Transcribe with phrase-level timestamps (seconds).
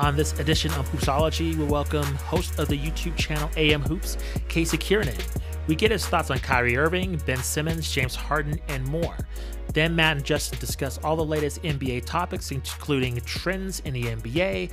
[0.00, 4.16] On this edition of Hoopsology, we welcome host of the YouTube channel AM Hoops,
[4.48, 5.20] Casey Keirnan.
[5.66, 9.14] We get his thoughts on Kyrie Irving, Ben Simmons, James Harden, and more.
[9.74, 14.70] Then Matt and Justin discuss all the latest NBA topics, including trends in the NBA,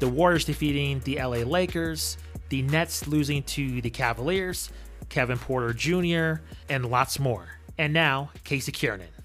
[0.00, 4.72] the Warriors defeating the LA Lakers, the Nets losing to the Cavaliers,
[5.08, 7.46] Kevin Porter Jr., and lots more.
[7.78, 9.15] And now, Casey Keirnan.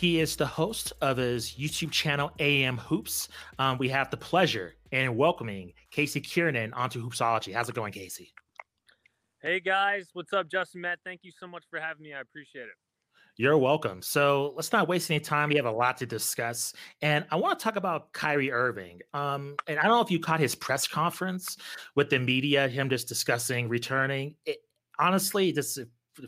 [0.00, 3.28] He is the host of his YouTube channel, AM Hoops.
[3.58, 7.52] Um, we have the pleasure in welcoming Casey Keirnan onto Hoopsology.
[7.52, 8.32] How's it going, Casey?
[9.42, 11.00] Hey guys, what's up, Justin Matt?
[11.04, 12.14] Thank you so much for having me.
[12.14, 12.72] I appreciate it.
[13.36, 14.00] You're welcome.
[14.00, 15.50] So let's not waste any time.
[15.50, 16.72] We have a lot to discuss.
[17.02, 19.00] And I want to talk about Kyrie Irving.
[19.12, 21.58] Um, and I don't know if you caught his press conference
[21.94, 24.36] with the media, him just discussing returning.
[24.46, 24.60] It,
[24.98, 25.78] honestly, just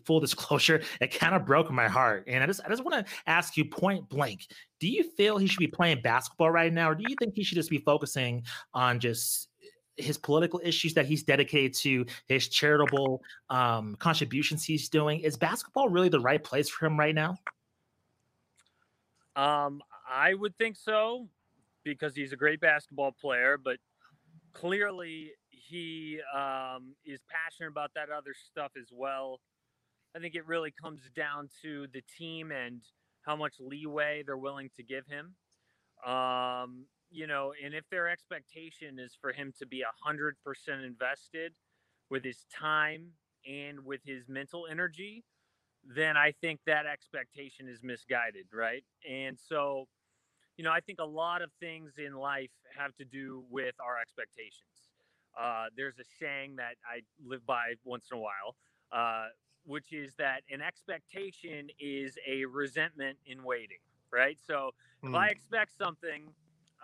[0.05, 2.25] full disclosure, it kind of broke my heart.
[2.27, 4.47] And I just I just want to ask you point blank,
[4.81, 7.45] do you feel he should be playing basketball right now, or do you think he
[7.45, 9.49] should just be focusing on just
[9.97, 15.21] his political issues that he's dedicated to, his charitable um, contributions he's doing?
[15.21, 17.37] Is basketball really the right place for him right now?
[19.37, 21.29] Um, I would think so
[21.85, 23.79] because he's a great basketball player, but
[24.53, 29.41] clearly he um, is passionate about that other stuff as well.
[30.15, 32.83] I think it really comes down to the team and
[33.23, 35.35] how much leeway they're willing to give him.
[36.11, 40.83] Um, you know, and if their expectation is for him to be a hundred percent
[40.83, 41.53] invested
[42.11, 43.09] with his time
[43.47, 45.25] and with his mental energy,
[45.85, 48.85] then I think that expectation is misguided, right?
[49.09, 49.89] And so,
[50.57, 54.01] you know, I think a lot of things in life have to do with our
[54.01, 54.91] expectations.
[55.41, 58.57] Uh, there's a saying that I live by once in a while,
[58.93, 59.29] uh,
[59.65, 63.79] which is that an expectation is a resentment in waiting,
[64.11, 64.39] right?
[64.47, 64.71] So
[65.05, 65.11] mm.
[65.11, 65.33] if I hmm.
[65.33, 66.29] expect something,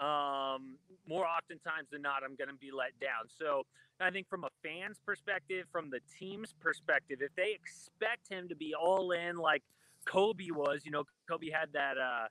[0.00, 0.76] um,
[1.08, 3.26] more oftentimes than not, I'm going to be let down.
[3.26, 3.64] So
[4.00, 8.54] I think from a fan's perspective, from the team's perspective, if they expect him to
[8.54, 9.62] be all in like
[10.04, 12.28] Kobe was, you know, Kobe had that uh,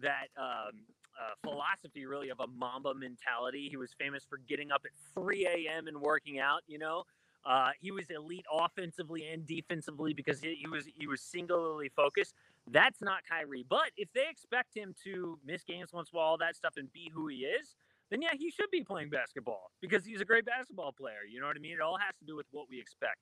[0.00, 0.80] that um,
[1.18, 3.68] uh, philosophy really of a Mamba mentality.
[3.70, 5.86] He was famous for getting up at 3 a.m.
[5.86, 6.60] and working out.
[6.66, 7.04] You know,
[7.46, 12.34] uh, he was elite offensively and defensively because he, he, was he was singularly focused.
[12.70, 13.64] That's not Kyrie.
[13.68, 16.74] But if they expect him to miss games once in a while, all that stuff,
[16.76, 17.76] and be who he is,
[18.10, 21.24] then yeah, he should be playing basketball because he's a great basketball player.
[21.30, 21.74] You know what I mean?
[21.74, 23.18] It all has to do with what we expect.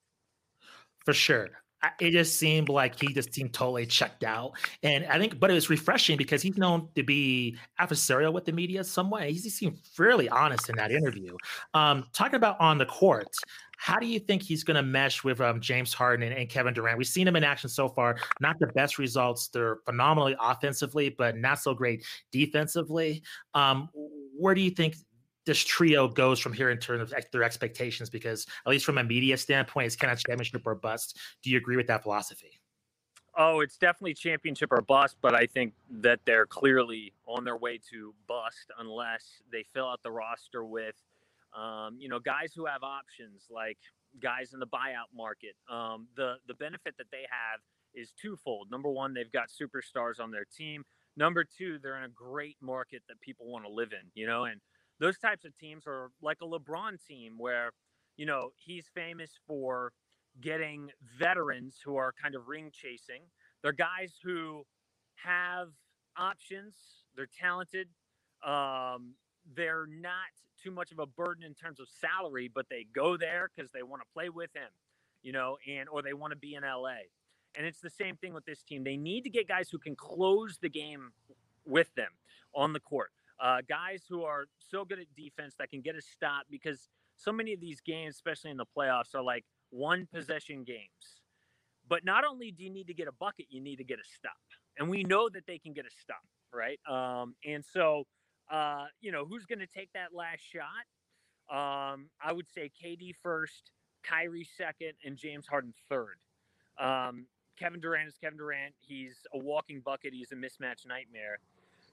[1.05, 1.51] For sure
[1.99, 4.53] it just seemed like he just seemed totally checked out.
[4.83, 8.53] And I think, but it was refreshing because he's known to be adversarial with the
[8.53, 9.33] media some way.
[9.33, 11.37] He seemed fairly honest in that interview.
[11.75, 13.29] Um, talking about on the court,
[13.77, 16.75] how do you think he's going to mesh with um, James Harden and, and, Kevin
[16.75, 16.99] Durant?
[16.99, 18.17] We've seen him in action so far.
[18.41, 19.49] Not the best results.
[19.49, 23.23] They're phenomenally offensively, but not so great defensively.
[23.55, 23.89] Um,
[24.37, 24.97] where do you think
[25.47, 29.05] this trio goes from here in terms of their expectations because at least from a
[29.05, 32.61] media standpoint it's kind of championship or bust do you agree with that philosophy
[33.37, 37.79] oh it's definitely championship or bust but i think that they're clearly on their way
[37.79, 40.97] to bust unless they fill out the roster with
[41.55, 43.79] um, you know guys who have options like
[44.23, 47.61] guys in the buyout market um, the the benefit that they have
[47.95, 50.85] is twofold number one they've got superstars on their team
[51.17, 54.45] number two they're in a great market that people want to live in you know
[54.45, 54.61] and
[55.01, 57.73] those types of teams are like a LeBron team where,
[58.17, 59.93] you know, he's famous for
[60.41, 63.23] getting veterans who are kind of ring chasing.
[63.63, 64.65] They're guys who
[65.17, 65.69] have
[66.17, 66.75] options,
[67.17, 67.89] they're talented,
[68.47, 69.15] um,
[69.57, 70.33] they're not
[70.65, 73.83] too much of a burden in terms of salary, but they go there because they
[73.83, 74.71] want to play with him,
[75.23, 77.05] you know, and or they want to be in LA.
[77.57, 78.83] And it's the same thing with this team.
[78.83, 81.13] They need to get guys who can close the game
[81.67, 82.11] with them
[82.55, 83.11] on the court
[83.41, 87.33] uh, guys who are so good at defense that can get a stop because so
[87.33, 91.21] many of these games, especially in the playoffs, are like one possession games.
[91.89, 94.05] But not only do you need to get a bucket, you need to get a
[94.17, 94.33] stop.
[94.79, 96.81] And we know that they can get a stop, right?
[96.89, 98.05] Um, and so,
[98.51, 100.85] uh, you know, who's going to take that last shot?
[101.51, 103.71] Um, I would say KD first,
[104.03, 106.17] Kyrie second, and James Harden third.
[106.79, 107.27] Um,
[107.59, 108.75] Kevin Durant is Kevin Durant.
[108.81, 110.13] He's a walking bucket.
[110.13, 111.39] He's a mismatch nightmare.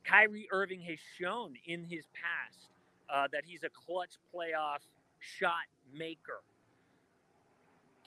[0.04, 2.70] Kyrie Irving has shown in his past
[3.14, 4.82] uh, that he's a clutch playoff
[5.20, 6.42] shot maker.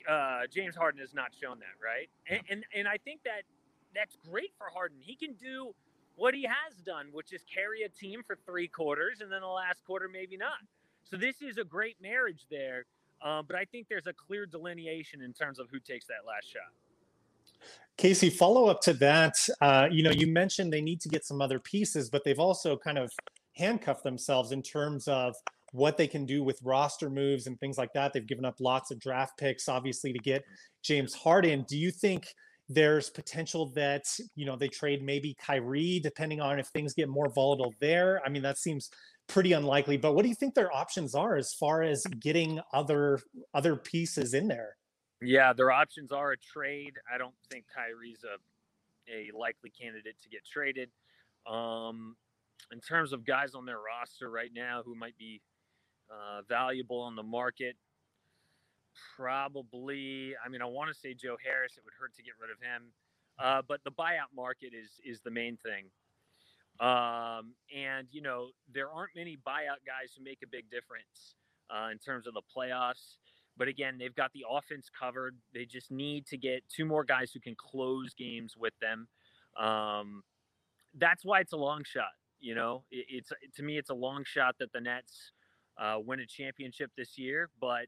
[0.09, 2.09] Uh, James Harden has not shown that, right?
[2.29, 3.43] And, and and I think that
[3.95, 4.97] that's great for Harden.
[4.99, 5.73] He can do
[6.15, 9.47] what he has done, which is carry a team for three quarters, and then the
[9.47, 10.59] last quarter maybe not.
[11.03, 12.85] So this is a great marriage there.
[13.21, 16.51] Um, but I think there's a clear delineation in terms of who takes that last
[16.51, 16.71] shot.
[17.97, 19.33] Casey, follow up to that.
[19.61, 22.77] Uh, you know, you mentioned they need to get some other pieces, but they've also
[22.77, 23.11] kind of
[23.53, 25.33] handcuffed themselves in terms of
[25.71, 28.13] what they can do with roster moves and things like that.
[28.13, 30.43] They've given up lots of draft picks, obviously, to get
[30.83, 31.65] James Harden.
[31.67, 32.27] Do you think
[32.67, 37.29] there's potential that you know they trade maybe Kyrie, depending on if things get more
[37.29, 38.21] volatile there?
[38.25, 38.89] I mean, that seems
[39.27, 39.97] pretty unlikely.
[39.97, 43.19] But what do you think their options are as far as getting other
[43.53, 44.77] other pieces in there?
[45.21, 46.93] Yeah, their options are a trade.
[47.13, 48.37] I don't think Kyrie's a
[49.11, 50.89] a likely candidate to get traded.
[51.47, 52.15] Um,
[52.71, 55.41] in terms of guys on their roster right now who might be
[56.09, 57.75] uh, valuable on the market,
[59.15, 60.33] probably.
[60.43, 61.73] I mean, I want to say Joe Harris.
[61.77, 62.91] It would hurt to get rid of him,
[63.39, 65.85] uh, but the buyout market is is the main thing.
[66.79, 71.35] Um, and you know, there aren't many buyout guys who make a big difference
[71.69, 73.17] uh, in terms of the playoffs.
[73.57, 75.37] But again, they've got the offense covered.
[75.53, 79.07] They just need to get two more guys who can close games with them.
[79.57, 80.23] Um,
[80.97, 82.11] that's why it's a long shot.
[82.41, 85.31] You know, it, it's to me, it's a long shot that the Nets
[85.77, 87.49] uh, win a championship this year.
[87.61, 87.85] But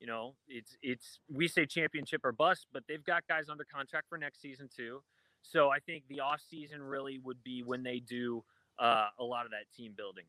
[0.00, 4.08] you know, it's it's we say championship or bust, but they've got guys under contract
[4.08, 5.02] for next season too.
[5.42, 8.42] So I think the off season really would be when they do
[8.78, 10.24] uh, a lot of that team building.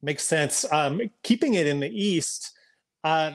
[0.00, 0.64] Makes sense.
[0.72, 2.52] Um, keeping it in the East,
[3.04, 3.32] uh,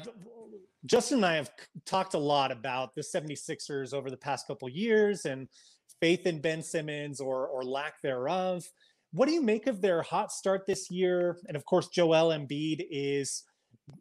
[0.86, 1.51] Justin and I have
[1.86, 5.48] talked a lot about the 76ers over the past couple years and
[6.01, 8.66] faith in Ben Simmons or or lack thereof.
[9.12, 11.38] What do you make of their hot start this year?
[11.48, 13.44] And of course, Joel Embiid is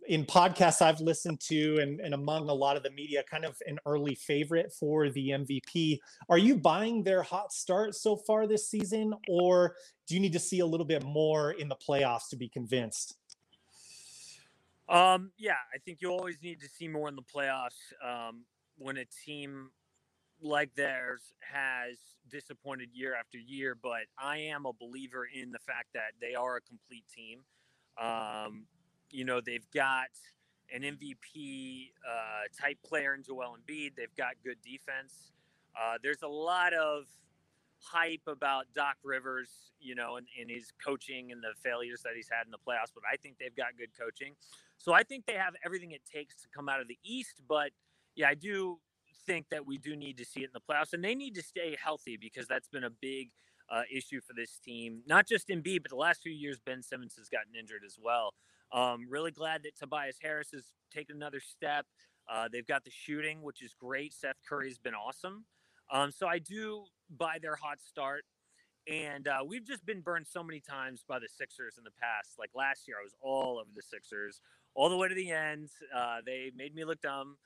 [0.08, 3.56] in podcasts I've listened to and, and among a lot of the media, kind of
[3.66, 5.98] an early favorite for the MVP.
[6.28, 10.38] Are you buying their hot start so far this season, or do you need to
[10.38, 13.16] see a little bit more in the playoffs to be convinced?
[14.88, 18.44] Um, yeah, I think you always need to see more in the playoffs um,
[18.78, 19.70] when a team
[20.40, 21.96] like theirs has
[22.30, 23.76] disappointed year after year.
[23.80, 27.40] But I am a believer in the fact that they are a complete team.
[28.00, 28.66] Um,
[29.10, 30.08] you know, they've got
[30.74, 33.94] an MVP uh, type player in Joel Embiid.
[33.96, 35.32] They've got good defense.
[35.78, 37.04] Uh, there's a lot of
[37.80, 39.50] hype about Doc Rivers,
[39.80, 42.92] you know, and, and his coaching and the failures that he's had in the playoffs,
[42.94, 44.34] but I think they've got good coaching.
[44.78, 47.42] So I think they have everything it takes to come out of the East.
[47.48, 47.70] But
[48.14, 48.78] yeah, I do
[49.26, 51.42] think that we do need to see it in the playoffs, and they need to
[51.42, 53.30] stay healthy because that's been a big
[53.70, 55.02] uh, issue for this team.
[55.06, 58.34] Not just Embiid, but the last few years, Ben Simmons has gotten injured as well.
[58.72, 61.86] Um, really glad that Tobias Harris has taken another step.
[62.28, 64.12] Uh, they've got the shooting, which is great.
[64.12, 65.44] Seth Curry's been awesome.
[65.90, 68.24] Um, so I do buy their hot start.
[68.88, 72.38] And uh, we've just been burned so many times by the Sixers in the past.
[72.38, 74.40] Like last year, I was all over the Sixers
[74.74, 75.70] all the way to the end.
[75.94, 77.36] Uh, they made me look dumb.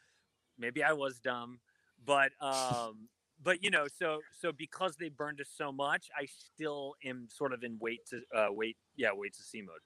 [0.59, 1.61] Maybe I was dumb,
[2.05, 3.09] but um,
[3.43, 7.53] but you know, so so because they burned us so much, I still am sort
[7.53, 9.81] of in wait to uh, wait, yeah, wait to see mode.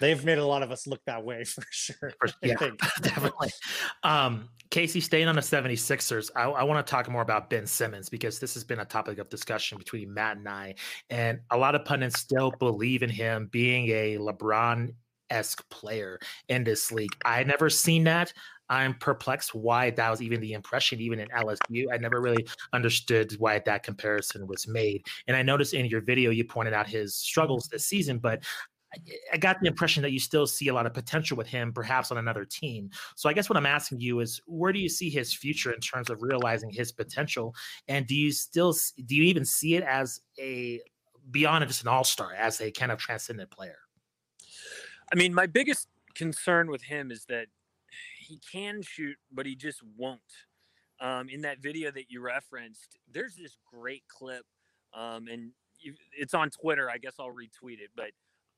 [0.00, 2.12] They've made a lot of us look that way for sure.
[2.18, 2.56] For, yeah,
[3.00, 3.50] definitely.
[4.02, 8.08] Um, Casey, staying on the 76ers, I, I want to talk more about Ben Simmons
[8.08, 10.74] because this has been a topic of discussion between Matt and I,
[11.10, 14.92] and a lot of pundits still believe in him being a LeBron
[15.30, 16.18] esque player
[16.48, 17.16] in this league.
[17.24, 18.32] I never seen that.
[18.72, 21.84] I'm perplexed why that was even the impression, even in LSU.
[21.92, 25.04] I never really understood why that comparison was made.
[25.26, 28.42] And I noticed in your video you pointed out his struggles this season, but
[29.30, 32.10] I got the impression that you still see a lot of potential with him, perhaps
[32.10, 32.88] on another team.
[33.14, 35.80] So I guess what I'm asking you is, where do you see his future in
[35.80, 37.54] terms of realizing his potential?
[37.88, 40.80] And do you still do you even see it as a
[41.30, 43.78] beyond just an all star, as a kind of transcendent player?
[45.12, 47.48] I mean, my biggest concern with him is that
[48.32, 50.20] he can shoot, but he just won't.
[51.00, 54.44] Um, in that video that you referenced, there's this great clip,
[54.94, 56.88] um, and you, it's on Twitter.
[56.88, 58.12] I guess I'll retweet it, but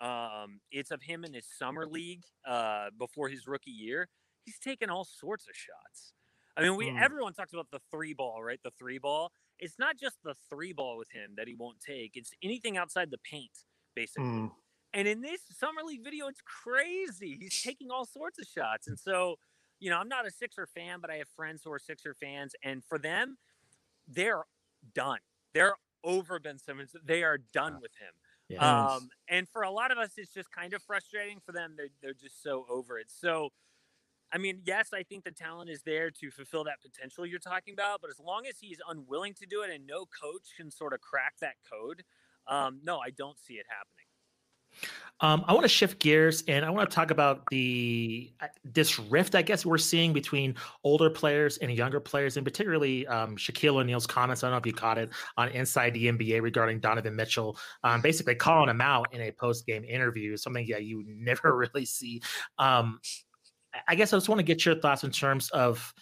[0.06, 4.08] um, it's of him in his summer league uh, before his rookie year.
[4.44, 6.12] He's taken all sorts of shots.
[6.56, 7.00] I mean, we mm.
[7.00, 8.60] everyone talks about the three ball, right?
[8.62, 9.32] The three ball.
[9.58, 12.12] It's not just the three ball with him that he won't take.
[12.14, 13.50] It's anything outside the paint,
[13.96, 14.24] basically.
[14.24, 14.50] Mm.
[14.92, 17.38] And in this summer league video, it's crazy.
[17.40, 19.36] He's taking all sorts of shots, and so
[19.80, 22.54] you know, I'm not a Sixer fan, but I have friends who are Sixer fans,
[22.62, 23.36] and for them,
[24.08, 24.44] they're
[24.94, 25.18] done.
[25.52, 26.94] They're over Ben Simmons.
[27.04, 28.12] They are done with him.
[28.48, 28.62] Yes.
[28.62, 31.40] Um, and for a lot of us, it's just kind of frustrating.
[31.44, 33.06] For them, they're they're just so over it.
[33.10, 33.50] So,
[34.32, 37.72] I mean, yes, I think the talent is there to fulfill that potential you're talking
[37.72, 40.92] about, but as long as he's unwilling to do it and no coach can sort
[40.92, 42.02] of crack that code,
[42.46, 44.03] um, no, I don't see it happening.
[45.20, 48.98] Um, I want to shift gears and I want to talk about the uh, this
[48.98, 53.76] rift I guess we're seeing between older players and younger players, and particularly um, Shaquille
[53.76, 54.42] O'Neal's comments.
[54.42, 58.00] I don't know if you caught it on Inside the NBA regarding Donovan Mitchell, um,
[58.00, 62.20] basically calling him out in a post game interview, something that you never really see.
[62.58, 62.98] Um,
[63.88, 65.94] I guess I just want to get your thoughts in terms of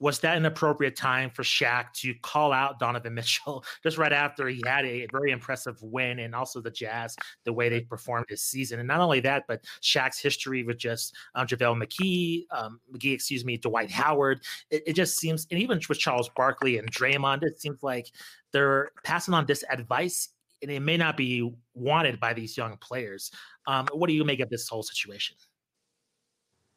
[0.00, 4.48] was that an appropriate time for Shaq to call out Donovan Mitchell just right after
[4.48, 7.14] he had a very impressive win and also the Jazz,
[7.44, 8.80] the way they performed this season?
[8.80, 13.44] And not only that, but Shaq's history with just um, JaVale McKee, um, McGee, excuse
[13.44, 14.40] me, Dwight Howard.
[14.70, 18.10] It, it, just seems, and even with Charles Barkley and Draymond, it seems like
[18.52, 20.30] they're passing on this advice
[20.62, 23.30] and it may not be wanted by these young players.
[23.66, 25.36] Um, what do you make of this whole situation?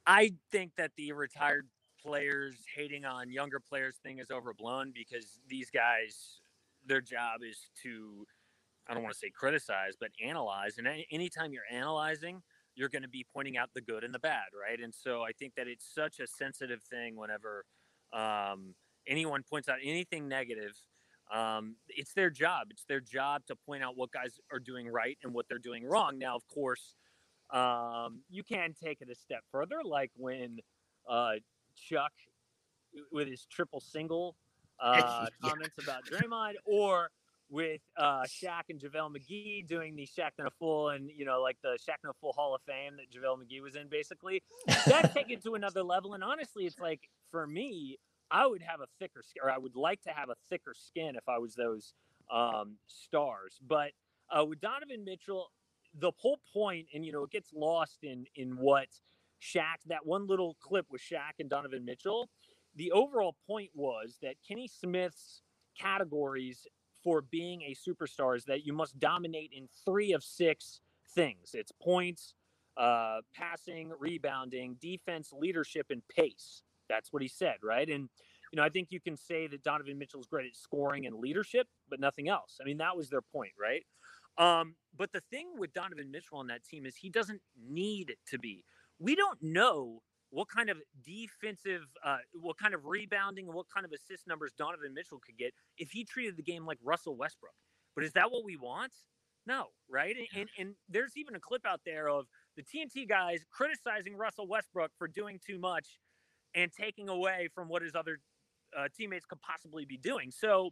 [0.05, 1.67] I think that the retired
[2.05, 6.39] players hating on younger players thing is overblown because these guys,
[6.85, 8.25] their job is to,
[8.87, 10.77] I don't want to say criticize, but analyze.
[10.77, 12.41] And anytime you're analyzing,
[12.75, 14.79] you're going to be pointing out the good and the bad, right?
[14.79, 17.65] And so I think that it's such a sensitive thing whenever
[18.11, 18.75] um,
[19.07, 20.73] anyone points out anything negative.
[21.31, 22.67] Um, it's their job.
[22.69, 25.85] It's their job to point out what guys are doing right and what they're doing
[25.85, 26.19] wrong.
[26.19, 26.95] Now, of course,
[27.51, 30.57] um, you can take it a step further, like when
[31.09, 31.33] uh,
[31.75, 32.13] Chuck
[33.11, 34.35] with his triple single
[34.79, 35.49] uh, yeah.
[35.49, 37.09] comments about Draymond, or
[37.49, 41.57] with uh, Shaq and JaVale McGee doing the Shaqtin' a Fool and, you know, like
[41.61, 44.41] the Shaqtin' a Fool Hall of Fame that JaVale McGee was in, basically.
[44.87, 46.15] That take it to another level.
[46.15, 47.99] And honestly, it's like, for me,
[48.31, 51.15] I would have a thicker skin, or I would like to have a thicker skin
[51.15, 51.93] if I was those
[52.31, 53.59] um, stars.
[53.65, 53.91] But
[54.35, 55.51] uh, with Donovan Mitchell,
[55.99, 58.87] the whole point, and, you know, it gets lost in in what–
[59.43, 62.29] Shaq, that one little clip with Shaq and Donovan Mitchell,
[62.75, 65.41] the overall point was that Kenny Smith's
[65.79, 66.65] categories
[67.03, 70.79] for being a superstar is that you must dominate in three of six
[71.13, 72.33] things it's points,
[72.77, 76.63] uh, passing, rebounding, defense, leadership, and pace.
[76.89, 77.87] That's what he said, right?
[77.87, 78.09] And,
[78.51, 81.67] you know, I think you can say that Donovan Mitchell's great at scoring and leadership,
[81.89, 82.57] but nothing else.
[82.61, 83.83] I mean, that was their point, right?
[84.37, 88.39] Um, but the thing with Donovan Mitchell on that team is he doesn't need to
[88.39, 88.63] be
[89.03, 93.85] we don't know what kind of defensive, uh, what kind of rebounding and what kind
[93.85, 97.53] of assist numbers Donovan Mitchell could get if he treated the game like Russell Westbrook.
[97.95, 98.93] But is that what we want?
[99.45, 100.15] No, right?
[100.15, 104.47] And, and, and there's even a clip out there of the TNT guys criticizing Russell
[104.47, 105.99] Westbrook for doing too much
[106.55, 108.19] and taking away from what his other
[108.77, 110.31] uh, teammates could possibly be doing.
[110.31, 110.69] So,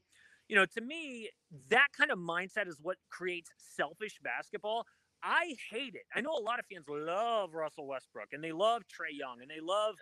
[0.47, 1.29] you know, to me,
[1.69, 4.85] that kind of mindset is what creates selfish basketball.
[5.23, 6.03] I hate it.
[6.15, 9.49] I know a lot of fans love Russell Westbrook and they love Trae Young and
[9.49, 9.95] they love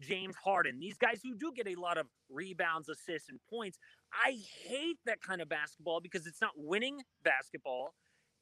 [0.00, 0.78] James Harden.
[0.80, 3.78] These guys who do get a lot of rebounds, assists, and points.
[4.12, 4.36] I
[4.66, 7.94] hate that kind of basketball because it's not winning basketball.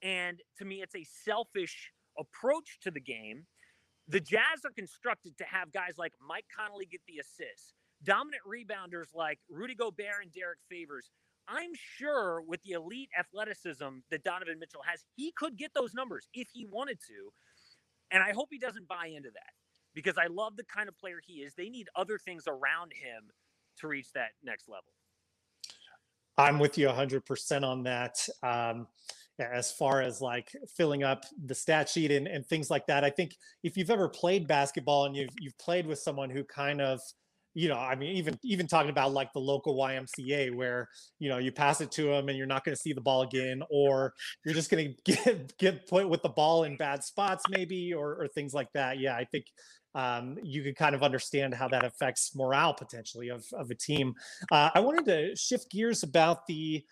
[0.02, 3.44] And to me, it's a selfish approach to the game.
[4.08, 9.14] The Jazz are constructed to have guys like Mike Conley get the assists, dominant rebounders
[9.14, 11.10] like Rudy Gobert and Derrick Favors
[11.50, 16.28] I'm sure with the elite athleticism that Donovan Mitchell has, he could get those numbers
[16.32, 17.32] if he wanted to.
[18.12, 19.52] And I hope he doesn't buy into that
[19.94, 21.54] because I love the kind of player he is.
[21.54, 23.30] They need other things around him
[23.78, 24.92] to reach that next level.
[26.38, 28.26] I'm with you 100% on that.
[28.42, 28.86] Um,
[29.40, 33.04] as far as like filling up the stat sheet and, and things like that.
[33.04, 36.80] I think if you've ever played basketball and you've, you've played with someone who kind
[36.80, 37.00] of
[37.54, 40.88] you know, I mean, even even talking about like the local YMCA where
[41.18, 43.22] you know you pass it to them and you're not going to see the ball
[43.22, 44.14] again, or
[44.44, 48.22] you're just going to get get put with the ball in bad spots, maybe, or
[48.22, 48.98] or things like that.
[48.98, 49.46] Yeah, I think
[49.94, 54.14] um, you can kind of understand how that affects morale potentially of of a team.
[54.52, 56.84] Uh, I wanted to shift gears about the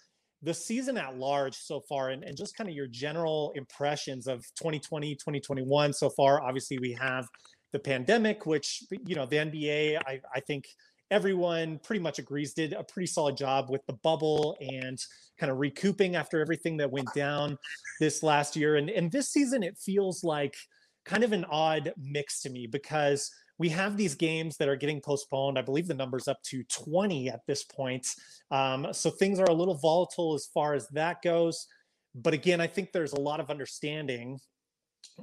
[0.43, 4.39] the season at large so far and, and just kind of your general impressions of
[4.57, 7.27] 2020 2021 so far obviously we have
[7.73, 10.67] the pandemic, which you know the NBA, I, I think
[11.11, 14.99] everyone pretty much agrees did a pretty solid job with the bubble and
[15.39, 17.57] kind of recouping after everything that went down
[18.01, 18.77] this last year.
[18.77, 20.57] And and this season, it feels like
[21.05, 25.01] kind of an odd mix to me because we have these games that are getting
[25.01, 25.59] postponed.
[25.59, 28.07] I believe the number's up to 20 at this point.
[28.51, 31.67] Um, so things are a little volatile as far as that goes.
[32.15, 34.39] But again, I think there's a lot of understanding.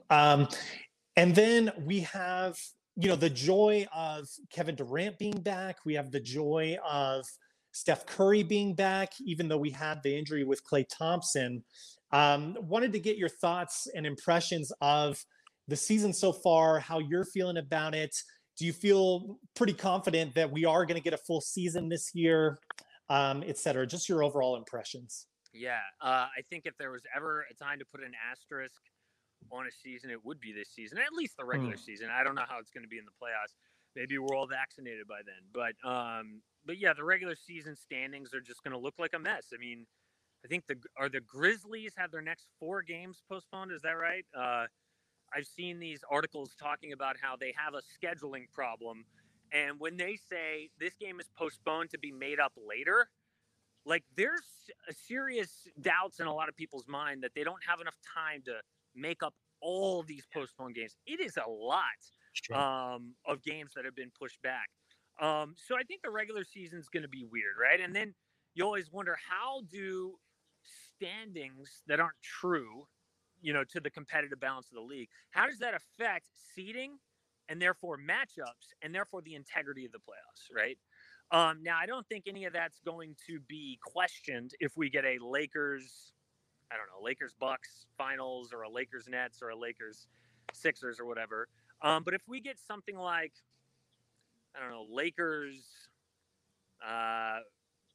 [0.09, 0.49] Um,
[1.15, 2.57] and then we have,
[2.95, 5.77] you know, the joy of Kevin Durant being back.
[5.85, 7.25] We have the joy of
[7.71, 11.63] Steph Curry being back, even though we had the injury with Klay Thompson.
[12.11, 15.23] Um, wanted to get your thoughts and impressions of
[15.67, 18.15] the season so far, how you're feeling about it.
[18.57, 22.11] Do you feel pretty confident that we are going to get a full season this
[22.13, 22.57] year,
[23.09, 23.85] um, et cetera?
[23.85, 25.27] Just your overall impressions.
[25.53, 28.79] Yeah, uh, I think if there was ever a time to put an asterisk
[29.51, 31.85] on a season, it would be this season, at least the regular mm.
[31.85, 32.09] season.
[32.11, 33.53] I don't know how it's going to be in the playoffs.
[33.95, 38.41] Maybe we're all vaccinated by then, but um, but yeah, the regular season standings are
[38.41, 39.47] just going to look like a mess.
[39.53, 39.85] I mean,
[40.43, 43.71] I think the are the Grizzlies have their next four games postponed.
[43.71, 44.25] Is that right?
[44.37, 44.65] Uh,
[45.33, 49.05] I've seen these articles talking about how they have a scheduling problem,
[49.53, 53.07] and when they say this game is postponed to be made up later,
[53.85, 54.43] like there's
[54.89, 58.41] a serious doubts in a lot of people's mind that they don't have enough time
[58.45, 58.55] to
[58.95, 60.95] make up all these postponed games.
[61.05, 61.83] It is a lot
[62.53, 64.67] um, of games that have been pushed back.
[65.19, 67.79] Um, so I think the regular season is going to be weird, right?
[67.79, 68.13] And then
[68.53, 70.15] you always wonder how do
[70.95, 72.87] standings that aren't true,
[73.41, 76.97] you know, to the competitive balance of the league, how does that affect seeding
[77.47, 80.77] and therefore matchups and therefore the integrity of the playoffs, right?
[81.31, 85.05] Um, now, I don't think any of that's going to be questioned if we get
[85.05, 86.13] a Lakers,
[86.75, 90.07] I don't know, Lakers Bucks finals or a Lakers Nets or a Lakers
[90.53, 91.47] Sixers or whatever.
[91.81, 93.31] Um, but if we get something like,
[94.55, 95.63] I don't know, Lakers,
[96.85, 97.39] uh,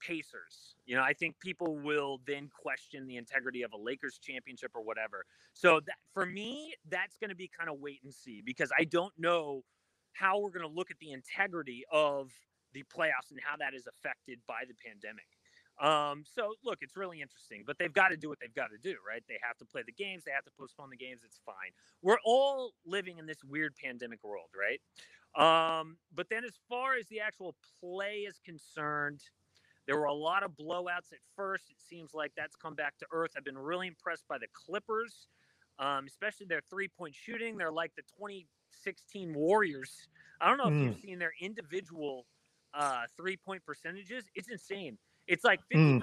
[0.01, 4.71] Pacers, you know, I think people will then question the integrity of a Lakers championship
[4.75, 5.27] or whatever.
[5.53, 8.85] So that for me, that's going to be kind of wait and see because I
[8.85, 9.63] don't know
[10.15, 12.31] how we're going to look at the integrity of
[12.73, 15.27] the playoffs and how that is affected by the pandemic.
[15.81, 18.79] Um, so look, it's really interesting, but they've got to do what they've got to
[18.79, 19.23] do, right?
[19.29, 21.23] They have to play the games, they have to postpone the games.
[21.25, 21.73] It's fine.
[22.03, 24.81] We're all living in this weird pandemic world, right?
[25.37, 29.21] Um, but then as far as the actual play is concerned,
[29.87, 31.65] there were a lot of blowouts at first.
[31.71, 33.31] It seems like that's come back to earth.
[33.37, 35.29] I've been really impressed by the Clippers,
[35.79, 37.57] um, especially their three point shooting.
[37.57, 39.93] They're like the 2016 Warriors.
[40.41, 40.85] I don't know if mm.
[40.85, 42.27] you've seen their individual
[42.75, 44.25] uh, three point percentages.
[44.35, 44.99] It's insane.
[45.31, 46.01] It's like 50%,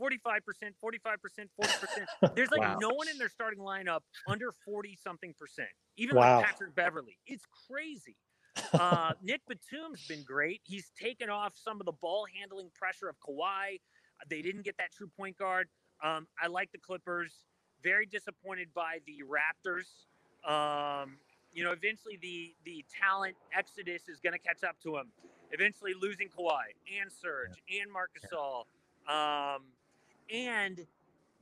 [0.00, 2.34] 45%, 40%.
[2.34, 2.78] There's like wow.
[2.80, 6.38] no one in their starting lineup under 40 something percent, even wow.
[6.38, 7.18] like Patrick Beverley.
[7.26, 8.16] It's crazy.
[8.72, 10.62] Uh, Nick Batum's been great.
[10.64, 13.80] He's taken off some of the ball handling pressure of Kawhi.
[14.30, 15.68] They didn't get that true point guard.
[16.02, 17.34] Um, I like the Clippers.
[17.84, 19.84] Very disappointed by the Raptors.
[20.48, 21.18] Um,
[21.52, 25.12] you know, eventually the the talent exodus is going to catch up to them
[25.52, 27.82] eventually losing Kawhi and Serge yeah.
[27.82, 28.64] and Marc Gasol,
[29.12, 29.62] um,
[30.32, 30.86] and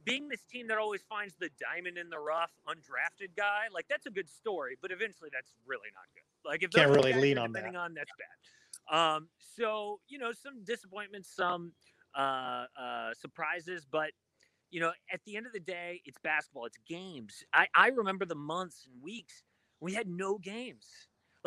[0.04, 3.64] being this team that always finds the diamond in the rough, undrafted guy.
[3.72, 6.48] Like that's a good story, but eventually that's really not good.
[6.48, 7.74] Like if can't really lean on that.
[7.74, 8.96] on that's bad.
[8.96, 11.72] Um, so you know, some disappointments, some
[12.16, 14.10] uh, uh, surprises, but
[14.70, 16.66] you know, at the end of the day, it's basketball.
[16.66, 17.44] It's games.
[17.52, 19.42] I, I remember the months and weeks
[19.80, 20.86] we had no games.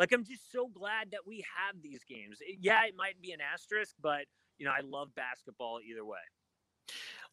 [0.00, 2.38] Like I'm just so glad that we have these games.
[2.58, 4.24] Yeah, it might be an asterisk, but
[4.56, 6.18] you know, I love basketball either way.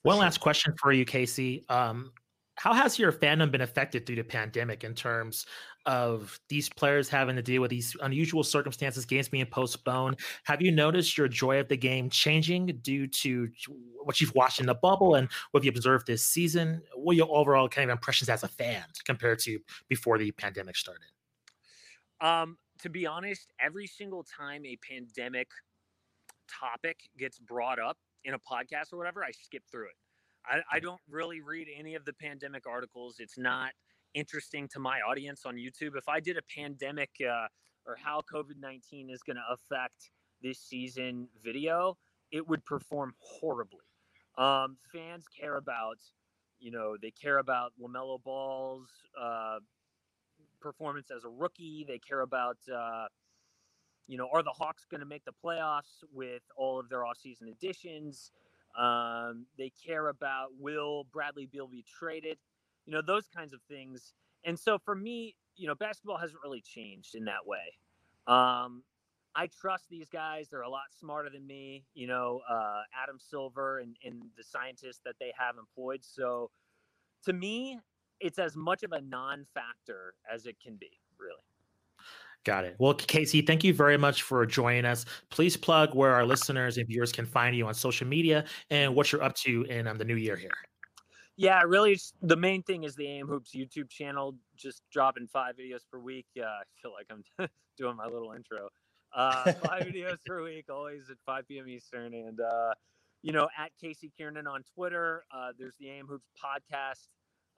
[0.04, 1.64] One last question for you, Casey.
[1.70, 2.12] Um,
[2.56, 5.46] how has your fandom been affected through the pandemic in terms
[5.86, 10.20] of these players having to deal with these unusual circumstances, games being postponed?
[10.44, 13.48] Have you noticed your joy of the game changing due to
[14.04, 16.82] what you've watched in the bubble and what you observed this season?
[16.96, 20.76] What are your overall kind of impressions as a fan compared to before the pandemic
[20.76, 21.08] started?
[22.22, 25.48] Um, to be honest, every single time a pandemic
[26.48, 29.96] topic gets brought up in a podcast or whatever, I skip through it.
[30.46, 33.18] I, I don't really read any of the pandemic articles.
[33.20, 33.72] It's not
[34.14, 35.96] interesting to my audience on YouTube.
[35.96, 37.48] If I did a pandemic uh,
[37.86, 40.10] or how COVID 19 is going to affect
[40.42, 41.98] this season video,
[42.32, 43.86] it would perform horribly.
[44.38, 45.98] Um, fans care about,
[46.60, 48.90] you know, they care about LaMelo Ball's
[50.60, 51.86] performance as a rookie.
[51.88, 53.08] They care about, uh,
[54.08, 57.52] you know, are the Hawks going to make the playoffs with all of their offseason
[57.52, 58.32] additions?
[58.78, 62.38] Um, they care about will Bradley Beal be traded?
[62.86, 64.13] You know, those kinds of things.
[64.43, 67.74] And so for me, you know, basketball hasn't really changed in that way.
[68.28, 68.84] Um,
[69.36, 70.48] I trust these guys.
[70.50, 75.00] They're a lot smarter than me, you know, uh, Adam Silver and, and the scientists
[75.06, 76.00] that they have employed.
[76.04, 76.50] So
[77.26, 77.80] to me,
[78.20, 81.36] it's as much of a non-factor as it can be, really.
[82.44, 82.76] Got it.
[82.80, 85.06] Well, Casey, thank you very much for joining us.
[85.30, 89.12] Please plug where our listeners and viewers can find you on social media and what
[89.12, 90.52] you're up to in um, the new year here.
[91.36, 94.36] Yeah, really, the main thing is the AM Hoops YouTube channel.
[94.56, 96.26] Just dropping five videos per week.
[96.40, 97.24] Uh, I feel like I'm
[97.78, 98.70] doing my little intro.
[99.14, 101.68] Uh, five videos per week, always at 5 p.m.
[101.68, 102.74] Eastern, and uh,
[103.22, 105.24] you know, at Casey Keirnan on Twitter.
[105.36, 107.08] Uh, there's the AM Hoops podcast.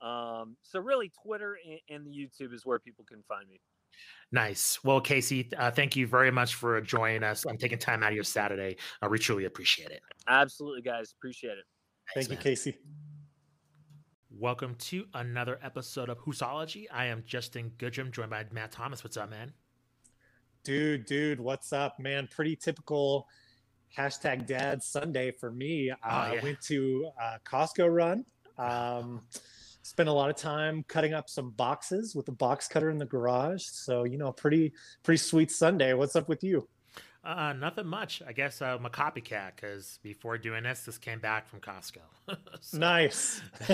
[0.01, 3.59] Um, so really, Twitter and, and, the YouTube is where people can find me.
[4.31, 4.79] Nice.
[4.83, 7.45] Well, Casey, uh, thank you very much for joining us.
[7.45, 8.77] I'm taking time out of your Saturday.
[9.01, 10.01] Uh, we truly appreciate it.
[10.27, 11.13] Absolutely, guys.
[11.17, 11.65] Appreciate it.
[12.13, 12.43] Thanks, thank you.
[12.43, 12.77] Casey.
[14.31, 16.85] Welcome to another episode of Hoopsology.
[16.93, 19.03] I am Justin Goodrum, joined by Matt Thomas.
[19.03, 19.51] What's up, man?
[20.63, 22.29] Dude, dude, what's up, man?
[22.31, 23.27] Pretty typical
[23.97, 25.91] hashtag dad Sunday for me.
[25.91, 26.43] Oh, I yeah.
[26.43, 28.23] went to uh, Costco run.
[28.57, 29.21] Um,
[29.89, 33.05] spent a lot of time cutting up some boxes with a box cutter in the
[33.05, 33.63] garage.
[33.65, 35.93] So, you know, pretty, pretty sweet Sunday.
[35.93, 36.67] What's up with you?
[37.29, 38.23] Uh, nothing much.
[38.27, 41.99] I guess I'm a copycat because before doing this, this came back from Costco.
[42.61, 43.41] So- Nice.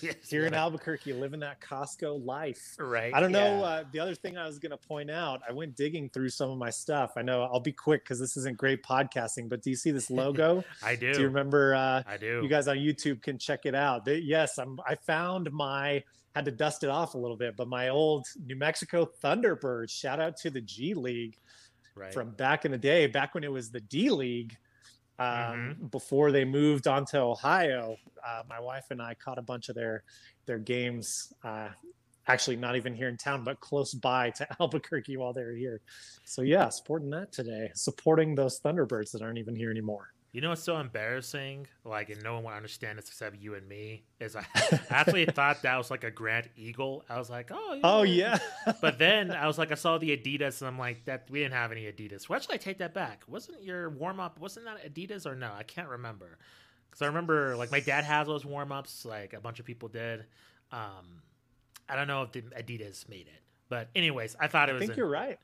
[0.00, 0.54] Yes, Here in.
[0.54, 2.76] Albuquerque, living that Costco life.
[2.78, 3.12] right?
[3.14, 3.64] I don't know.
[3.64, 6.50] Uh, the other thing I was going to point out, I went digging through some
[6.50, 7.12] of my stuff.
[7.16, 10.08] I know I'll be quick because this isn't great podcasting, but do you see this
[10.10, 10.62] logo?
[10.82, 11.12] I do.
[11.12, 11.74] do you remember?
[11.74, 12.40] Uh, I do.
[12.42, 14.04] you guys on YouTube can check it out.
[14.04, 16.02] They- yes, I'm, I found my,
[16.36, 20.20] had to dust it off a little bit, but my old New Mexico Thunderbirds, shout
[20.20, 21.36] out to the G League
[22.00, 22.12] right.
[22.14, 24.56] from back in the day, back when it was the D League.
[25.18, 25.86] Um, Mm-hmm.
[25.88, 29.74] Before they moved on to Ohio, uh, my wife and I caught a bunch of
[29.74, 30.02] their
[30.46, 31.32] their games.
[31.44, 31.68] Uh,
[32.26, 35.82] actually, not even here in town, but close by to Albuquerque while they were here.
[36.24, 40.08] So yeah, supporting that today, supporting those Thunderbirds that aren't even here anymore.
[40.32, 41.66] You know what's so embarrassing?
[41.84, 44.04] Like, and no one will understand this except you and me.
[44.20, 44.46] Is I
[44.88, 47.04] actually thought that was like a Grant Eagle.
[47.08, 48.38] I was like, oh, you Oh yeah,
[48.80, 51.54] But then I was like, I saw the Adidas, and I'm like, that we didn't
[51.54, 52.28] have any Adidas.
[52.28, 53.24] Why should I take that back?
[53.26, 54.38] Wasn't your warm up?
[54.38, 55.50] Wasn't that Adidas or no?
[55.52, 56.38] I can't remember.
[56.88, 59.04] Because I remember, like, my dad has those warm ups.
[59.04, 60.26] Like a bunch of people did.
[60.70, 61.22] Um,
[61.88, 64.82] I don't know if the Adidas made it, but anyways, I thought it was.
[64.82, 65.38] I think an, you're right.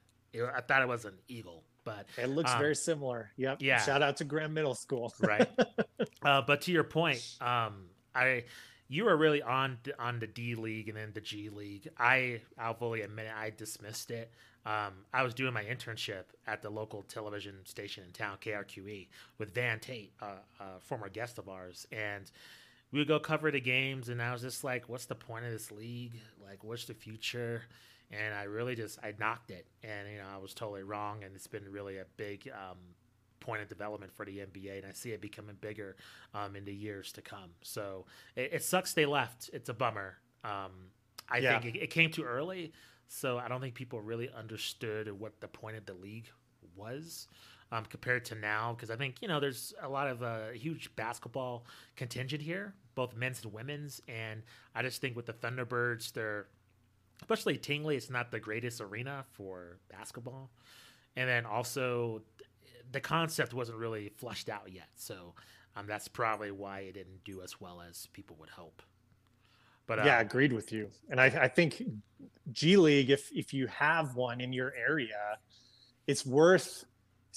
[0.55, 3.31] I thought it was an eagle, but It looks Um, very similar.
[3.39, 3.63] Yep.
[3.63, 3.81] yeah.
[3.81, 5.15] Shout out to Graham Middle School.
[5.21, 5.49] right.
[6.23, 8.45] uh, but to your point, um, I
[8.89, 11.89] you were really on on the D League and then the G League.
[11.99, 14.31] I I'll fully admit it, I dismissed it.
[14.67, 19.07] Um, I was doing my internship at the local television station in town, KRQE,
[19.39, 22.29] with Van Tate, uh, a former guest of ours, and
[22.91, 24.09] we would go cover the games.
[24.09, 26.21] And I was just like, "What's the point of this league?
[26.45, 27.63] Like, what's the future?"
[28.11, 31.35] And I really just I knocked it, and you know I was totally wrong, and
[31.35, 32.79] it's been really a big um,
[33.41, 35.97] point of development for the NBA, and I see it becoming bigger
[36.35, 37.51] um, in the years to come.
[37.63, 39.51] So it, it sucks they left.
[39.53, 40.19] It's a bummer.
[40.45, 40.71] Um,
[41.29, 41.51] I Yeah.
[41.51, 42.73] think it, it came too early,
[43.09, 46.29] so I don't think people really understood what the point of the league
[46.77, 47.29] was.
[47.73, 50.95] Um, compared to now, because I think you know there's a lot of uh, huge
[50.95, 51.67] basketball
[51.97, 54.43] contingent here, both men's and women's, and
[54.73, 56.47] I just think with the Thunderbirds, they're
[57.21, 60.51] especially Tingley, it's not the greatest arena for basketball,
[61.17, 62.23] and then also
[62.93, 64.89] the concept wasn't really flushed out yet.
[64.95, 65.35] So
[65.77, 68.83] um, that's probably why it didn't do as well as people would hope.
[69.87, 70.91] But yeah, agreed with you.
[71.11, 71.83] And I, I think
[72.53, 75.39] G League, if if you have one in your area,
[76.07, 76.85] it's worth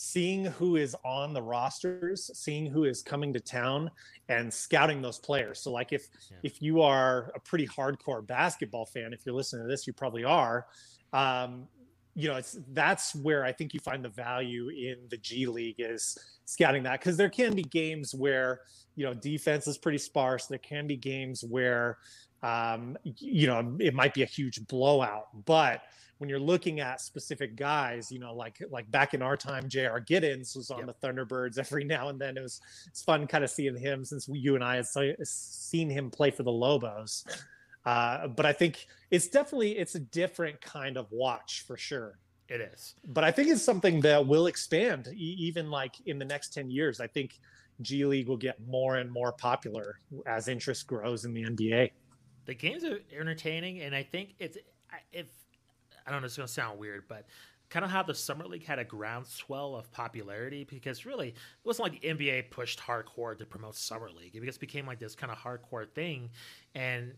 [0.01, 3.91] seeing who is on the rosters, seeing who is coming to town,
[4.29, 5.61] and scouting those players.
[5.61, 6.37] So, like if Yeah.
[6.43, 10.23] if you are a pretty hardcore basketball fan, if you're listening to this, you probably
[10.23, 10.67] are.
[11.11, 11.67] Um,
[12.15, 15.75] you know, it's that's where I think you find the value in the G League
[15.79, 18.61] is scouting that because there can be games where
[18.95, 20.47] you know defense is pretty sparse.
[20.47, 21.97] There can be games where
[22.41, 25.81] um, you know it might be a huge blowout, but
[26.19, 29.99] when you're looking at specific guys, you know, like like back in our time, J.R.
[30.01, 30.87] Giddens was on Yep.
[31.01, 32.37] the Thunderbirds every now and then.
[32.37, 35.15] It was it's fun kind of seeing him since we, you and I had se-
[35.23, 37.25] seen him play for the Lobos.
[37.85, 42.61] Uh, but I think it's definitely it's a different kind of watch for sure it
[42.61, 42.95] is.
[43.07, 46.69] but I think it's something that will expand e- even like in the next 10
[46.69, 46.99] years.
[46.99, 47.39] I think
[47.81, 51.91] G League will get more and more popular as interest grows in the NBA.
[52.45, 54.57] The games are entertaining, and I think it's
[55.13, 55.27] if
[56.05, 57.25] I don't know, it's going to sound weird, but
[57.69, 61.91] kind of how the summer league had a groundswell of popularity because really it wasn't
[61.91, 64.35] like the NBA pushed hardcore to promote summer league.
[64.35, 66.29] It just became like this kind of hardcore thing,
[66.73, 67.13] and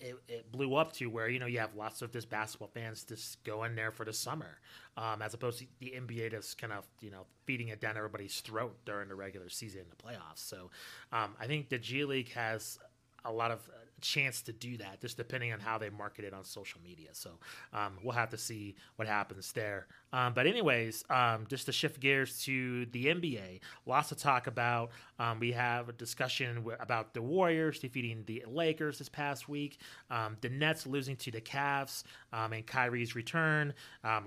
[0.00, 3.04] it, it blew up to where you know you have lots of just basketball fans
[3.04, 4.58] just go in there for the summer,
[4.96, 8.40] um, as opposed to the NBA just kind of you know feeding it down everybody's
[8.40, 10.38] throat during the regular season and the playoffs.
[10.38, 10.70] So
[11.12, 12.78] um, I think the G League has
[13.24, 13.68] a lot of
[14.00, 17.08] chance to do that, just depending on how they market it on social media.
[17.12, 17.30] So
[17.72, 19.86] um, we'll have to see what happens there.
[20.12, 24.90] Um, but anyways, um, just to shift gears to the NBA, lots to talk about.
[25.18, 29.78] Um, we have a discussion about the Warriors defeating the Lakers this past week,
[30.10, 33.74] um, the Nets losing to the Cavs, um, and Kyrie's return,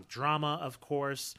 [0.08, 1.36] drama, of course,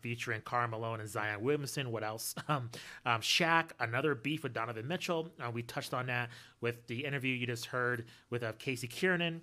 [0.00, 1.90] featuring Karl Malone and Zion Williamson.
[1.90, 2.34] What else?
[3.04, 5.28] Um, Shaq, another beef with Donovan Mitchell.
[5.40, 6.30] Uh, we touched on that
[6.60, 9.40] with the interview you just heard with uh, Casey Keirnan.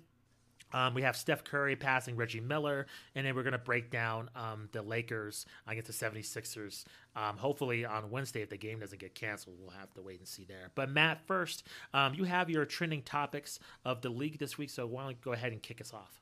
[0.72, 4.30] Um, we have Steph Curry passing Reggie Miller, and then we're going to break down
[4.36, 6.84] um, the Lakers against the 76ers.
[7.16, 10.28] Um, hopefully on Wednesday, if the game doesn't get canceled, we'll have to wait and
[10.28, 10.70] see there.
[10.74, 14.86] But Matt, first, um, you have your trending topics of the league this week, so
[14.86, 16.20] why don't you go ahead and kick us off?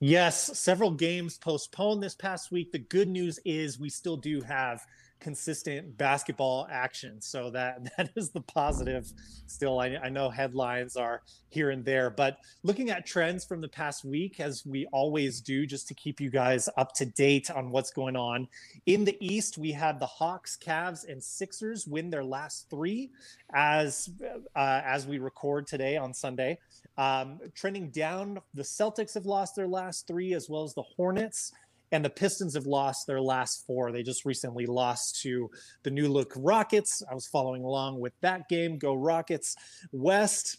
[0.00, 2.72] Yes, several games postponed this past week.
[2.72, 4.84] The good news is we still do have
[5.22, 7.20] consistent basketball action.
[7.20, 9.10] So that that is the positive.
[9.46, 13.68] Still, I, I, know headlines are here and there, but looking at trends from the
[13.68, 17.70] past week, as we always do, just to keep you guys up to date on
[17.70, 18.48] what's going on
[18.86, 23.10] in the East, we had the Hawks, Cavs, and Sixers win their last three
[23.54, 24.10] as
[24.56, 26.58] uh, as we record today on Sunday.
[26.98, 31.52] Um, trending down, the Celtics have lost their last three, as well as the Hornets
[31.92, 33.92] and the Pistons have lost their last four.
[33.92, 35.50] They just recently lost to
[35.82, 37.02] the new look Rockets.
[37.08, 38.78] I was following along with that game.
[38.78, 39.54] Go Rockets.
[39.92, 40.56] West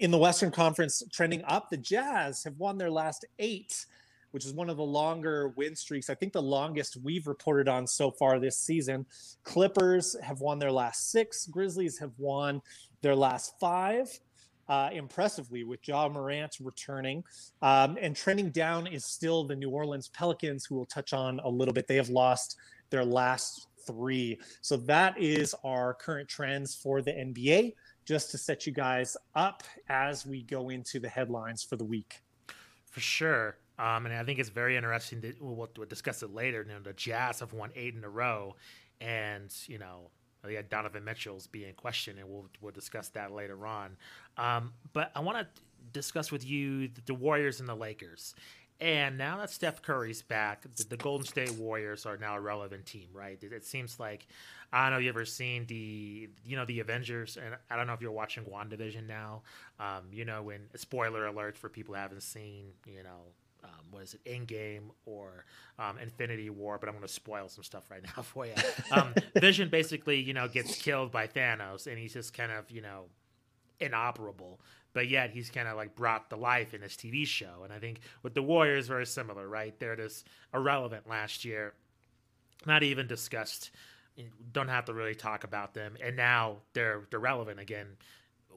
[0.00, 1.68] in the Western Conference trending up.
[1.70, 3.84] The Jazz have won their last eight,
[4.30, 6.08] which is one of the longer win streaks.
[6.08, 9.04] I think the longest we've reported on so far this season.
[9.44, 11.46] Clippers have won their last six.
[11.46, 12.62] Grizzlies have won
[13.02, 14.08] their last five
[14.68, 17.24] uh, impressively with Ja Morant returning.
[17.60, 21.48] Um, and trending down is still the New Orleans Pelicans, who we'll touch on a
[21.48, 21.86] little bit.
[21.86, 22.56] They have lost
[22.90, 24.38] their last three.
[24.60, 29.62] So that is our current trends for the NBA, just to set you guys up
[29.88, 32.20] as we go into the headlines for the week.
[32.90, 33.56] For sure.
[33.78, 36.64] Um, and I think it's very interesting that we'll, we'll discuss it later.
[36.66, 38.54] You know, the Jazz have won eight in a row,
[39.00, 40.10] and you know
[40.48, 43.96] yeah, Donovan Mitchell's being questioned, and we'll we'll discuss that later on.
[44.36, 45.46] Um, but I want to
[45.92, 48.34] discuss with you the, Warriors and the Lakers.
[48.80, 53.08] And now that Steph Curry's back, the, Golden State Warriors are now a relevant team,
[53.12, 53.38] right?
[53.40, 54.26] It, it, seems like
[54.72, 54.98] I don't know.
[54.98, 57.36] You ever seen the you know the Avengers?
[57.36, 59.42] And I don't know if you're watching WandaVision now.
[59.78, 63.20] Um, you know, when spoiler alert for people who haven't seen, you know,
[63.64, 65.44] um, what is it, Endgame or
[65.78, 68.52] um, Infinity War, but I'm going to spoil some stuff right now for you.
[68.90, 72.82] Um, Vision basically, you know, gets killed by Thanos, and he's just kind of, you
[72.82, 73.04] know,
[73.80, 74.60] inoperable.
[74.94, 77.62] But yet he's kind of like brought to life in this TV show.
[77.64, 79.78] And I think with the Warriors, very similar, right?
[79.78, 81.72] They're just irrelevant last year,
[82.66, 83.70] not even discussed.
[84.52, 87.86] Don't have to really talk about them, and now they're they're relevant again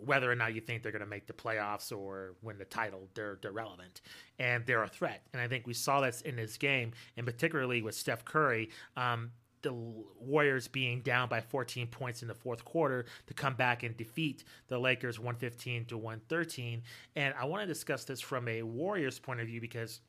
[0.04, 3.08] whether or not you think they're going to make the playoffs or win the title,
[3.14, 4.02] they're, they're relevant
[4.40, 5.22] and they're a threat.
[5.34, 8.70] And I think we saw this in this game, and particularly with Steph Curry.
[8.98, 9.32] Um,
[9.62, 9.74] the
[10.20, 14.44] Warriors being down by 14 points in the fourth quarter to come back and defeat
[14.68, 16.84] the Lakers 115 to 113.
[17.16, 20.02] And I want to discuss this from a Warriors point of view because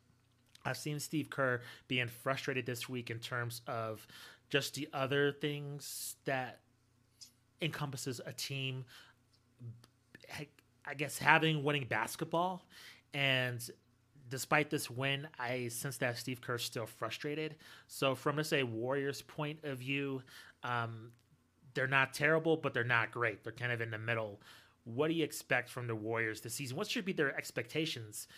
[0.66, 4.06] I've seen Steve Kerr being frustrated this week in terms of
[4.50, 6.60] just the other things that
[7.62, 8.84] encompasses a team
[10.84, 12.64] I guess having winning basketball,
[13.12, 13.60] and
[14.28, 17.56] despite this win, I sense that Steve Kerr's still frustrated.
[17.88, 20.22] So from a Warriors point of view,
[20.62, 21.10] um,
[21.74, 23.44] they're not terrible, but they're not great.
[23.44, 24.40] They're kind of in the middle.
[24.84, 26.76] What do you expect from the Warriors this season?
[26.76, 28.28] What should be their expectations?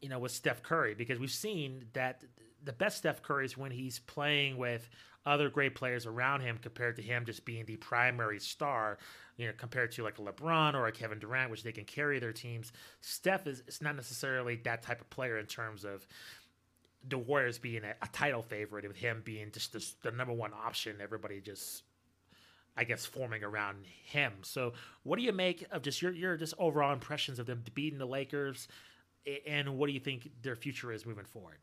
[0.00, 2.24] You know, with Steph Curry, because we've seen that
[2.62, 4.88] the best Steph Curry is when he's playing with
[5.26, 8.98] other great players around him compared to him just being the primary star,
[9.36, 12.18] you know, compared to like a LeBron or a Kevin Durant, which they can carry
[12.18, 12.72] their teams.
[13.00, 16.06] Steph is, is not necessarily that type of player in terms of
[17.06, 20.52] the Warriors being a, a title favorite, with him being just the, the number one
[20.52, 20.96] option.
[21.00, 21.82] Everybody just
[22.76, 24.32] I guess forming around him.
[24.42, 24.72] So,
[25.04, 28.06] what do you make of just your your just overall impressions of them beating the
[28.06, 28.68] Lakers,
[29.46, 31.58] and what do you think their future is moving forward?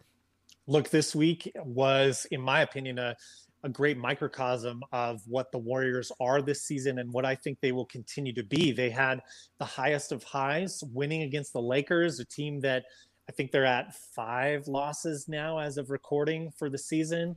[0.67, 3.15] Look, this week was, in my opinion, a
[3.63, 7.71] a great microcosm of what the Warriors are this season and what I think they
[7.71, 8.71] will continue to be.
[8.71, 9.21] They had
[9.59, 12.85] the highest of highs winning against the Lakers, a team that
[13.29, 17.35] I think they're at five losses now as of recording for the season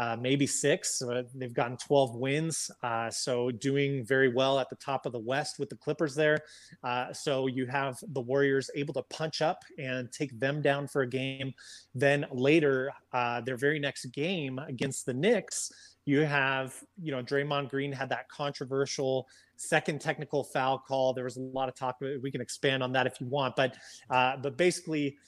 [0.00, 1.02] uh, maybe six.
[1.02, 2.70] Uh, they've gotten 12 wins.
[2.82, 6.38] Uh, so doing very well at the top of the West with the Clippers there.
[6.82, 11.02] Uh, so you have the Warriors able to punch up and take them down for
[11.02, 11.52] a game.
[11.94, 15.70] Then later, uh, their very next game against the Knicks,
[16.06, 21.12] you have, you know, Draymond Green had that controversial second technical foul call.
[21.12, 21.96] There was a lot of talk.
[22.00, 23.76] We can expand on that if you want, but
[24.08, 25.18] uh, but basically,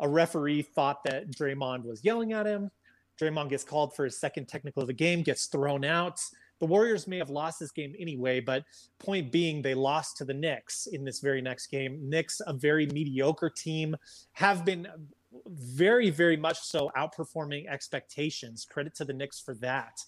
[0.00, 2.70] a referee thought that Draymond was yelling at him.
[3.20, 6.20] Draymond gets called for his second technical of the game, gets thrown out.
[6.60, 8.64] The Warriors may have lost this game anyway, but
[8.98, 11.98] point being, they lost to the Knicks in this very next game.
[12.08, 13.96] Knicks, a very mediocre team,
[14.32, 14.86] have been
[15.48, 18.64] very, very much so outperforming expectations.
[18.64, 19.98] Credit to the Knicks for that.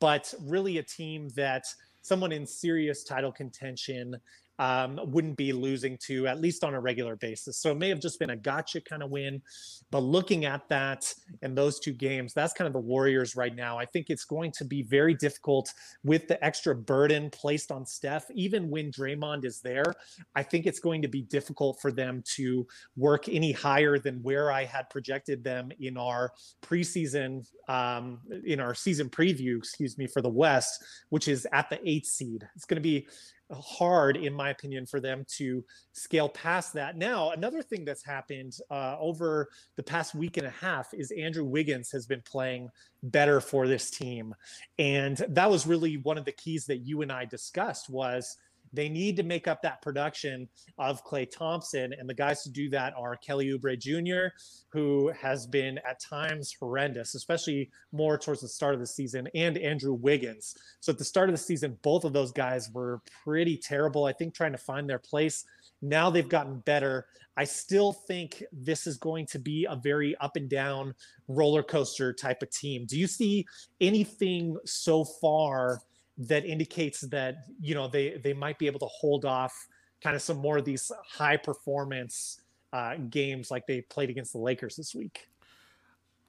[0.00, 1.64] But really, a team that
[2.00, 4.16] someone in serious title contention
[4.62, 7.58] um, wouldn't be losing to at least on a regular basis.
[7.58, 9.42] So it may have just been a gotcha kind of win.
[9.90, 13.76] But looking at that and those two games, that's kind of the Warriors right now.
[13.76, 18.30] I think it's going to be very difficult with the extra burden placed on Steph.
[18.30, 19.94] Even when Draymond is there,
[20.36, 22.64] I think it's going to be difficult for them to
[22.96, 26.30] work any higher than where I had projected them in our
[26.62, 31.80] preseason, um, in our season preview, excuse me, for the West, which is at the
[31.84, 32.48] eighth seed.
[32.54, 33.08] It's going to be
[33.52, 36.96] hard, in my opinion, for them to scale past that.
[36.96, 41.44] Now, another thing that's happened uh, over the past week and a half is Andrew
[41.44, 42.68] Wiggins has been playing
[43.02, 44.34] better for this team,
[44.78, 48.36] and that was really one of the keys that you and I discussed was
[48.72, 51.92] they need to make up that production of Klay Thompson.
[51.98, 54.34] And the guys to do that are Kelly Oubre Jr.,
[54.68, 59.58] who has been at times horrendous, especially more towards the start of the season, and
[59.58, 60.56] Andrew Wiggins.
[60.80, 64.12] So at the start of the season, both of those guys were pretty terrible, I
[64.12, 65.44] think, trying to find their place.
[65.82, 67.06] Now they've gotten better.
[67.36, 70.94] I still think this is going to be a very up and down
[71.28, 72.84] roller coaster type of team.
[72.86, 73.46] Do you see
[73.80, 75.80] anything so far
[76.18, 79.54] that indicates that you know they they might be able to hold off
[80.02, 82.40] kind of some more of these high performance
[82.72, 85.28] uh, games like they played against the Lakers this week?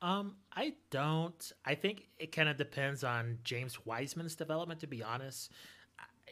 [0.01, 1.51] Um, I don't.
[1.65, 4.81] I think it kind of depends on James Wiseman's development.
[4.81, 5.51] To be honest,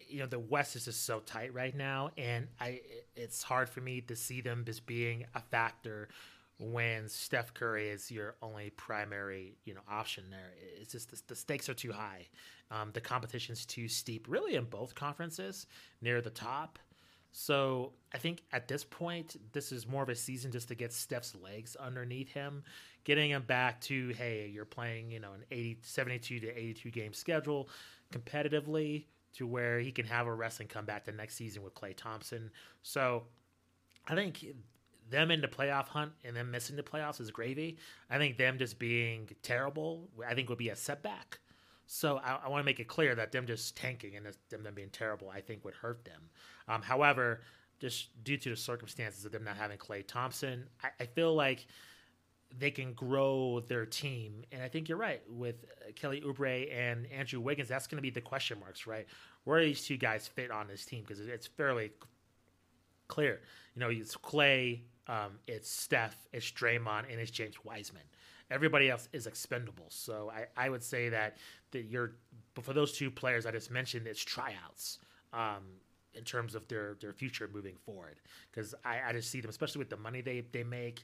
[0.07, 2.81] you know the West is just so tight right now, and I
[3.15, 6.09] it's hard for me to see them as being a factor
[6.61, 10.53] when Steph Curry is your only primary, you know, option there.
[10.79, 12.27] It's just the, the stakes are too high.
[12.69, 15.65] Um, the competition's too steep, really, in both conferences
[16.01, 16.77] near the top.
[17.31, 20.93] So I think at this point, this is more of a season just to get
[20.93, 22.63] Steph's legs underneath him,
[23.05, 27.13] getting him back to, hey, you're playing, you know, an 80, 72 to 82 game
[27.13, 27.69] schedule
[28.13, 31.73] competitively to where he can have a rest and come back the next season with
[31.73, 32.51] Klay Thompson.
[32.83, 33.23] So
[34.07, 34.45] I think
[35.11, 37.77] them in the playoff hunt and them missing the playoffs is gravy.
[38.09, 41.39] I think them just being terrible, I think would be a setback.
[41.85, 44.73] So I, I want to make it clear that them just tanking and them, them
[44.73, 46.21] being terrible, I think would hurt them.
[46.67, 47.41] Um, however,
[47.79, 51.67] just due to the circumstances of them not having Klay Thompson, I, I feel like
[52.57, 54.43] they can grow their team.
[54.51, 57.69] And I think you're right with Kelly Oubre and Andrew Wiggins.
[57.69, 59.05] That's going to be the question marks, right?
[59.43, 61.03] Where these two guys fit on this team?
[61.05, 61.91] Because it's fairly
[63.07, 63.41] clear.
[63.75, 68.03] You know, it's Klay, um, it's Steph, it's Draymond, and it's James Wiseman.
[68.49, 69.87] Everybody else is expendable.
[69.89, 71.37] So I, I would say that
[71.71, 72.13] that you're
[72.61, 74.99] for those two players I just mentioned, it's tryouts
[75.33, 75.63] um,
[76.13, 78.19] in terms of their their future moving forward.
[78.49, 81.03] Because I, I just see them, especially with the money they they make,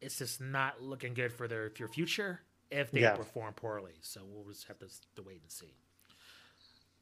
[0.00, 3.16] it's just not looking good for their for future if they yeah.
[3.16, 3.92] perform poorly.
[4.02, 5.74] So we'll just have to, to wait and see.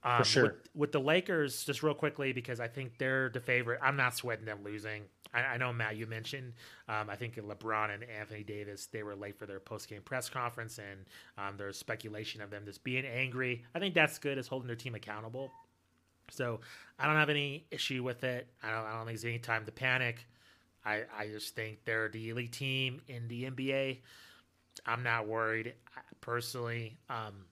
[0.02, 0.42] Um, For sure.
[0.44, 3.80] With, with, the Lakers, just real quickly, because I think they're the favorite.
[3.82, 5.02] I'm not sweating them losing.
[5.32, 6.52] I, I know Matt, you mentioned.
[6.88, 10.28] Um, I think LeBron and Anthony Davis they were late for their post game press
[10.28, 11.06] conference, and
[11.38, 13.64] um, there's speculation of them just being angry.
[13.74, 15.50] I think that's good as holding their team accountable.
[16.30, 16.60] So
[16.98, 18.48] I don't have any issue with it.
[18.62, 20.26] I don't, I don't think there's any time to panic.
[20.84, 23.98] I, I just think they're the elite team in the NBA.
[24.86, 25.74] I'm not worried
[26.20, 26.98] personally.
[27.08, 27.44] Um,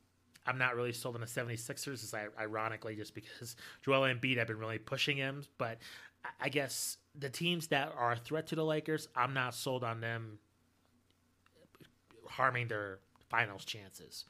[0.46, 4.58] I'm not really sold on the 76ers, is ironically just because Joel Embiid have been
[4.58, 5.44] really pushing him.
[5.58, 5.78] But
[6.40, 10.00] I guess the teams that are a threat to the Lakers, I'm not sold on
[10.00, 10.38] them
[12.28, 14.24] harming their finals chances.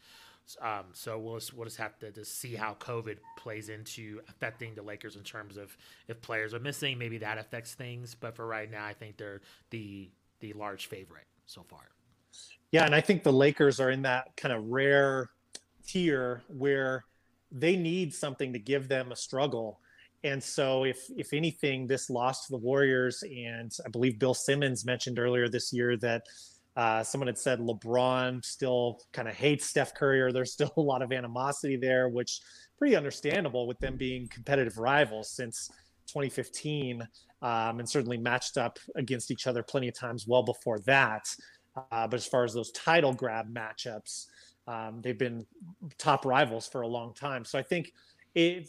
[0.63, 4.75] Um, so we'll just, we'll just have to just see how COVID plays into affecting
[4.75, 5.77] the Lakers in terms of
[6.09, 8.17] if players are missing, maybe that affects things.
[8.19, 11.81] But for right now, I think they're the the large favorite so far.
[12.71, 15.31] Yeah, and I think the Lakers are in that kind of rare
[15.87, 17.05] tier where
[17.51, 19.81] they need something to give them a struggle.
[20.25, 24.85] And so, if if anything, this loss to the Warriors, and I believe Bill Simmons
[24.85, 26.23] mentioned earlier this year that
[26.77, 30.81] uh, someone had said LeBron still kind of hates Steph Curry, or there's still a
[30.81, 32.41] lot of animosity there, which
[32.79, 35.69] pretty understandable with them being competitive rivals since
[36.07, 37.03] 2015,
[37.43, 41.29] um, and certainly matched up against each other plenty of times well before that.
[41.77, 44.27] Uh, but as far as those title grab matchups,
[44.67, 45.47] um, they've been
[45.97, 47.45] top rivals for a long time.
[47.45, 47.93] So I think
[48.35, 48.69] it,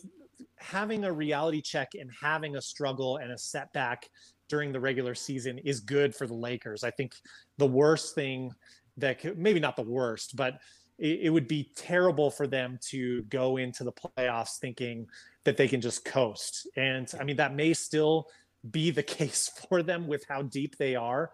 [0.58, 4.10] having a reality check and having a struggle and a setback
[4.48, 6.84] during the regular season is good for the Lakers.
[6.84, 7.14] I think
[7.58, 8.52] the worst thing
[8.98, 10.60] that could, maybe not the worst, but
[10.98, 15.08] it, it would be terrible for them to go into the playoffs thinking
[15.44, 16.68] that they can just coast.
[16.76, 18.28] And I mean, that may still
[18.72, 21.32] be the case for them with how deep they are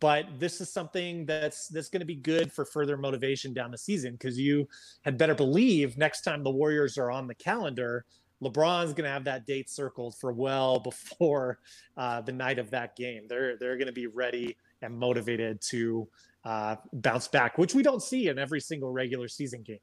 [0.00, 3.78] but this is something that's that's going to be good for further motivation down the
[3.78, 4.66] season because you
[5.02, 8.04] had better believe next time the warriors are on the calendar
[8.42, 11.58] LeBron's going to have that date circled for well before
[11.96, 13.26] uh, the night of that game.
[13.28, 16.08] They're they're going to be ready and motivated to
[16.44, 19.78] uh, bounce back, which we don't see in every single regular season game.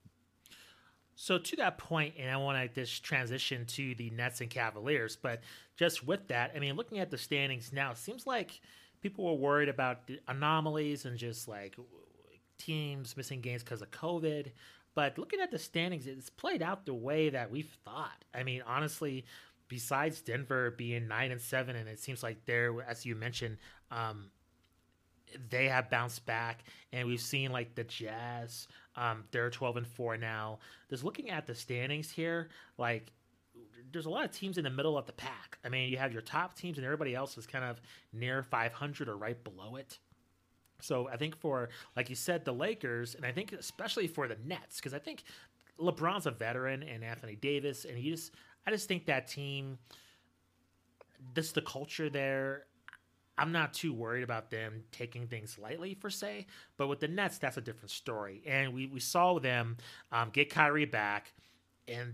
[1.15, 5.15] So to that point, and I want to just transition to the Nets and Cavaliers,
[5.15, 5.41] but
[5.75, 8.61] just with that, I mean, looking at the standings now, it seems like
[9.01, 11.75] people were worried about anomalies and just like
[12.57, 14.51] teams missing games because of COVID.
[14.95, 18.25] But looking at the standings, it's played out the way that we've thought.
[18.33, 19.25] I mean, honestly,
[19.67, 23.57] besides Denver being nine and seven, and it seems like they're, as you mentioned,
[23.91, 24.29] um,
[25.49, 30.15] they have bounced back, and we've seen like the Jazz, um, they're twelve and four
[30.17, 30.59] now.
[30.89, 33.11] Just looking at the standings here, like
[33.91, 35.57] there's a lot of teams in the middle of the pack.
[35.63, 37.81] I mean, you have your top teams, and everybody else is kind of
[38.11, 39.99] near 500 or right below it.
[40.83, 44.37] So I think for, like you said, the Lakers, and I think especially for the
[44.45, 45.23] Nets, because I think
[45.79, 48.33] LeBron's a veteran and Anthony Davis, and he just,
[48.67, 49.77] I just think that team,
[51.33, 52.65] this the culture there.
[53.35, 56.45] I'm not too worried about them taking things lightly, per se.
[56.77, 58.43] But with the Nets, that's a different story.
[58.45, 59.77] And we, we saw them
[60.11, 61.33] um, get Kyrie back,
[61.87, 62.13] and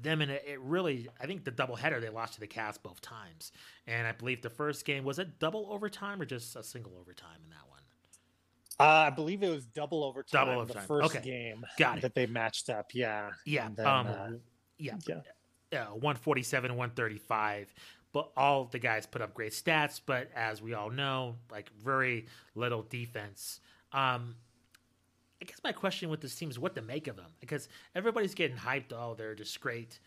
[0.00, 3.52] them and it really I think the doubleheader they lost to the Cavs both times,
[3.86, 7.38] and I believe the first game was it double overtime or just a single overtime
[7.44, 7.71] in that one.
[8.80, 10.46] Uh, I believe it was double overtime.
[10.46, 10.82] Double overtime.
[10.82, 11.24] The first okay.
[11.24, 12.00] game Got it.
[12.02, 12.90] that they matched up.
[12.94, 13.30] Yeah.
[13.44, 13.68] Yeah.
[13.74, 14.28] Then, um, uh,
[14.78, 14.94] yeah.
[15.06, 15.20] yeah.
[15.70, 15.84] Yeah.
[15.86, 17.72] 147, 135.
[18.12, 22.26] But all the guys put up great stats, but as we all know, like very
[22.54, 23.60] little defense.
[23.92, 24.36] Um,
[25.40, 28.34] I guess my question with this team is what to make of them because everybody's
[28.34, 28.92] getting hyped.
[28.92, 29.98] Oh, they're just great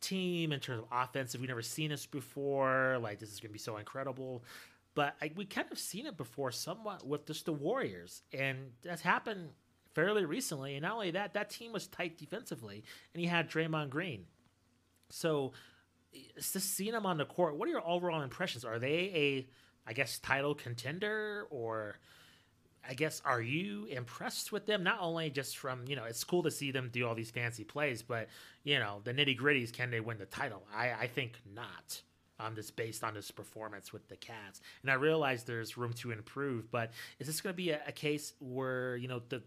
[0.00, 1.40] team in terms of offensive.
[1.40, 2.98] We've never seen this before.
[3.00, 4.44] Like this is going to be so incredible.
[4.96, 9.02] But I, we kind of seen it before somewhat with just the Warriors, and that's
[9.02, 9.50] happened
[9.94, 10.74] fairly recently.
[10.74, 12.82] And not only that, that team was tight defensively,
[13.12, 14.24] and he had Draymond Green.
[15.10, 15.52] So,
[16.36, 18.64] just seeing them on the court, what are your overall impressions?
[18.64, 19.46] Are they a,
[19.86, 21.98] I guess, title contender, or
[22.88, 24.82] I guess, are you impressed with them?
[24.82, 27.64] Not only just from you know, it's cool to see them do all these fancy
[27.64, 28.28] plays, but
[28.64, 29.74] you know, the nitty gritties.
[29.74, 30.62] Can they win the title?
[30.74, 32.00] I, I think not
[32.40, 34.60] um, that's based on his performance with the Cavs.
[34.82, 37.92] And I realize there's room to improve, but is this going to be a, a,
[37.92, 39.42] case where you know the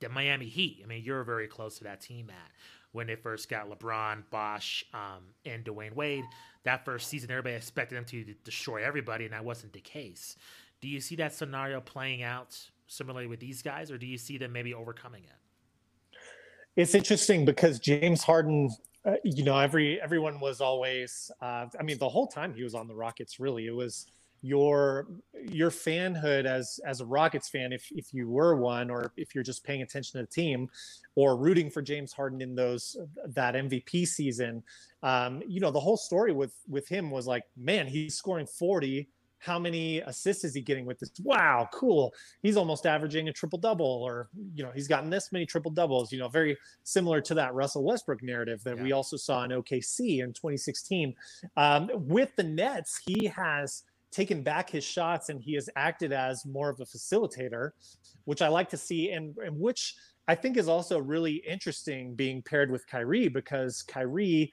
[0.00, 0.80] the Miami Heat?
[0.84, 2.50] I mean, you're very close to that team, Matt.
[2.92, 6.24] When they first got LeBron, Bosh, um, and Dwyane Wade,
[6.64, 10.36] that first season, everybody expected them to destroy everybody, and that wasn't the case.
[10.80, 14.38] Do you see that scenario playing out similarly with these guys, or do you see
[14.38, 16.20] them maybe overcoming it?
[16.76, 18.70] It's interesting because James Harden
[19.06, 21.30] uh, you know, every everyone was always.
[21.40, 24.06] Uh, I mean, the whole time he was on the Rockets, really, it was
[24.42, 25.06] your
[25.48, 29.44] your fanhood as as a Rockets fan, if if you were one, or if you're
[29.44, 30.68] just paying attention to the team,
[31.14, 32.96] or rooting for James Harden in those
[33.26, 34.62] that MVP season.
[35.02, 39.08] Um, you know, the whole story with with him was like, man, he's scoring 40
[39.38, 41.10] how many assists is he getting with this?
[41.22, 42.12] Wow, cool.
[42.42, 46.12] He's almost averaging a triple double, or you know, he's gotten this many triple doubles.
[46.12, 48.82] You know, very similar to that Russell Westbrook narrative that yeah.
[48.82, 51.14] we also saw in OKC in 2016.
[51.56, 56.46] Um, with the Nets, he has taken back his shots and he has acted as
[56.46, 57.72] more of a facilitator,
[58.24, 59.94] which I like to see, and, and which
[60.28, 64.52] I think is also really interesting being paired with Kyrie because Kyrie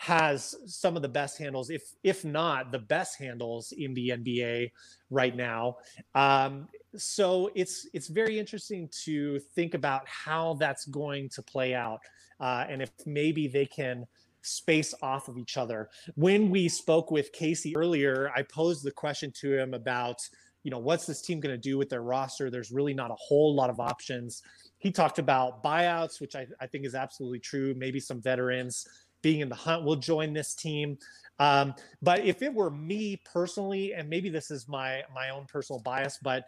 [0.00, 4.70] has some of the best handles, if if not the best handles in the NBA
[5.10, 5.76] right now.
[6.14, 12.00] Um, so it's it's very interesting to think about how that's going to play out,
[12.40, 14.06] uh, and if maybe they can
[14.40, 15.90] space off of each other.
[16.14, 20.16] When we spoke with Casey earlier, I posed the question to him about
[20.62, 22.48] you know what's this team going to do with their roster.
[22.48, 24.42] There's really not a whole lot of options.
[24.78, 27.74] He talked about buyouts, which I, I think is absolutely true.
[27.76, 28.86] Maybe some veterans
[29.22, 30.98] being in the hunt will join this team.
[31.38, 35.80] Um, but if it were me personally, and maybe this is my my own personal
[35.80, 36.44] bias, but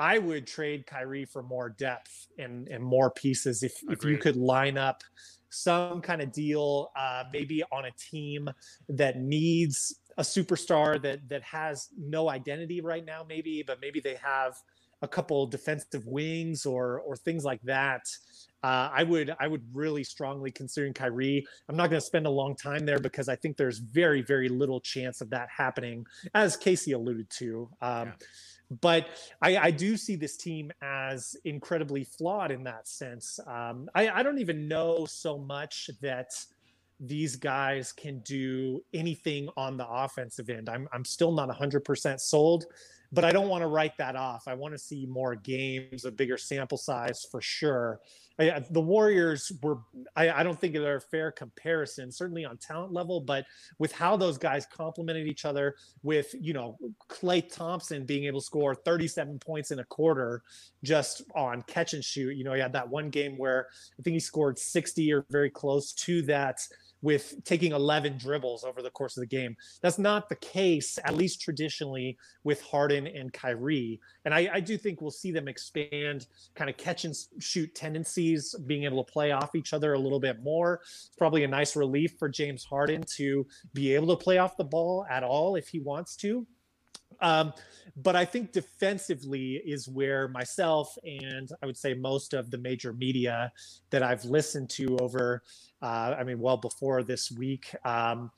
[0.00, 4.36] I would trade Kyrie for more depth and, and more pieces if, if you could
[4.36, 5.04] line up
[5.50, 8.48] some kind of deal, uh, maybe on a team
[8.88, 14.16] that needs a superstar that that has no identity right now, maybe, but maybe they
[14.16, 14.54] have
[15.02, 18.02] a couple defensive wings or or things like that.
[18.62, 21.44] Uh, I would I would really strongly considering Kyrie.
[21.68, 24.48] I'm not going to spend a long time there because I think there's very very
[24.48, 27.68] little chance of that happening, as Casey alluded to.
[27.80, 28.12] Um, yeah.
[28.80, 29.08] But
[29.42, 33.38] I, I, do see this team as incredibly flawed in that sense.
[33.46, 36.30] Um, I, I don't even know so much that
[36.98, 40.68] these guys can do anything on the offensive end.
[40.68, 42.66] I'm I'm still not 100% sold
[43.12, 44.48] but I don't want to write that off.
[44.48, 48.00] I want to see more games, a bigger sample size for sure.
[48.38, 49.78] I, the Warriors were,
[50.16, 53.44] I, I, don't think they're a fair comparison, certainly on talent level, but
[53.78, 58.46] with how those guys complemented each other, with, you know, Klay Thompson being able to
[58.46, 60.42] score 37 points in a quarter
[60.82, 62.34] just on catch and shoot.
[62.34, 63.66] You know, he had that one game where
[63.98, 66.60] I think he scored 60 or very close to that
[67.02, 69.56] with taking 11 dribbles over the course of the game.
[69.80, 74.00] That's not the case, at least traditionally, with Harden and Kyrie.
[74.24, 78.54] And I, I, do think we'll see them expand kind of catch and shoot tendencies,
[78.66, 80.80] being able to play off each other a little bit more.
[80.82, 84.64] It's probably a nice relief for James Harden to be able to play off the
[84.64, 86.46] ball at all if he wants to.
[87.22, 87.52] Um,
[87.96, 92.92] but I think defensively is where myself and I would say most of the major
[92.92, 93.52] media
[93.90, 95.42] that I've listened to over
[95.82, 98.30] uh, I mean, well before this week, um,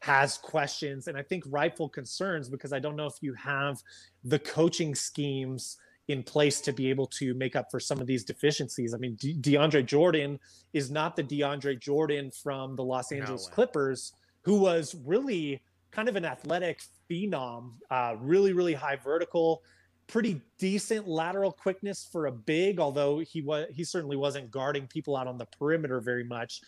[0.00, 3.78] has questions and I think rightful concerns because I don't know if you have
[4.24, 5.76] the coaching schemes
[6.08, 8.94] in place to be able to make up for some of these deficiencies.
[8.94, 10.40] I mean, De- DeAndre Jordan
[10.72, 14.12] is not the DeAndre Jordan from the Los Angeles no Clippers,
[14.42, 19.62] who was really kind of an athletic phenom, uh, really, really high vertical,
[20.06, 25.16] pretty decent lateral quickness for a big, although he was he certainly wasn't guarding people
[25.16, 26.60] out on the perimeter very much.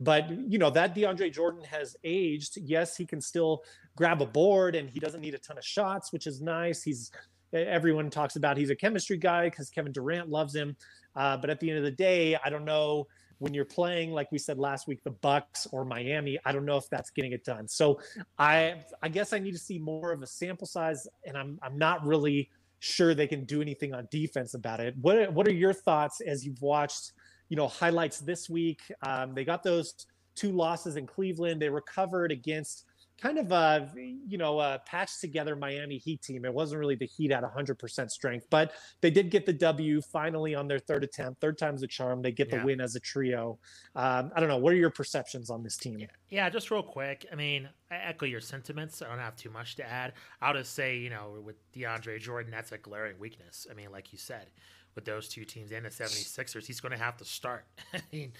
[0.00, 2.56] But you know that DeAndre Jordan has aged.
[2.56, 3.64] Yes, he can still
[3.96, 6.82] grab a board, and he doesn't need a ton of shots, which is nice.
[6.82, 7.10] He's
[7.52, 10.76] everyone talks about he's a chemistry guy because Kevin Durant loves him.
[11.16, 13.08] Uh, but at the end of the day, I don't know
[13.40, 16.76] when you're playing like we said last week the bucks or miami i don't know
[16.76, 18.00] if that's getting it done so
[18.38, 21.76] i i guess i need to see more of a sample size and i'm i'm
[21.76, 25.72] not really sure they can do anything on defense about it what what are your
[25.72, 27.12] thoughts as you've watched
[27.50, 28.80] you know, highlights this week.
[29.02, 31.60] Um, they got those two losses in Cleveland.
[31.60, 32.86] They recovered against
[33.20, 36.44] kind of a you know a patched together Miami Heat team.
[36.44, 40.54] It wasn't really the Heat at 100% strength, but they did get the W finally
[40.54, 41.40] on their third attempt.
[41.40, 42.22] Third time's a charm.
[42.22, 42.58] They get yeah.
[42.58, 43.58] the win as a trio.
[43.94, 44.58] Um, I don't know.
[44.58, 46.06] What are your perceptions on this team?
[46.28, 47.26] Yeah, just real quick.
[47.32, 49.02] I mean, I echo your sentiments.
[49.02, 50.12] I don't have too much to add.
[50.40, 53.66] I'll just say, you know, with DeAndre Jordan, that's a glaring weakness.
[53.70, 54.46] I mean, like you said,
[54.94, 57.66] with those two teams and the 76ers, he's going to have to start.
[57.94, 58.32] I mean,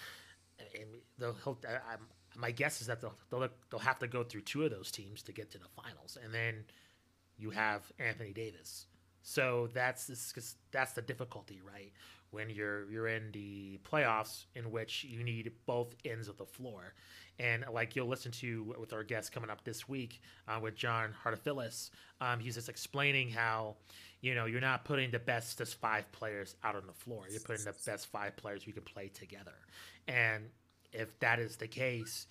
[1.19, 1.97] they'll, I,
[2.41, 5.23] my guess is that they'll, they'll, they'll have to go through two of those teams
[5.23, 6.65] to get to the finals, and then
[7.37, 8.87] you have Anthony Davis.
[9.23, 11.93] So that's this, that's the difficulty, right?
[12.31, 16.95] When you're you're in the playoffs, in which you need both ends of the floor,
[17.39, 21.13] and like you'll listen to with our guest coming up this week uh, with John
[21.25, 23.77] Hartofilis, um, he's just explaining how
[24.21, 27.25] you know, you're not putting the best just five players out on the floor.
[27.31, 29.55] You're putting the best five players who can play together.
[30.07, 30.45] And
[30.93, 32.27] if that is the case,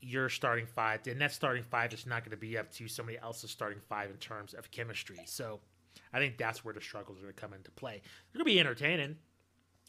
[0.00, 3.18] your starting five, and that starting five is not going to be up to somebody
[3.18, 5.18] else's starting five in terms of chemistry.
[5.26, 5.60] So
[6.12, 8.02] I think that's where the struggles are going to come into play.
[8.32, 9.16] They're going to be entertaining.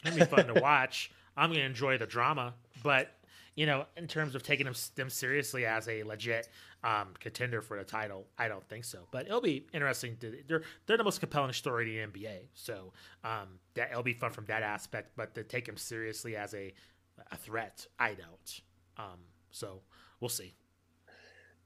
[0.03, 1.11] To be fun to watch.
[1.38, 2.53] I'm going to enjoy the drama,
[2.84, 3.11] but
[3.55, 6.49] you know, in terms of taking them, them seriously as a legit
[6.84, 9.07] um, contender for the title, I don't think so.
[9.11, 10.17] But it'll be interesting.
[10.17, 12.91] To, they're they're the most compelling story in the NBA, so
[13.23, 15.11] um, that it'll be fun from that aspect.
[15.15, 16.73] But to take them seriously as a
[17.32, 18.61] a threat, I don't.
[18.97, 19.20] Um,
[19.51, 19.82] so
[20.20, 20.55] we'll see.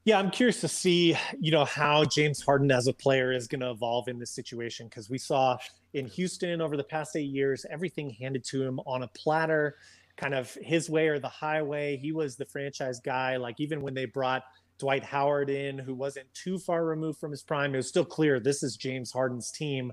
[0.06, 3.62] Yeah, I'm curious to see, you know, how James Harden as a player is going
[3.62, 5.58] to evolve in this situation because we saw
[5.94, 9.76] in Houston over the past eight years everything handed to him on a platter
[10.20, 11.98] kind of his way or the highway.
[11.98, 13.38] He was the franchise guy.
[13.38, 14.44] Like even when they brought
[14.78, 18.40] Dwight Howard in, who wasn't too far removed from his prime, it was still clear
[18.40, 19.92] this is James Harden's team.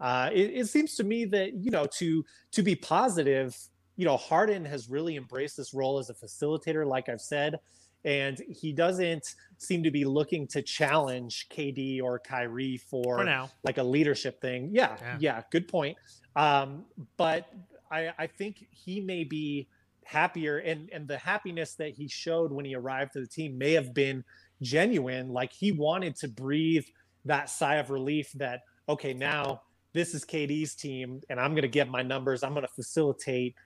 [0.00, 3.56] Uh, it, it seems to me that you know to to be positive,
[3.96, 7.58] you know Harden has really embraced this role as a facilitator, like I've said,
[8.04, 13.24] and he doesn't seem to be looking to challenge KD or Kyrie for, for
[13.64, 14.70] like a leadership thing.
[14.72, 15.96] Yeah, yeah, yeah good point.
[16.36, 16.84] Um,
[17.16, 17.52] but
[17.90, 19.68] I, I think he may be
[20.04, 23.72] happier and and the happiness that he showed when he arrived to the team may
[23.72, 24.22] have been
[24.62, 26.84] genuine like he wanted to breathe
[27.24, 29.60] that sigh of relief that okay now
[29.94, 33.56] this is KD's team and I'm going to get my numbers I'm going to facilitate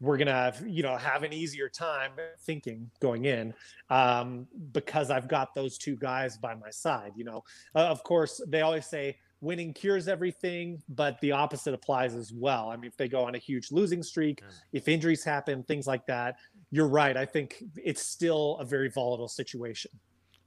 [0.00, 3.54] we're going to you know have an easier time thinking going in
[3.90, 7.44] um, because I've got those two guys by my side you know
[7.74, 12.70] uh, of course they always say winning cures everything, but the opposite applies as well.
[12.70, 14.42] I mean, if they go on a huge losing streak,
[14.72, 16.36] if injuries happen, things like that,
[16.70, 17.16] you're right.
[17.16, 19.90] I think it's still a very volatile situation.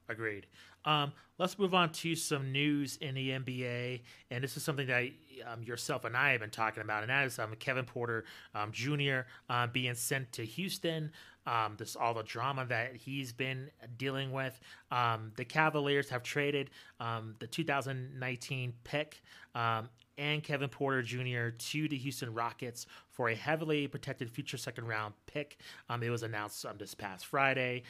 [0.08, 0.46] Agreed.
[0.84, 5.08] Um, let's move on to some news in the NBA, and this is something that
[5.46, 8.24] um, yourself and I have been talking about, and that is um, Kevin Porter
[8.54, 9.20] um, Jr.
[9.48, 11.10] Uh, being sent to Houston.
[11.46, 14.58] Um, this all the drama that he's been dealing with.
[14.90, 16.70] Um, the Cavaliers have traded
[17.00, 19.22] um, the 2019 pick
[19.54, 21.50] um, and Kevin Porter Jr.
[21.56, 25.58] to the Houston Rockets for a heavily protected future second round pick.
[25.88, 27.82] Um, it was announced um, this past Friday.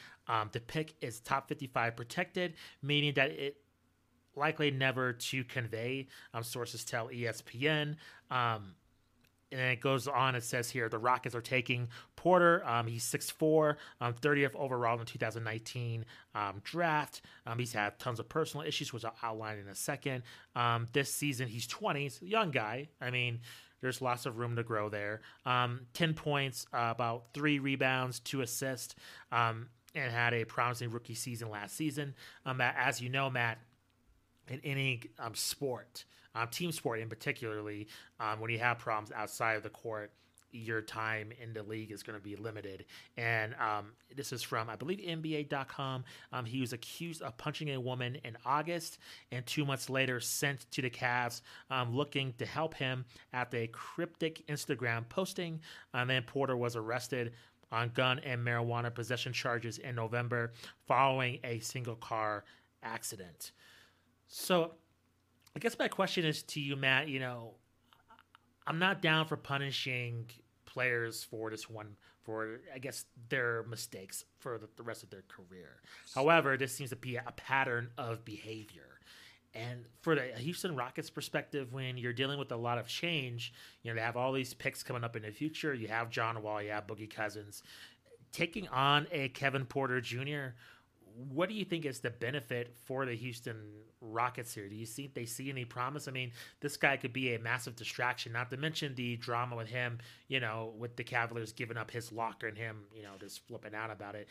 [0.51, 3.57] the pick is top 55 protected, meaning that it
[4.35, 6.07] likely never to convey.
[6.43, 7.95] sources tell ESPN.
[8.29, 8.75] Um,
[9.51, 10.35] and then it goes on.
[10.35, 12.65] It says here the Rockets are taking Porter.
[12.65, 17.21] Um, he's 6'4, um, 30th overall in the 2019 um, draft.
[17.45, 20.23] Um, he's had tons of personal issues, which I'll outline in a second.
[20.55, 22.01] Um, this season, he's 20.
[22.03, 22.89] He's a young guy.
[22.99, 23.39] I mean,
[23.81, 25.21] there's lots of room to grow there.
[25.45, 28.95] Um, 10 points, uh, about three rebounds, two assists,
[29.31, 32.15] and had a promising rookie season last season.
[32.45, 33.59] as you know, Matt,
[34.49, 35.01] in any
[35.33, 37.87] sport, um, team sport in particularly,
[38.19, 40.11] um, when you have problems outside of the court,
[40.51, 42.85] your time in the league is going to be limited.
[43.17, 46.05] And um, this is from, I believe, NBA.com.
[46.31, 48.99] Um, he was accused of punching a woman in August
[49.31, 53.67] and two months later sent to the Cavs um, looking to help him after a
[53.67, 55.59] cryptic Instagram posting.
[55.93, 57.33] And then Porter was arrested
[57.71, 60.53] on gun and marijuana possession charges in November
[60.87, 62.45] following a single car
[62.83, 63.51] accident.
[64.27, 64.73] So
[65.55, 67.07] I guess my question is to you, Matt.
[67.07, 67.55] You know,
[68.67, 70.29] I'm not down for punishing
[70.65, 75.23] players for this one for I guess their mistakes for the, the rest of their
[75.27, 75.81] career.
[76.13, 78.99] However, this seems to be a pattern of behavior.
[79.53, 83.53] And for the Houston Rockets perspective, when you're dealing with a lot of change,
[83.83, 85.73] you know, they have all these picks coming up in the future.
[85.73, 87.63] You have John Wall, you have Boogie Cousins.
[88.33, 90.55] Taking on a Kevin Porter Jr.,
[91.15, 93.55] what do you think is the benefit for the Houston
[94.01, 94.67] Rockets here?
[94.67, 96.07] Do you think they see any promise?
[96.07, 99.69] I mean, this guy could be a massive distraction, not to mention the drama with
[99.69, 103.45] him, you know, with the Cavaliers giving up his locker and him, you know, just
[103.47, 104.27] flipping out about it.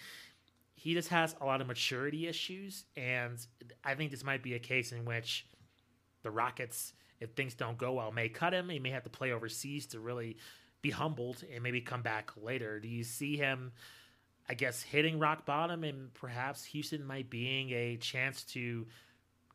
[0.75, 3.39] He just has a lot of maturity issues, and
[3.85, 5.47] I think this might be a case in which
[6.23, 8.69] the Rockets, if things don't go well, may cut him.
[8.69, 10.37] He may have to play overseas to really
[10.83, 12.79] be humbled and maybe come back later.
[12.81, 13.73] Do you see him?
[14.49, 18.87] I guess hitting rock bottom and perhaps Houston might being a chance to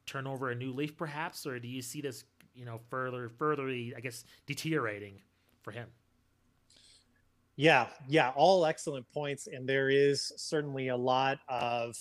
[0.05, 2.23] turn over a new leaf, perhaps, or do you see this,
[2.55, 5.21] you know, further, further, I guess, deteriorating
[5.61, 5.87] for him?
[7.55, 11.95] Yeah, yeah, all excellent points, and there is certainly a lot of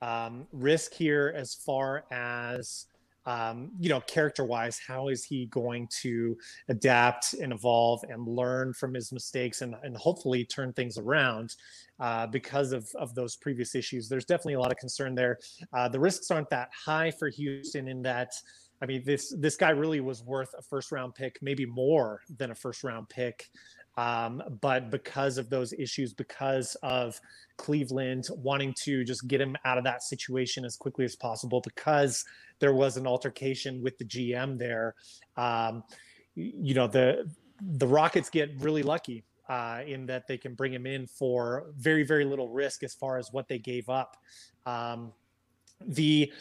[0.00, 2.86] um, risk here as far as
[3.26, 6.36] um, you know, character wise, how is he going to
[6.68, 11.54] adapt and evolve and learn from his mistakes and, and hopefully turn things around
[12.00, 14.08] uh, because of, of those previous issues?
[14.08, 15.38] There's definitely a lot of concern there.
[15.72, 18.32] Uh, the risks aren't that high for Houston in that.
[18.82, 22.50] I mean, this this guy really was worth a first round pick, maybe more than
[22.50, 23.48] a first round pick.
[23.96, 27.20] Um, but because of those issues, because of
[27.56, 32.24] Cleveland wanting to just get him out of that situation as quickly as possible, because
[32.58, 34.94] there was an altercation with the GM there,
[35.36, 35.84] um,
[36.34, 37.30] you know, the
[37.60, 42.02] the Rockets get really lucky uh, in that they can bring him in for very
[42.02, 44.16] very little risk as far as what they gave up.
[44.66, 45.12] Um,
[45.86, 46.32] the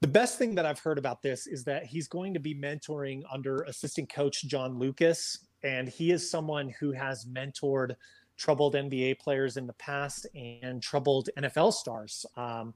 [0.00, 3.22] the best thing that I've heard about this is that he's going to be mentoring
[3.32, 7.96] under assistant coach John Lucas and he is someone who has mentored
[8.36, 12.26] troubled NBA players in the past and troubled NFL stars.
[12.36, 12.74] Um,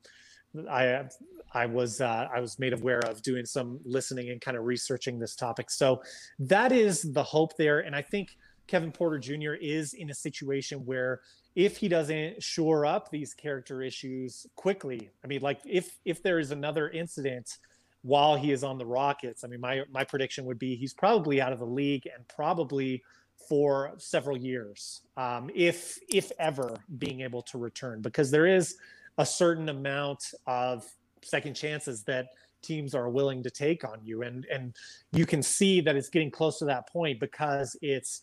[0.71, 1.05] I
[1.53, 5.19] I was uh, I was made aware of doing some listening and kind of researching
[5.19, 5.71] this topic.
[5.71, 6.03] So
[6.39, 9.55] that is the hope there, and I think Kevin Porter Jr.
[9.61, 11.21] is in a situation where
[11.55, 16.39] if he doesn't shore up these character issues quickly, I mean, like if if there
[16.39, 17.59] is another incident
[18.07, 19.43] while he is on the Rockets.
[19.43, 23.03] I mean, my my prediction would be he's probably out of the league and probably
[23.49, 28.77] for several years, um, if if ever being able to return, because there is
[29.19, 30.85] a certain amount of
[31.23, 32.29] second chances that
[32.63, 34.75] teams are willing to take on you, and and
[35.13, 38.23] you can see that it's getting close to that point because it's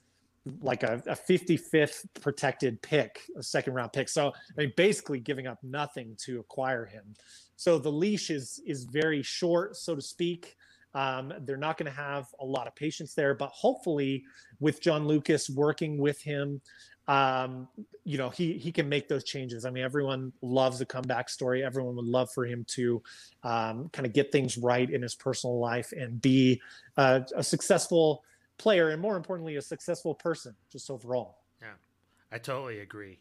[0.62, 4.10] like a, a 55th protected pick, a second round pick.
[4.10, 7.16] So I mean, basically giving up nothing to acquire him.
[7.64, 10.58] So the leash is is very short, so to speak.
[10.94, 14.26] Um, they're not going to have a lot of patience there, but hopefully,
[14.60, 16.60] with John Lucas working with him,
[17.08, 17.70] um,
[18.04, 19.64] you know, he he can make those changes.
[19.64, 21.64] I mean, everyone loves a comeback story.
[21.64, 23.02] Everyone would love for him to
[23.44, 26.62] um, kind of get things right in his personal life and be
[26.98, 28.26] uh, a successful
[28.58, 31.38] player, and more importantly, a successful person, just overall.
[31.62, 31.76] Yeah,
[32.30, 33.20] I totally agree.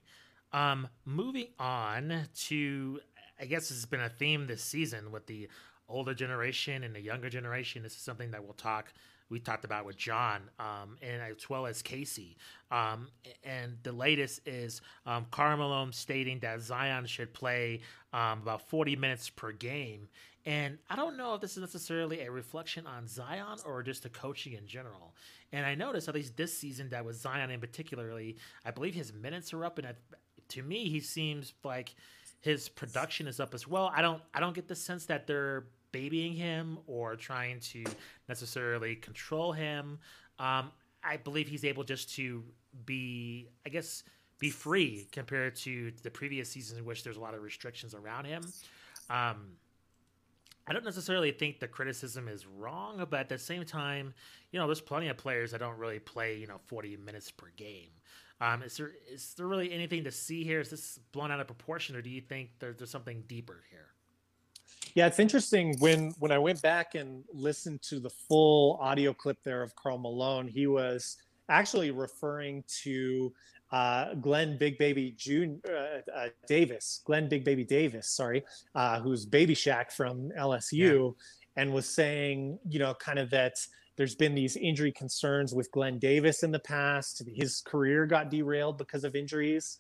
[0.52, 3.00] Um, moving on to
[3.40, 5.48] I guess this has been a theme this season with the
[5.88, 7.82] older generation and the younger generation.
[7.82, 8.92] This is something that we'll talk
[9.32, 12.36] we talked about with John, um, and as well as Casey.
[12.70, 13.08] Um,
[13.42, 17.80] and the latest is um, Malone stating that Zion should play
[18.12, 20.08] um, about 40 minutes per game.
[20.44, 24.10] And I don't know if this is necessarily a reflection on Zion or just the
[24.10, 25.14] coaching in general.
[25.50, 29.12] And I noticed, at least this season, that with Zion in particularly, I believe his
[29.14, 29.88] minutes are up, and
[30.48, 31.94] to me, he seems like
[32.42, 33.90] his production is up as well.
[33.94, 37.84] I don't, I don't get the sense that they're babying him or trying to
[38.28, 39.98] necessarily control him.
[40.38, 40.70] Um,
[41.04, 42.42] I believe he's able just to
[42.84, 44.02] be, I guess,
[44.38, 48.24] be free compared to the previous seasons in which there's a lot of restrictions around
[48.24, 48.42] him.
[49.08, 49.52] Um,
[50.66, 54.14] I don't necessarily think the criticism is wrong, but at the same time,
[54.52, 57.48] you know, there's plenty of players that don't really play, you know, 40 minutes per
[57.56, 57.90] game.
[58.42, 60.58] Um, is there is there really anything to see here?
[60.58, 63.86] Is this blown out of proportion, or do you think there, there's something deeper here?
[64.94, 69.38] Yeah, it's interesting when when I went back and listened to the full audio clip
[69.44, 71.18] there of Karl Malone, he was
[71.48, 73.32] actually referring to
[73.70, 78.42] uh, Glen Big Baby June uh, uh, Davis, Glen Big Baby Davis, sorry,
[78.74, 81.62] uh, who's Baby Shaq from LSU, yeah.
[81.62, 83.54] and was saying, you know, kind of that
[83.96, 87.22] there's been these injury concerns with Glen Davis in the past.
[87.26, 89.78] His career got derailed because of injuries.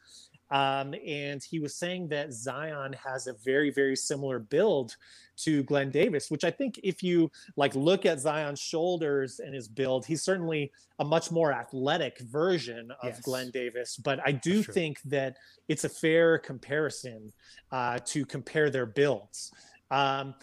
[0.50, 4.96] Um, and he was saying that Zion has a very, very similar build
[5.38, 9.66] to Glen Davis, which I think if you like look at Zion's shoulders and his
[9.66, 13.20] build, he's certainly a much more athletic version of yes.
[13.20, 13.96] Glen Davis.
[13.96, 15.38] But I do think that
[15.68, 17.32] it's a fair comparison
[17.70, 19.52] uh, to compare their builds.
[19.90, 20.34] Um,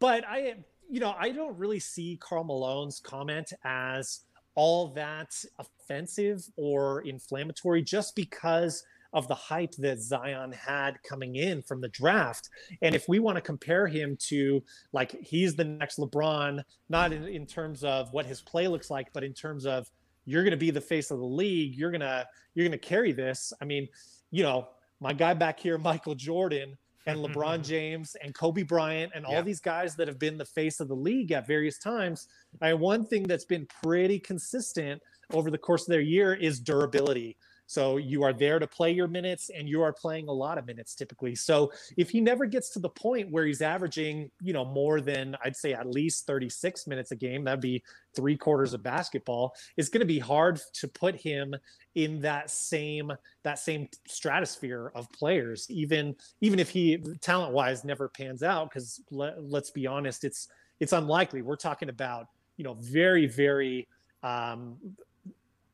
[0.00, 0.54] but I,
[0.88, 4.20] you know, I don't really see Karl Malone's comment as
[4.54, 11.62] all that offensive or inflammatory just because– of the hype that Zion had coming in
[11.62, 12.50] from the draft.
[12.82, 14.62] And if we want to compare him to
[14.92, 19.08] like he's the next LeBron, not in, in terms of what his play looks like,
[19.12, 19.90] but in terms of
[20.26, 22.86] you're going to be the face of the league, you're going to you're going to
[22.86, 23.52] carry this.
[23.62, 23.88] I mean,
[24.30, 24.68] you know,
[25.00, 26.76] my guy back here, Michael Jordan
[27.08, 27.62] and mm-hmm, LeBron mm-hmm.
[27.62, 29.42] James and Kobe Bryant and all yeah.
[29.42, 32.28] these guys that have been the face of the league at various times.
[32.60, 35.02] I one thing that's been pretty consistent
[35.32, 37.36] over the course of their year is durability.
[37.68, 40.66] So you are there to play your minutes and you are playing a lot of
[40.66, 41.34] minutes typically.
[41.34, 45.36] So if he never gets to the point where he's averaging, you know, more than
[45.44, 47.84] I'd say at least 36 minutes a game, that'd be
[48.16, 51.54] three quarters of basketball, it's going to be hard to put him
[51.94, 53.12] in that same
[53.42, 59.00] that same stratosphere of players even even if he talent wise never pans out because
[59.10, 60.48] let, let's be honest it's
[60.78, 63.88] it's unlikely we're talking about you know very very
[64.22, 64.76] um,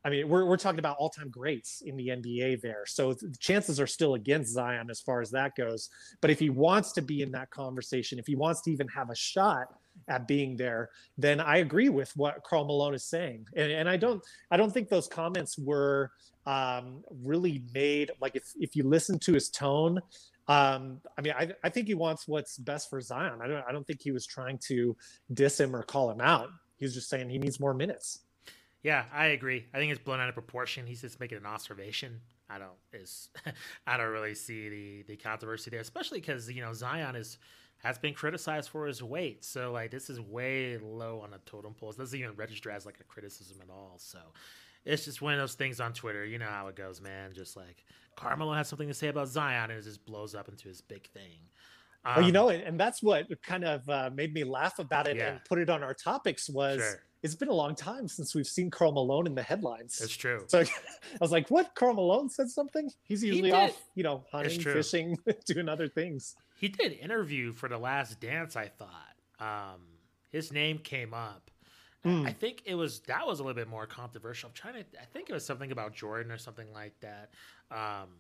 [0.05, 2.85] I mean, we're, we're talking about all time greats in the NBA there.
[2.87, 5.89] So the chances are still against Zion as far as that goes.
[6.21, 9.09] But if he wants to be in that conversation, if he wants to even have
[9.09, 9.69] a shot
[10.09, 13.47] at being there, then I agree with what Karl Malone is saying.
[13.57, 16.11] And, and I don't I don't think those comments were
[16.47, 20.01] um, really made like if, if you listen to his tone,
[20.49, 23.39] um, I mean, I, I think he wants what's best for Zion.
[23.43, 24.95] I don't I don't think he was trying to
[25.33, 26.51] diss him or call him out.
[26.77, 28.21] He was just saying he needs more minutes.
[28.85, 29.67] Yeah, I agree.
[29.75, 30.87] I think it's blown out of proportion.
[30.87, 32.21] He's just making an observation.
[32.49, 33.31] I don't is
[33.87, 37.39] I don't really see the the controversy there, especially because you know Zion is
[37.79, 39.45] has been criticized for his weight.
[39.45, 41.91] So like this is way low on the totem pole.
[41.91, 43.95] It doesn't even register as like a criticism at all.
[43.99, 44.19] So
[44.85, 46.25] it's just one of those things on Twitter.
[46.27, 47.33] You know how it goes, man.
[47.33, 47.85] Just like
[48.17, 51.09] Carmelo has something to say about Zion, and it just blows up into his big
[51.09, 51.41] thing.
[52.05, 55.17] Um, well, you know, and that's what kind of uh, made me laugh about it
[55.17, 55.29] yeah.
[55.31, 56.81] and put it on our topics was.
[56.81, 59.97] Sure it's been a long time since we've seen Karl Malone in the headlines.
[59.99, 60.45] That's true.
[60.47, 60.67] So I
[61.19, 61.75] was like, what?
[61.75, 62.91] Karl Malone said something?
[63.03, 66.37] He's usually he off, you know, hunting, fishing, doing other things.
[66.55, 69.15] He did interview for The Last Dance, I thought.
[69.41, 69.81] Um,
[70.33, 71.51] his name came up.
[72.05, 72.27] Mm.
[72.27, 74.51] I think it was that was a little bit more controversial.
[74.51, 77.31] I'm trying to I think it was something about Jordan or something like that.
[77.71, 78.11] Um,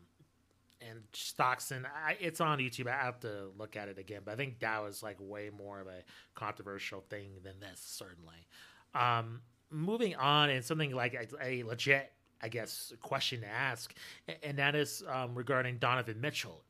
[0.80, 2.86] and Stockton, I, it's on YouTube.
[2.86, 5.80] I have to look at it again, but I think that was like way more
[5.80, 6.02] of a
[6.34, 8.46] controversial thing than this, certainly.
[8.94, 12.12] Um, moving on, and something like a, a, legit,
[12.42, 13.94] I guess, question to ask,
[14.42, 16.64] and that is um, regarding Donovan Mitchell.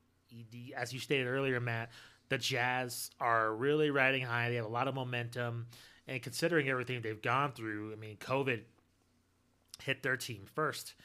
[0.75, 1.91] As you stated earlier, Matt,
[2.29, 4.49] the Jazz are really riding high.
[4.49, 5.67] They have a lot of momentum,
[6.07, 8.61] and considering everything they've gone through, I mean, COVID
[9.83, 10.95] hit their team first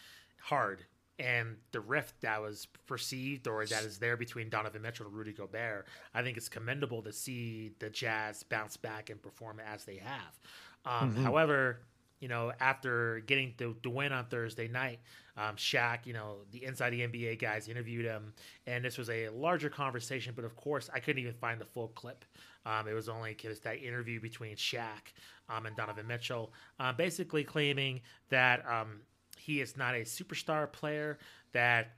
[0.41, 0.85] hard
[1.21, 5.33] and the rift that was perceived or that is there between Donovan Mitchell and Rudy
[5.33, 9.97] Gobert, I think it's commendable to see the Jazz bounce back and perform as they
[9.97, 10.41] have.
[10.87, 11.25] Um, mm-hmm.
[11.25, 11.81] However,
[12.21, 15.01] you know, after getting the, the win on Thursday night,
[15.37, 18.35] um, Shaq, you know, the Inside the NBA guys interviewed him,
[18.67, 20.33] and this was a larger conversation.
[20.35, 22.25] But of course, I couldn't even find the full clip.
[22.67, 25.13] Um, it was only just that interview between Shaq
[25.49, 29.01] um, and Donovan Mitchell, uh, basically claiming that um,
[29.41, 31.19] he is not a superstar player,
[31.53, 31.93] that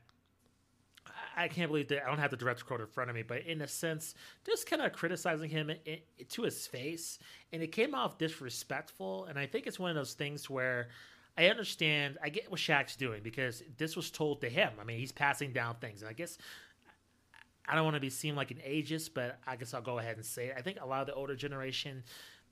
[1.35, 3.41] I can't believe that I don't have the direct quote in front of me, but
[3.41, 4.15] in a sense,
[4.45, 5.71] just kind of criticizing him
[6.29, 7.19] to his face,
[7.51, 9.25] and it came off disrespectful.
[9.25, 10.89] And I think it's one of those things where
[11.37, 14.73] I understand, I get what Shaq's doing because this was told to him.
[14.79, 16.37] I mean, he's passing down things, and I guess
[17.67, 20.17] I don't want to be seen like an ageist, but I guess I'll go ahead
[20.17, 20.55] and say it.
[20.57, 22.03] I think a lot of the older generation,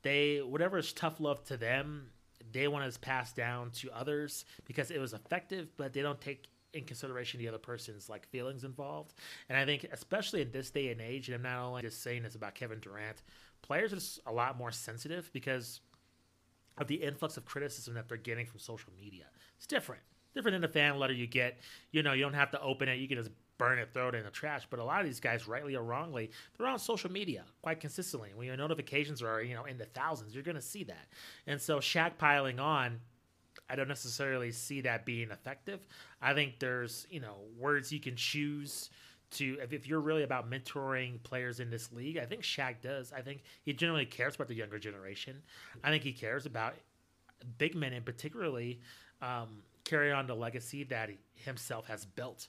[0.02, 2.10] they whatever is tough love to them,
[2.52, 6.48] they want to pass down to others because it was effective, but they don't take
[6.74, 9.14] in consideration the other person's like feelings involved.
[9.50, 12.24] And I think especially in this day and age, and I'm not only just saying
[12.24, 13.24] this about Kevin Durant,
[13.62, 15.82] players are just a lot more sensitive because
[16.78, 19.26] of the influx of criticism that they're getting from social media.
[19.58, 20.02] It's different.
[20.34, 21.60] Different than the fan letter you get.
[21.92, 23.00] You know, you don't have to open it.
[23.00, 23.32] You can just
[23.62, 24.66] burn it, throw it in the trash.
[24.68, 28.32] But a lot of these guys, rightly or wrongly, they're on social media quite consistently.
[28.34, 31.08] When your notifications are, you know, in the thousands, you're going to see that.
[31.46, 33.00] And so Shaq piling on
[33.70, 35.88] I don't necessarily see that being effective.
[36.22, 38.90] I think there's, you know, words you can choose
[39.32, 42.18] to if, if you're really about mentoring players in this league.
[42.18, 43.14] I think Shaq does.
[43.14, 45.42] I think he generally cares about the younger generation.
[45.86, 46.74] I think he cares about
[47.58, 48.82] big men and particularly
[49.22, 52.48] um, carry on the legacy that he himself has built.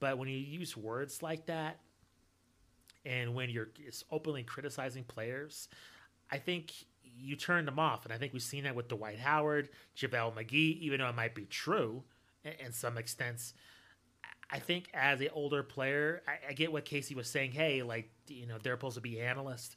[0.00, 1.78] But when you use words like that,
[3.06, 3.68] and when you're
[4.10, 5.68] openly criticizing players,
[6.30, 6.72] I think
[7.02, 8.04] you turn them off.
[8.04, 11.34] And I think we've seen that with Dwight Howard, JaVale McGee, even though it might
[11.34, 12.02] be true
[12.44, 13.54] in some extents.
[14.50, 17.52] I think as an older player, I, I, get what Casey was saying.
[17.52, 19.74] Hey, like, you know, they're supposed to be analysts,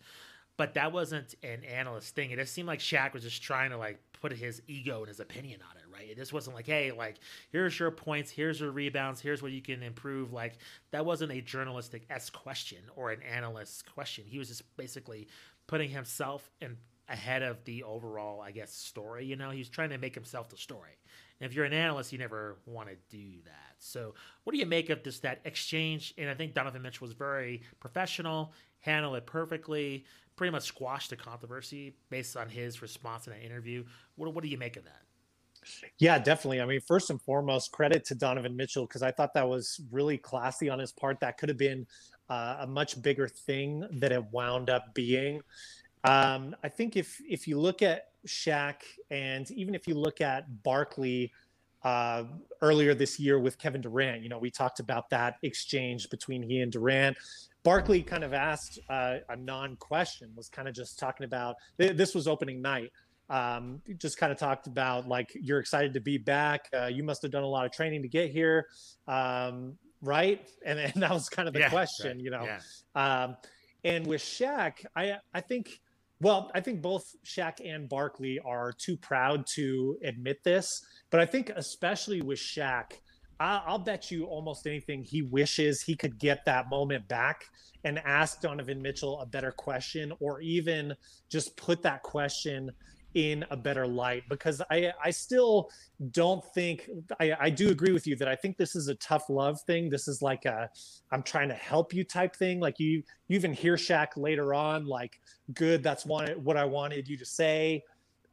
[0.57, 2.31] but that wasn't an analyst thing.
[2.31, 5.19] It just seemed like Shaq was just trying to like put his ego and his
[5.19, 6.09] opinion on it, right?
[6.09, 7.17] It just wasn't like, hey, like,
[7.51, 10.33] here's your points, here's your rebounds, here's what you can improve.
[10.33, 10.57] Like,
[10.91, 14.25] that wasn't a journalistic s question or an analyst question.
[14.27, 15.27] He was just basically
[15.67, 16.77] putting himself in
[17.09, 19.25] ahead of the overall, I guess, story.
[19.25, 20.97] You know, he's trying to make himself the story.
[21.39, 23.75] And if you're an analyst, you never want to do that.
[23.77, 26.13] So, what do you make of this that exchange?
[26.17, 30.05] And I think Donovan Mitchell was very professional, handled it perfectly,
[30.37, 33.83] pretty much squashed the controversy based on his response in that interview.
[34.15, 35.01] What, what do you make of that?
[35.97, 36.61] Yeah, definitely.
[36.61, 40.17] I mean, first and foremost, credit to Donovan Mitchell because I thought that was really
[40.17, 41.19] classy on his part.
[41.19, 41.85] That could have been
[42.29, 45.41] uh, a much bigger thing that it wound up being.
[46.03, 48.75] Um, I think if if you look at Shaq
[49.09, 51.33] and even if you look at Barkley
[51.83, 52.23] uh,
[52.61, 56.61] earlier this year with Kevin Durant, you know, we talked about that exchange between he
[56.61, 57.17] and Durant.
[57.67, 62.25] Barkley kind of asked uh, a non-question, was kind of just talking about this was
[62.25, 62.93] opening night.
[63.29, 66.69] Um, just kind of talked about like you're excited to be back.
[66.73, 68.67] Uh, you must have done a lot of training to get here,
[69.09, 70.47] um, right?
[70.65, 72.21] And, and that was kind of the yeah, question, right.
[72.21, 72.45] you know.
[72.45, 72.61] Yeah.
[72.95, 73.35] Um,
[73.83, 75.81] and with Shaq, I I think
[76.21, 80.69] well, I think both Shaq and Barkley are too proud to admit this,
[81.09, 82.93] but I think especially with Shaq,
[83.39, 87.45] I'll bet you almost anything he wishes he could get that moment back
[87.83, 90.95] and ask Donovan Mitchell a better question, or even
[91.29, 92.71] just put that question
[93.13, 95.71] in a better light because I I still
[96.11, 99.29] don't think I, I do agree with you that I think this is a tough
[99.29, 99.89] love thing.
[99.89, 100.69] This is like a
[101.11, 102.59] I'm trying to help you type thing.
[102.59, 105.19] Like you you even hear Shaq later on like
[105.53, 107.83] good that's wanted what I wanted you to say.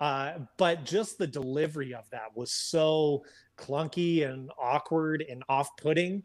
[0.01, 3.25] Uh, but just the delivery of that was so
[3.57, 6.23] clunky and awkward and off-putting.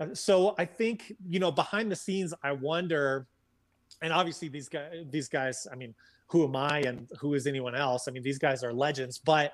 [0.00, 3.26] Uh, so I think you know behind the scenes, I wonder,
[4.02, 5.94] and obviously these guys, these guys, I mean,
[6.28, 8.06] who am I and who is anyone else?
[8.08, 9.52] I mean, these guys are legends, but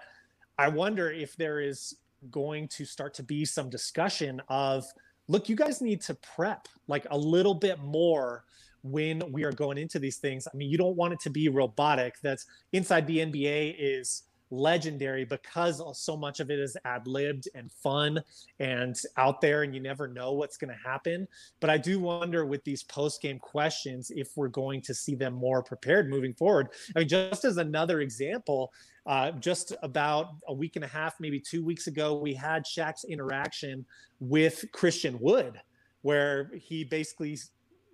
[0.58, 1.96] I wonder if there is
[2.30, 4.84] going to start to be some discussion of
[5.28, 8.44] look, you guys need to prep like a little bit more
[8.82, 10.46] when we are going into these things.
[10.46, 12.16] I mean, you don't want it to be robotic.
[12.22, 17.70] That's inside the NBA is legendary because so much of it is ad libbed and
[17.70, 18.20] fun
[18.60, 21.26] and out there, and you never know what's going to happen.
[21.60, 25.34] But I do wonder with these post game questions if we're going to see them
[25.34, 26.68] more prepared moving forward.
[26.94, 28.72] I mean, just as another example,
[29.06, 33.04] uh, just about a week and a half, maybe two weeks ago, we had Shaq's
[33.04, 33.84] interaction
[34.20, 35.60] with Christian Wood,
[36.02, 37.38] where he basically,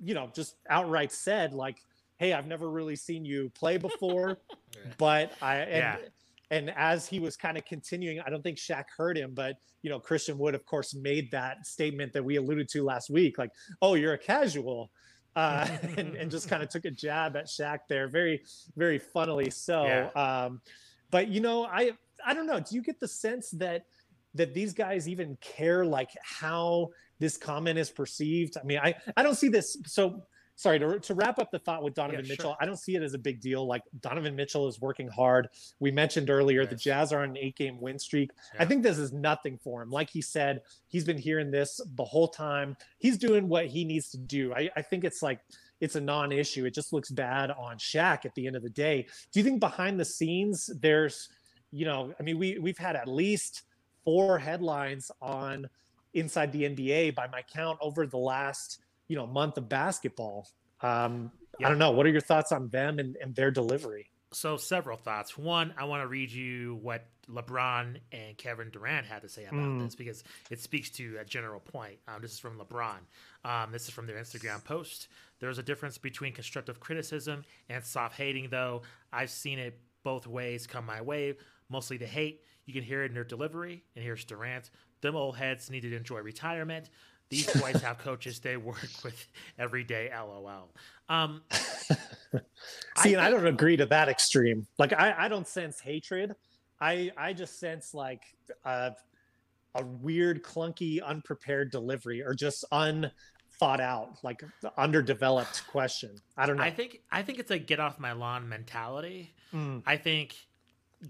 [0.03, 1.79] you know, just outright said, like,
[2.19, 4.39] hey, I've never really seen you play before,
[4.99, 6.09] but I, and, yeah
[6.51, 9.91] and as he was kind of continuing, I don't think Shaq heard him, but you
[9.91, 13.51] know, Christian Wood, of course, made that statement that we alluded to last week, like,
[13.81, 14.91] "Oh, you're a casual,"
[15.37, 18.43] uh, and, and, just kind of took a jab at Shaq there, very,
[18.77, 19.85] very funnily so.
[19.85, 20.09] Yeah.
[20.15, 20.61] Um,
[21.11, 21.93] but you know, I
[22.25, 22.61] I don't know.
[22.61, 23.85] Do you get the sense that
[24.35, 26.89] that these guys even care like how
[27.21, 28.57] this comment is perceived?
[28.59, 29.77] I mean, I I don't see this.
[29.87, 30.25] So
[30.61, 32.51] sorry to, to wrap up the thought with Donovan yeah, Mitchell.
[32.51, 32.57] Sure.
[32.61, 33.67] I don't see it as a big deal.
[33.67, 35.49] Like Donovan Mitchell is working hard.
[35.79, 36.71] We mentioned earlier yes.
[36.71, 38.31] the Jazz are on an eight game win streak.
[38.55, 38.63] Yeah.
[38.63, 39.91] I think this is nothing for him.
[39.91, 42.77] Like he said, he's been hearing this the whole time.
[42.99, 44.53] He's doing what he needs to do.
[44.53, 45.41] I, I think it's like
[45.81, 46.67] it's a non-issue.
[46.67, 49.07] It just looks bad on Shaq at the end of the day.
[49.33, 51.31] Do you think behind the scenes there's,
[51.71, 53.63] you know, I mean, we we've had at least
[54.05, 55.71] four headlines on
[56.13, 58.81] inside the NBA by my count over the last
[59.11, 60.49] you know month of basketball.
[60.81, 61.67] Um, yeah.
[61.67, 61.91] I don't know.
[61.91, 64.09] What are your thoughts on them and, and their delivery?
[64.33, 65.37] So several thoughts.
[65.37, 69.61] One, I want to read you what LeBron and Kevin Durant had to say about
[69.61, 69.85] mm.
[69.85, 71.99] this because it speaks to a general point.
[72.07, 72.99] Um, this is from LeBron.
[73.45, 75.09] Um, this is from their Instagram post.
[75.41, 78.83] There's a difference between constructive criticism and soft hating, though.
[79.13, 81.35] I've seen it both ways come my way.
[81.69, 82.45] Mostly the hate.
[82.65, 83.83] You can hear it in their delivery.
[83.97, 84.71] And here's Durant.
[85.01, 86.91] Them old heads need to enjoy retirement.
[87.31, 89.29] These boys have coaches they work with
[89.59, 90.11] every day.
[90.13, 90.69] LOL.
[91.09, 92.41] Um, See,
[92.97, 94.67] I and I don't agree to that extreme.
[94.79, 96.35] Like, I, I don't sense hatred.
[96.81, 98.23] I I just sense like
[98.65, 98.93] a,
[99.75, 104.43] a weird, clunky, unprepared delivery, or just unthought out, like
[104.77, 106.17] underdeveloped question.
[106.37, 106.65] I don't know.
[106.65, 109.35] I think I think it's a get off my lawn mentality.
[109.55, 109.83] Mm.
[109.87, 110.35] I think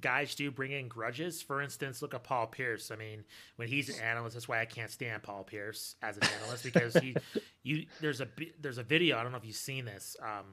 [0.01, 1.43] guys do bring in grudges.
[1.43, 2.91] For instance, look at Paul Pierce.
[2.91, 3.25] I mean,
[3.57, 6.95] when he's an analyst, that's why I can't stand Paul Pierce as an analyst because
[6.95, 7.17] he,
[7.63, 8.29] you, there's a
[8.61, 9.19] there's a video.
[9.19, 10.17] I don't know if you've seen this.
[10.23, 10.47] Um,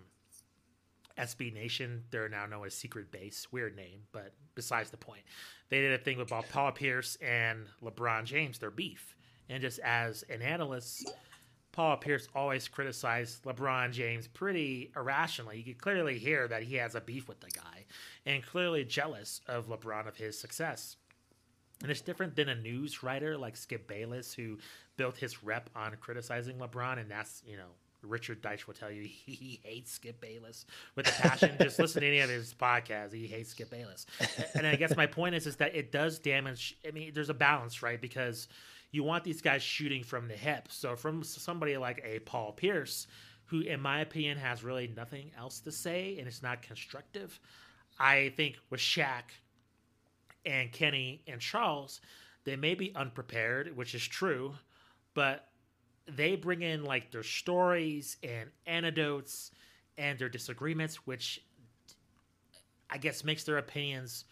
[1.17, 3.47] SB Nation, they're now known as Secret Base.
[3.51, 5.21] Weird name, but besides the point,
[5.69, 9.15] they did a thing with Paul Pierce and LeBron James, their beef,
[9.49, 11.11] and just as an analyst
[11.77, 15.59] Paul Pierce always criticized LeBron James pretty irrationally.
[15.59, 17.85] You could clearly hear that he has a beef with the guy
[18.25, 20.95] and clearly jealous of LeBron of his success.
[21.83, 24.57] And it's different than a news writer like Skip Bayless, who
[24.95, 26.97] built his rep on criticizing LeBron.
[26.97, 27.69] And that's, you know,
[28.01, 30.65] Richard Deitsch will tell you he, he hates Skip Bayless
[30.95, 31.55] with a passion.
[31.61, 33.13] Just listen to any of his podcasts.
[33.13, 34.07] He hates Skip Bayless.
[34.55, 36.75] And I guess my point is, is that it does damage.
[36.87, 38.01] I mean, there's a balance, right?
[38.01, 38.47] Because
[38.91, 40.67] you want these guys shooting from the hip.
[40.69, 43.07] So from somebody like a Paul Pierce,
[43.45, 47.39] who in my opinion has really nothing else to say and it's not constructive,
[47.99, 49.23] I think with Shaq
[50.45, 52.01] and Kenny and Charles,
[52.45, 54.53] they may be unprepared, which is true,
[55.13, 55.49] but
[56.07, 59.51] they bring in like their stories and anecdotes
[59.97, 61.43] and their disagreements, which
[62.89, 64.25] I guess makes their opinions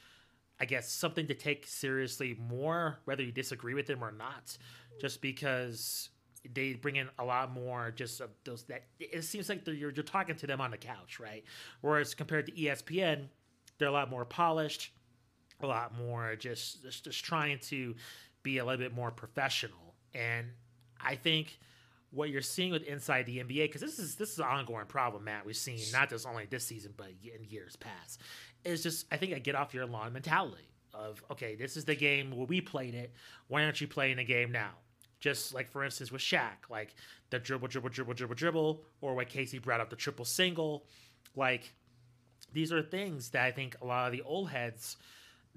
[0.59, 4.57] I guess something to take seriously more, whether you disagree with them or not,
[5.01, 6.09] just because
[6.53, 10.03] they bring in a lot more just of those that it seems like you're you're
[10.03, 11.43] talking to them on the couch, right?
[11.81, 13.27] Whereas compared to ESPN,
[13.77, 14.91] they're a lot more polished,
[15.61, 17.95] a lot more just just, just trying to
[18.43, 19.95] be a little bit more professional.
[20.13, 20.47] And
[21.01, 21.57] I think
[22.11, 25.25] what you're seeing with inside the NBA, because this is this is an ongoing problem,
[25.25, 25.45] Matt.
[25.45, 28.21] We've seen not just only this season, but in years past,
[28.65, 31.95] is just I think I get off your lawn mentality of okay, this is the
[31.95, 33.13] game where we played it.
[33.47, 34.71] Why aren't you playing the game now?
[35.19, 36.95] Just like for instance with Shaq, like
[37.29, 40.85] the dribble, dribble, dribble, dribble, dribble, or what Casey brought up the triple single.
[41.35, 41.73] Like
[42.53, 44.97] these are things that I think a lot of the old heads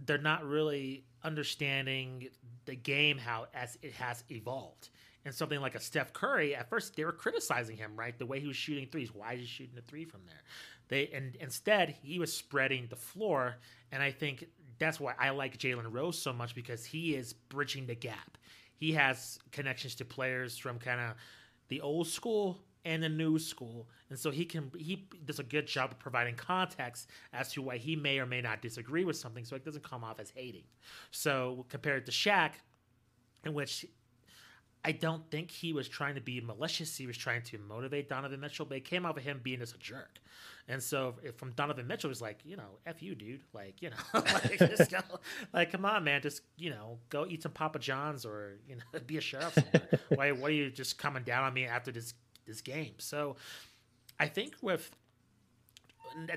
[0.07, 2.29] they're not really understanding
[2.67, 4.91] the game how as it has evolved.
[5.25, 8.17] And something like a Steph Curry, at first they were criticizing him, right?
[8.19, 9.13] The way he was shooting threes.
[9.13, 10.41] Why is he shooting a three from there?
[10.89, 13.57] They and instead he was spreading the floor,
[13.93, 14.47] and I think
[14.79, 18.39] that's why I like Jalen Rose so much because he is bridging the gap.
[18.77, 21.15] He has connections to players from kind of
[21.69, 25.67] the old school and the new school, and so he can he does a good
[25.67, 29.45] job of providing context as to why he may or may not disagree with something,
[29.45, 30.65] so it doesn't come off as hating.
[31.11, 32.53] So compared to Shaq,
[33.45, 33.85] in which
[34.85, 36.97] I don't think he was trying to be malicious.
[36.97, 39.75] He was trying to motivate Donovan Mitchell, but it came out of him being just
[39.75, 40.19] a jerk.
[40.71, 43.41] And so from Donovan Mitchell was like, you know, F you, dude.
[43.55, 44.99] Like, you know, like, just go,
[45.55, 46.21] like, come on, man.
[46.21, 49.57] Just, you know, go eat some Papa John's or, you know, be a sheriff
[50.11, 52.13] why, why are you just coming down on me after this,
[52.47, 52.93] this game?
[52.99, 53.37] So
[54.21, 54.91] I think with,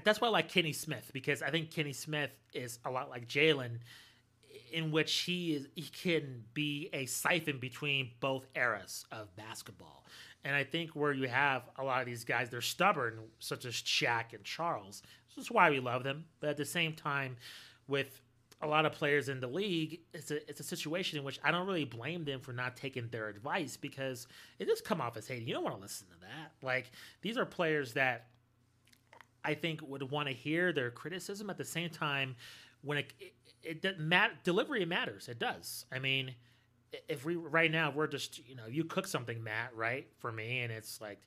[0.05, 3.27] that's why I like Kenny Smith because I think Kenny Smith is a lot like
[3.27, 3.79] Jalen
[4.71, 10.05] in which he is he can be a siphon between both eras of basketball.
[10.43, 13.73] And I think where you have a lot of these guys, they're stubborn, such as
[13.73, 15.03] Shaq and Charles.
[15.35, 16.25] This is why we love them.
[16.39, 17.37] But at the same time,
[17.87, 18.21] with
[18.61, 21.51] a lot of players in the league, it's a it's a situation in which I
[21.51, 24.27] don't really blame them for not taking their advice because
[24.59, 25.47] it does come off as hating.
[25.47, 26.51] You don't want to listen to that.
[26.65, 28.27] Like these are players that
[29.43, 32.35] I think would want to hear their criticism at the same time
[32.83, 33.13] when it
[33.63, 35.27] it, it mat delivery matters.
[35.27, 35.85] It does.
[35.91, 36.35] I mean,
[37.07, 40.61] if we right now we're just you know you cook something, Matt, right for me,
[40.61, 41.19] and it's like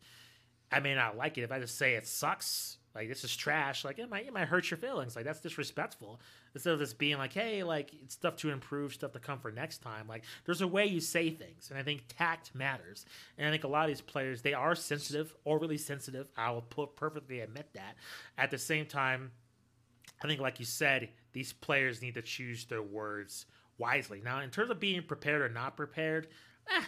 [0.71, 1.43] I may not like it.
[1.43, 4.49] If I just say it sucks, like this is trash, like it might it might
[4.49, 5.17] hurt your feelings.
[5.17, 6.21] Like that's disrespectful.
[6.55, 9.51] Instead of just being like, hey, like it's stuff to improve, stuff to come for
[9.51, 10.07] next time.
[10.09, 13.07] Like there's a way you say things, and I think tact matters.
[13.39, 16.29] And I think a lot of these players they are sensitive, overly sensitive.
[16.37, 17.97] I will put, perfectly admit that.
[18.37, 19.33] At the same time,
[20.23, 23.47] I think like you said, these players need to choose their words
[23.79, 24.20] wisely.
[24.25, 26.29] Now, in terms of being prepared or not prepared,
[26.75, 26.83] eh,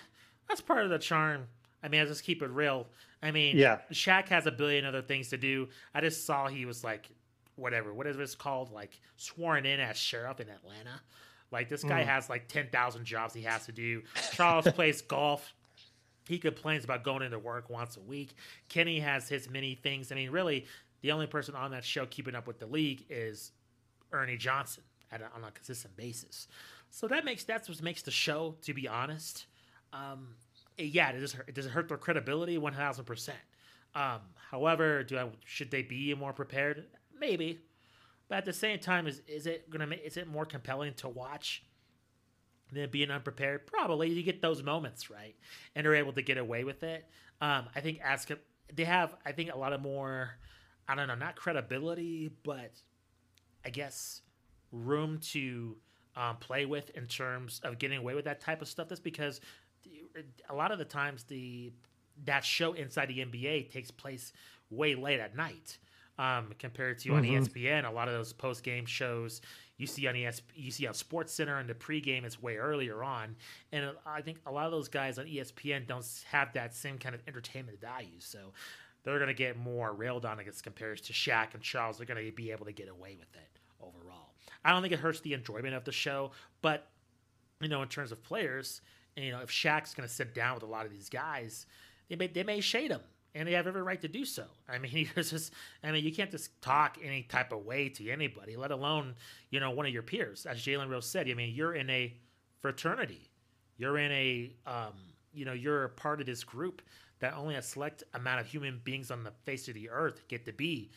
[0.49, 1.47] that's part of the charm.
[1.83, 2.87] I mean, I just keep it real.
[3.23, 5.69] I mean, yeah, Shaq has a billion other things to do.
[5.95, 7.09] I just saw he was like,
[7.57, 8.73] whatever, whatever it's called?
[8.73, 11.01] Like sworn in as sheriff in Atlanta.
[11.51, 12.07] Like this guy mm.
[12.07, 14.03] has like ten thousand jobs he has to do.
[14.33, 15.55] Charles plays golf.
[16.29, 18.35] He complains about going into work once a week.
[18.69, 20.11] Kenny has his many things.
[20.11, 20.67] I mean, really,
[21.03, 23.53] the only person on that show keeping up with the league is
[24.13, 24.83] Ernie Johnson
[25.13, 26.49] a, on a consistent basis.
[26.97, 28.57] So that makes that's what makes the show.
[28.63, 29.45] To be honest,
[29.93, 30.29] um,
[30.79, 31.35] yeah, it does.
[31.35, 32.57] Hurt, does it hurt their credibility?
[32.57, 33.37] One thousand percent.
[33.95, 34.21] Um,
[34.51, 36.87] however, do I should they be more prepared?
[37.21, 37.61] Maybe,
[38.31, 41.11] but at the same time, is is it gonna make is it more compelling to
[41.11, 41.67] watch
[42.73, 43.67] than being unprepared?
[43.67, 44.09] Probably.
[44.09, 45.37] You get those moments right,
[45.75, 47.05] and they're able to get away with it.
[47.43, 48.27] Um, I think as
[48.75, 50.31] they have, I think a lot of more.
[50.89, 52.73] I don't know, not credibility, but
[53.67, 54.23] I guess
[54.73, 55.77] room to
[56.17, 58.89] um, play with in terms of getting away with that type of stuff.
[58.89, 59.41] That's because
[60.49, 61.73] a lot of the times the
[62.25, 64.33] that show inside the NBA takes place
[64.71, 65.79] way late at night
[66.19, 67.37] um, compared to mm-hmm.
[67.37, 67.87] on ESPN.
[67.87, 69.43] A lot of those post game shows
[69.77, 73.05] you see on ES, you see on Sports Center and the pregame is way earlier
[73.05, 73.37] on,
[73.73, 77.15] and I think a lot of those guys on ESPN don't have that same kind
[77.15, 78.19] of entertainment value.
[78.19, 78.53] So
[79.05, 81.99] they're going to get more railed on as compared to Shaq and Charles.
[81.99, 84.26] They're going to be able to get away with it overall.
[84.67, 86.89] I don't think it hurts the enjoyment of the show, but
[87.61, 88.81] you know, in terms of players,
[89.15, 91.67] you know, if Shaq's going to sit down with a lot of these guys,
[92.09, 93.01] they may they may shade him,
[93.35, 94.45] and they have every right to do so.
[94.69, 95.53] I mean, it's just,
[95.85, 99.15] I mean, you can't just talk any type of way to anybody, let alone
[99.51, 100.47] you know one of your peers.
[100.47, 102.13] As Jalen Rose said, I mean, you're in a
[102.61, 103.31] fraternity,
[103.77, 104.95] you're in a, um,
[105.33, 106.83] you know, you're a part of this group
[107.21, 110.45] that only a select amount of human beings on the face of the earth get
[110.45, 110.91] to be.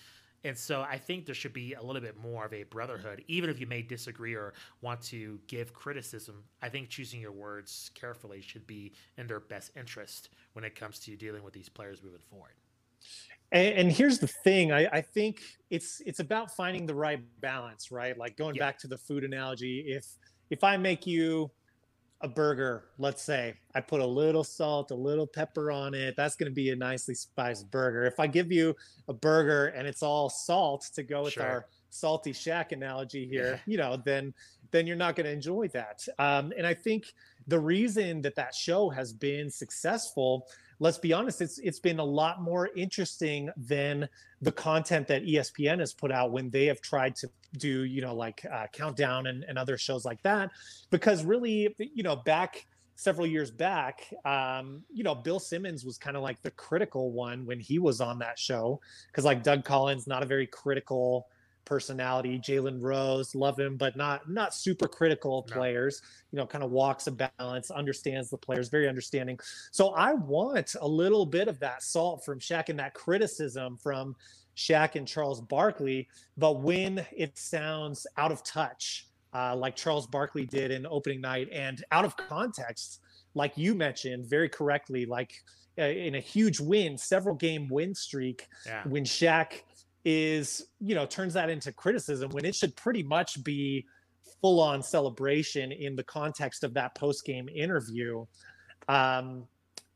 [0.44, 3.50] And so I think there should be a little bit more of a brotherhood, even
[3.50, 6.44] if you may disagree or want to give criticism.
[6.62, 11.00] I think choosing your words carefully should be in their best interest when it comes
[11.00, 12.54] to dealing with these players moving forward.
[13.52, 17.92] And, and here's the thing: I, I, think it's it's about finding the right balance,
[17.92, 18.18] right?
[18.18, 18.66] Like going yeah.
[18.66, 19.86] back to the food analogy.
[19.88, 20.06] If
[20.50, 21.50] if I make you
[22.22, 26.36] a burger, let's say I put a little salt, a little pepper on it, that's
[26.36, 28.06] going to be a nicely spiced burger.
[28.06, 28.76] If I give you
[29.08, 31.44] a burger and it's all salt to go with sure.
[31.44, 34.34] our salty Shaq analogy here, you know, then
[34.72, 36.06] then you're not going to enjoy that.
[36.20, 37.14] Um, and I think
[37.48, 40.48] the reason that that show has been successful
[40.80, 44.08] let's be honest, it's it's been a lot more interesting than
[44.42, 48.16] the content that ESPN has put out when they have tried to do, you know,
[48.16, 50.52] like uh, Countdown and, and other shows like that.
[50.90, 52.66] Because really, you know, back
[52.96, 57.46] several years back, um, you know, Bill Simmons was kind of like the critical one
[57.46, 58.80] when he was on that show.
[59.08, 61.28] Because like Doug Collins, not a very critical
[61.70, 62.40] personality.
[62.40, 65.56] Jalen Rose, love him, but not not super critical no.
[65.56, 66.02] players.
[66.32, 69.40] You know, kind of walks a balance, understands the players, very understanding.
[69.72, 74.16] So I want a little bit of that salt from Shaq and that criticism from
[74.58, 76.10] Shaq and Charles Barkley.
[76.38, 81.50] But when it sounds out of touch, uh, like Charles Barkley did in opening night,
[81.54, 83.00] and out of context,
[83.36, 85.34] like you mentioned very correctly, like
[85.78, 88.82] uh, in a huge win, several game win streak, yeah.
[88.86, 89.62] when Shaq
[90.06, 93.86] is you know turns that into criticism when it should pretty much be
[94.42, 98.26] full on celebration in the context of that post game interview.
[98.88, 99.48] Um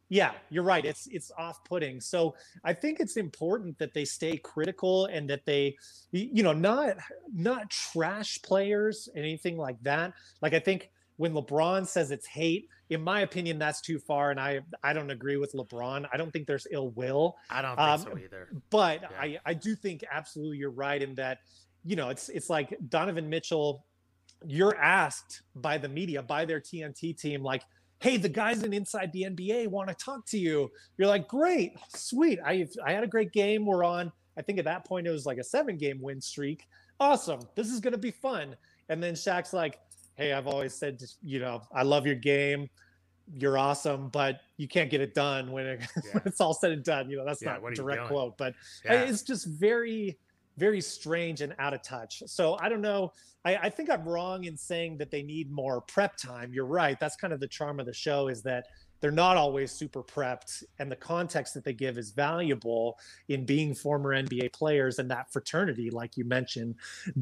[0.10, 0.86] yeah you're right.
[0.86, 5.46] It's it's off putting so i think it's important that they stay critical and that
[5.46, 5.76] they
[6.12, 6.98] you know not
[7.34, 10.14] not trash players anything like that.
[10.42, 14.40] Like i think when LeBron says it's hate, in my opinion, that's too far, and
[14.40, 16.08] I I don't agree with LeBron.
[16.12, 17.36] I don't think there's ill will.
[17.50, 18.50] I don't think um, so either.
[18.70, 19.08] But yeah.
[19.20, 21.40] I I do think absolutely you're right in that.
[21.84, 23.86] You know, it's it's like Donovan Mitchell.
[24.46, 27.64] You're asked by the media, by their TNT team, like,
[28.00, 31.74] "Hey, the guys in inside the NBA want to talk to you." You're like, "Great,
[31.96, 32.40] sweet.
[32.46, 33.66] I I had a great game.
[33.66, 34.12] We're on.
[34.38, 36.66] I think at that point it was like a seven game win streak.
[37.00, 37.42] Awesome.
[37.56, 38.56] This is gonna be fun."
[38.90, 39.80] And then Shaq's like,
[40.16, 42.70] hey, I've always said, you know, I love your game.
[43.36, 46.12] You're awesome, but you can't get it done when, it, yeah.
[46.14, 47.10] when it's all said and done.
[47.10, 48.54] You know, that's yeah, not a direct quote, but
[48.86, 49.02] yeah.
[49.02, 50.18] it's just very,
[50.58, 52.24] very strange and out of touch.
[52.26, 53.12] So I don't know.
[53.46, 56.54] I, I, think I'm wrong in saying that they need more prep time.
[56.54, 56.98] You're right.
[57.00, 58.68] That's kind of the charm of the show is that
[59.04, 62.98] they're not always super prepped, and the context that they give is valuable
[63.28, 66.76] in being former NBA players and that fraternity, like you mentioned.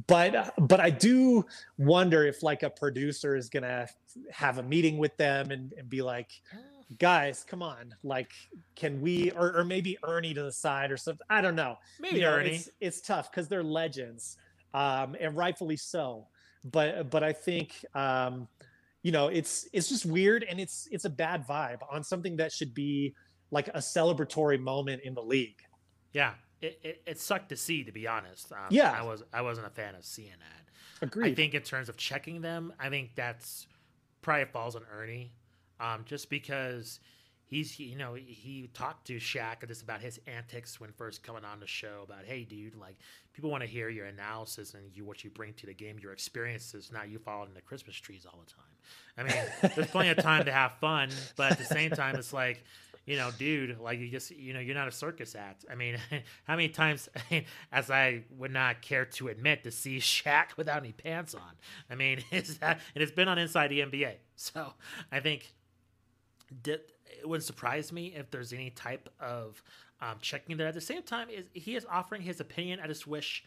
[0.06, 1.44] But but I do
[1.80, 3.88] wonder if like a producer is gonna
[4.30, 6.30] have a meeting with them and, and be like,
[7.00, 8.32] guys, come on, like,
[8.76, 11.26] can we, or, or maybe Ernie to the side or something?
[11.32, 11.80] I don't know.
[12.00, 12.50] Maybe you know, Ernie.
[12.58, 14.38] It's, it's tough because they're legends,
[14.76, 16.28] um, and rightfully so.
[16.64, 18.48] But but I think um,
[19.04, 22.52] you know it's it's just weird and it's it's a bad vibe on something that
[22.52, 23.14] should be
[23.52, 25.62] like a celebratory moment in the league.
[26.14, 28.52] Yeah, it, it, it sucked to see, to be honest.
[28.52, 31.06] Um, yeah, I was I wasn't a fan of seeing that.
[31.06, 31.32] Agreed.
[31.32, 33.68] I think in terms of checking them, I think that's
[34.22, 35.34] probably falls on Ernie
[35.80, 37.00] um, just because
[37.46, 41.60] he's you know he talked to Shaq just about his antics when first coming on
[41.60, 42.98] the show about hey dude like
[43.34, 46.14] people want to hear your analysis and you what you bring to the game your
[46.14, 48.71] experiences not you following the Christmas trees all the time.
[49.18, 49.34] I mean
[49.76, 52.64] there's plenty of time to have fun, but at the same time it's like
[53.06, 55.66] you know, dude, like you just, you know, you're not a circus act.
[55.70, 55.98] I mean,
[56.44, 57.10] how many times,
[57.72, 61.52] as I would not care to admit, to see Shaq without any pants on?
[61.90, 64.14] I mean, it's that, and it's been on Inside the NBA.
[64.36, 64.74] So
[65.12, 65.54] I think
[66.66, 66.88] it
[67.26, 69.64] wouldn't surprise me if there's any type of
[70.00, 70.68] um, checking there.
[70.68, 72.80] At the same time, is he is offering his opinion.
[72.84, 73.44] I just wish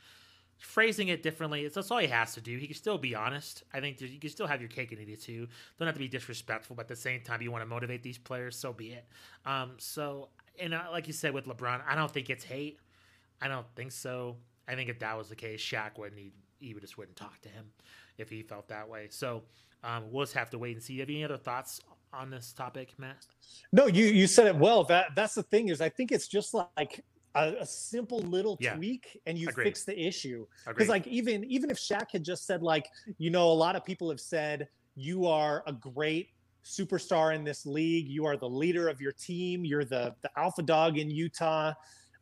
[0.59, 1.69] phrasing it differently.
[1.69, 2.57] That's all he has to do.
[2.57, 3.65] He can still be honest.
[3.73, 5.47] I think you can still have your cake and eat it too.
[5.79, 8.19] Don't have to be disrespectful, but at the same time, you want to motivate these
[8.19, 8.57] players.
[8.57, 9.05] So be it.
[9.47, 10.29] Um, so
[10.59, 12.79] and uh, like you said with LeBron, I don't think it's hate.
[13.41, 14.37] I don't think so.
[14.69, 17.41] I think if that was the case, Shaq wouldn't he, he would just wouldn't talk
[17.43, 17.67] to him
[18.19, 19.09] if he felt that way.
[19.11, 19.43] So
[19.83, 20.99] um, we'll just have to wait and see.
[20.99, 21.81] Have you have any other thoughts
[22.13, 23.27] on this topic, Matt?
[23.73, 24.85] No, you you said it well.
[24.85, 27.05] That that's the thing is I think it's just like
[27.35, 28.75] a, a simple little yeah.
[28.75, 29.65] tweak and you Agreed.
[29.65, 30.47] fix the issue.
[30.67, 32.87] Because like even even if Shaq had just said like
[33.19, 36.31] you know a lot of people have said you are a great
[36.65, 40.63] superstar in this league, you are the leader of your team, you're the the alpha
[40.63, 41.73] dog in Utah.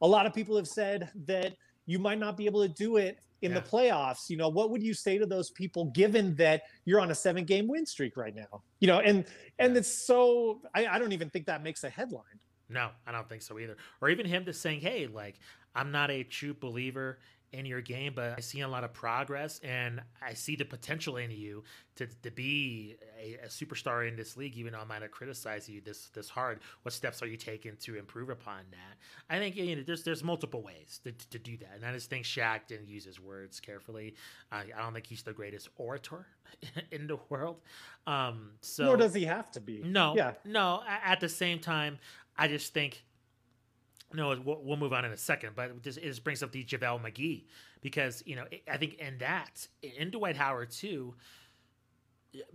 [0.01, 1.55] A lot of people have said that
[1.87, 3.59] you might not be able to do it in yeah.
[3.59, 7.11] the playoffs you know what would you say to those people given that you're on
[7.11, 9.25] a seven game win streak right now you know and
[9.59, 12.39] and it's so I, I don't even think that makes a headline
[12.73, 15.39] no i don't think so either or even him just saying hey like
[15.75, 17.19] i'm not a true believer
[17.53, 21.19] in your game, but I see a lot of progress and I see the potential
[21.19, 21.65] in you
[21.97, 25.69] to, to be a, a, superstar in this league, even though I might have criticized
[25.69, 26.61] you this this hard.
[26.83, 28.97] What steps are you taking to improve upon that?
[29.29, 32.09] I think you know, there's there's multiple ways to, to do that, and I just
[32.09, 34.15] think Shaq didn't use his words carefully.
[34.51, 36.27] I don't think he's the greatest orator
[36.91, 37.61] in the world.
[38.07, 39.83] Um, so nor does he have to be.
[39.85, 40.83] No, yeah, no.
[41.05, 41.99] At the same time,
[42.37, 43.05] I just think
[44.15, 47.45] no, we'll, move on in a second, but this, just brings up the JaVale McGee
[47.81, 51.15] because you know I think in that in Dwight Howard too,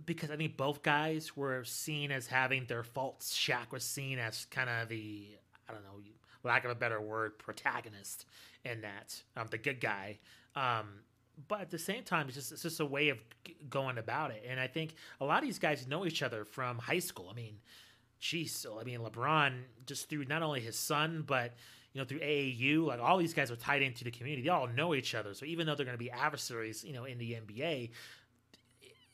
[0.04, 3.36] because I think both guys were seen as having their faults.
[3.36, 5.26] Shaq was seen as kind of the
[5.68, 6.00] I don't know,
[6.44, 8.26] lack of a better word, protagonist
[8.64, 10.18] in that, um, the good guy.
[10.54, 11.00] Um,
[11.46, 13.18] but at the same time, it's just it's just a way of
[13.68, 16.78] going about it, and I think a lot of these guys know each other from
[16.78, 17.28] high school.
[17.30, 17.58] I mean
[18.18, 21.54] geez, I mean, LeBron just through not only his son, but
[21.92, 24.42] you know, through AAU, like all these guys are tied into the community.
[24.42, 25.34] They all know each other.
[25.34, 27.90] So even though they're going to be adversaries, you know, in the NBA,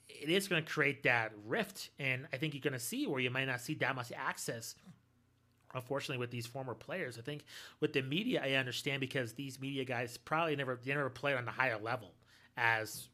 [0.09, 1.91] it is going to create that rift.
[1.99, 4.75] And I think you're going to see where you might not see that much access.
[5.75, 7.45] Unfortunately, with these former players, I think
[7.81, 11.45] with the media, I understand because these media guys probably never they never played on
[11.45, 12.13] the higher level
[12.57, 13.09] as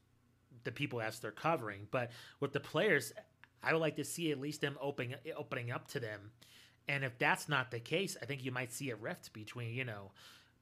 [0.64, 1.86] the people as they're covering.
[1.90, 3.14] But with the players,
[3.62, 6.30] I would like to see at least them opening opening up to them.
[6.88, 9.84] And if that's not the case, I think you might see a rift between, you
[9.84, 10.10] know,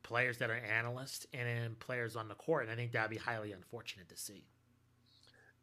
[0.02, 2.64] players that are analysts and then players on the court.
[2.64, 4.44] And I think that'd be highly unfortunate to see.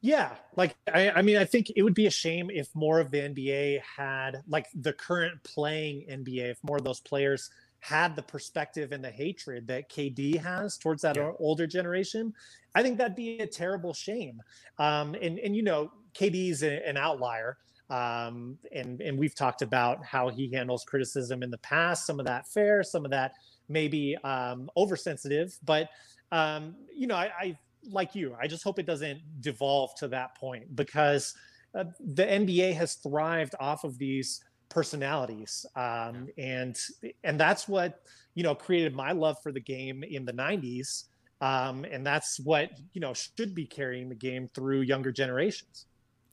[0.01, 3.11] Yeah, like I, I mean, I think it would be a shame if more of
[3.11, 7.49] the NBA had like the current playing NBA, if more of those players
[7.79, 11.31] had the perspective and the hatred that KD has towards that yeah.
[11.39, 12.33] older generation.
[12.73, 14.41] I think that'd be a terrible shame.
[14.77, 17.57] Um, and and you know, KD's an outlier.
[17.89, 22.07] Um, and and we've talked about how he handles criticism in the past.
[22.07, 23.33] Some of that fair, some of that
[23.69, 25.57] maybe um, oversensitive.
[25.63, 25.89] But
[26.31, 28.35] um, you know, I, I like you.
[28.39, 31.33] I just hope it doesn't devolve to that point because
[31.77, 36.75] uh, the NBA has thrived off of these personalities, um, and
[37.23, 38.01] and that's what
[38.33, 41.05] you know created my love for the game in the '90s.
[41.41, 45.85] Um, and that's what you know should be carrying the game through younger generations.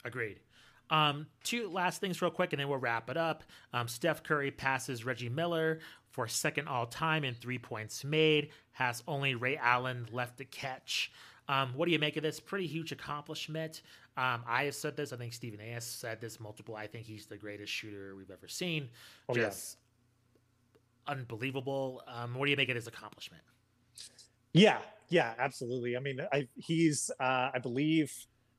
[0.05, 0.41] Agreed.
[0.91, 3.45] Um, two last things, real quick, and then we'll wrap it up.
[3.73, 5.81] Um, Steph Curry passes Reggie Miller
[6.11, 11.11] for second all time in three points made, has only Ray Allen left to catch.
[11.49, 12.39] Um, what do you make of this?
[12.39, 13.83] Pretty huge accomplishment.
[14.17, 15.13] Um, I have said this.
[15.13, 15.71] I think Stephen A.
[15.71, 16.77] has said this multiple.
[16.77, 18.91] I think he's the greatest shooter we've ever seen.
[19.29, 19.79] Oh, Just
[21.07, 22.03] unbelievable.
[22.07, 23.43] Um, what do you make of his accomplishment?
[24.53, 25.97] Yeah, yeah, absolutely.
[25.97, 28.15] I mean, I, he's, uh, I believe,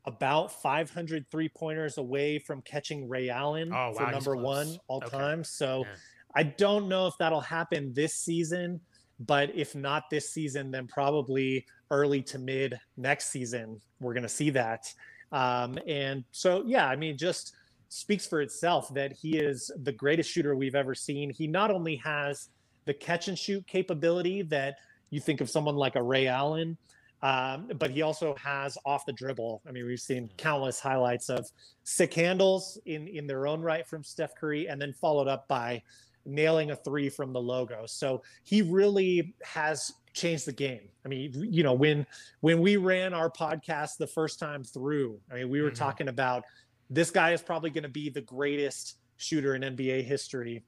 [0.06, 5.18] about 500 three pointers away from catching Ray Allen Oh, for number one all Okay.
[5.18, 5.44] time.
[5.44, 5.96] So Yeah.
[6.36, 8.82] I don't know if that'll happen this season,
[9.20, 14.30] but if not this season, then probably early to mid next season, we're going to
[14.30, 14.92] see that.
[15.32, 17.56] Um, and so, yeah, I mean, just
[17.90, 21.30] speaks for itself that he is the greatest shooter we've ever seen.
[21.30, 22.50] He not only has
[22.86, 24.76] the catch and shoot capability that
[25.12, 26.78] you think of someone like a Ray Allen,
[27.24, 29.62] um, but he also has off the dribble.
[29.66, 31.50] I mean, we've seen countless highlights of
[31.84, 35.82] sick handles in in their own right from Steph Curry, and then followed up by
[36.26, 37.86] nailing a three from the logo.
[37.86, 40.90] So he really has changed the game.
[41.06, 42.06] I mean, you know, when
[42.42, 45.76] when we ran our podcast the first time through, I mean, we were Mhm.
[45.76, 46.44] talking about
[46.90, 50.66] this guy is probably going to be the greatest shooter in NBA history.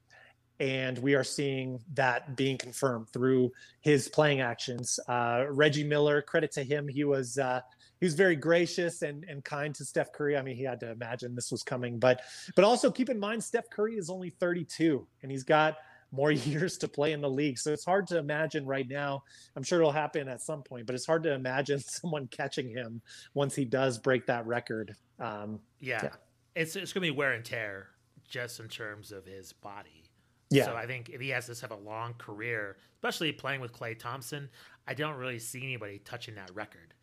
[0.58, 4.98] And we are seeing that being confirmed through his playing actions.
[5.08, 7.60] Uh, Reggie Miller, credit to him, he was uh,
[8.00, 10.36] he was very gracious and and kind to Steph Curry.
[10.36, 12.22] I mean, he had to imagine this was coming, but
[12.54, 15.76] but also keep in mind Steph Curry is only 32 and he's got
[16.12, 17.58] more years to play in the league.
[17.58, 19.22] So it's hard to imagine right now.
[19.54, 23.00] I'm sure it'll happen at some point, but it's hard to imagine someone catching him
[23.34, 24.94] once he does break that record.
[25.18, 26.00] Um, Yeah.
[26.02, 26.10] Yeah.
[26.54, 27.88] It's it's gonna be wear and tear
[28.28, 30.05] just in terms of his body.
[30.50, 33.72] Yeah, So I think if he has to have a long career, especially playing with
[33.72, 34.48] Klay Thompson,
[34.86, 36.94] I don't really see anybody touching that record.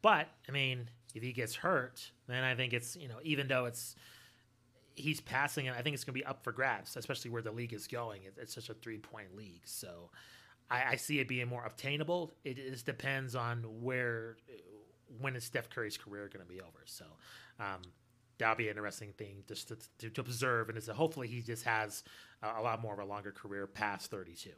[0.00, 3.66] But I mean, if he gets hurt, then I think it's you know even though
[3.66, 3.94] it's
[4.94, 7.52] he's passing it, I think it's going to be up for grabs, especially where the
[7.52, 8.22] league is going.
[8.24, 10.10] It, it's such a three point league, so
[10.70, 12.34] I, I see it being more obtainable.
[12.44, 14.36] It just depends on where
[15.20, 16.80] when is Steph Curry's career going to be over.
[16.86, 17.04] So.
[17.60, 17.82] Um,
[18.38, 21.64] That'll be an interesting thing just to, to, to observe, and it's hopefully he just
[21.64, 22.04] has
[22.42, 24.50] a, lot more of a longer career past 32.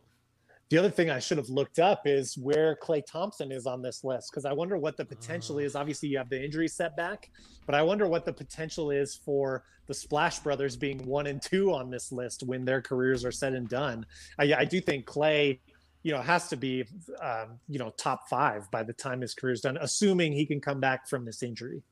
[0.68, 4.04] The other thing I should have looked up is where Klay Thompson is on this
[4.04, 5.58] list because I wonder what the potential Oh.
[5.58, 5.74] is.
[5.74, 7.28] Obviously, you have the injury setback,
[7.66, 11.72] but I wonder what the potential is for the Splash Brothers being one and two
[11.74, 14.06] on this list when their careers are said and done.
[14.38, 15.58] I, I do think Klay,
[16.04, 16.84] you know, has to be,
[17.20, 20.60] um, you know, top five by the time his career is done, assuming he can
[20.60, 21.82] come back from this injury.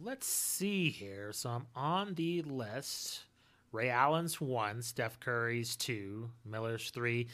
[0.00, 1.32] Let's see here.
[1.32, 3.24] So I'm on the list.
[3.72, 7.28] Ray Allen's one, Steph Curry's two, Miller's three.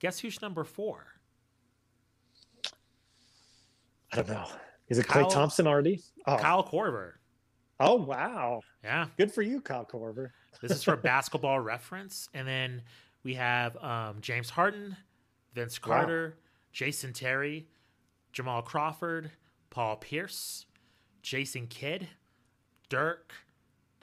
[0.00, 1.06] Guess who's number four?
[4.12, 4.46] I don't know.
[4.88, 6.00] Is it Klay Kyle- Thompson already?
[6.26, 7.12] Oh, Kyle Korver.
[7.78, 8.60] oh wow.
[8.82, 9.06] Yeah.
[9.16, 10.30] Good for you, Kyle Korver.
[10.60, 12.28] This is for basketball reference.
[12.34, 12.82] And then
[13.22, 14.94] we have um, James Harden,
[15.54, 15.86] Vince Wow.
[15.94, 16.36] Carter,
[16.72, 17.66] Jason Terry,
[18.32, 19.30] Jamal Crawford,
[19.70, 20.66] Paul Pierce,
[21.22, 22.08] Jason Kidd,
[22.90, 23.32] Dirk,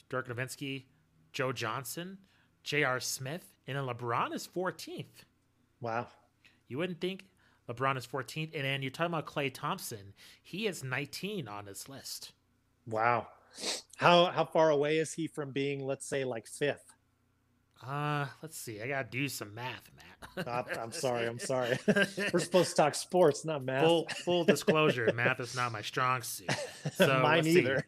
[0.09, 0.85] Dirk Nowitzki,
[1.31, 2.17] Joe Johnson,
[2.63, 2.99] J.R.
[2.99, 5.05] Smith, and then LeBron is 14th.
[5.81, 6.07] Wow.
[6.67, 7.25] You wouldn't think
[7.69, 8.55] LeBron is 14th.
[8.55, 10.13] And then you're talking about Klay Thompson.
[10.41, 12.33] He is 19 on this list.
[12.87, 13.27] Wow.
[13.97, 16.93] How how far away is he from being, let's say, like fifth?
[17.85, 18.81] Uh, let's see.
[18.81, 20.47] I gotta do some math, Matt.
[20.47, 21.27] I, am sorry.
[21.27, 21.77] I'm sorry.
[22.33, 23.83] We're supposed to talk sports, not math.
[23.83, 26.49] Full, full disclosure: math is not my strong suit.
[26.93, 27.85] So Mine either.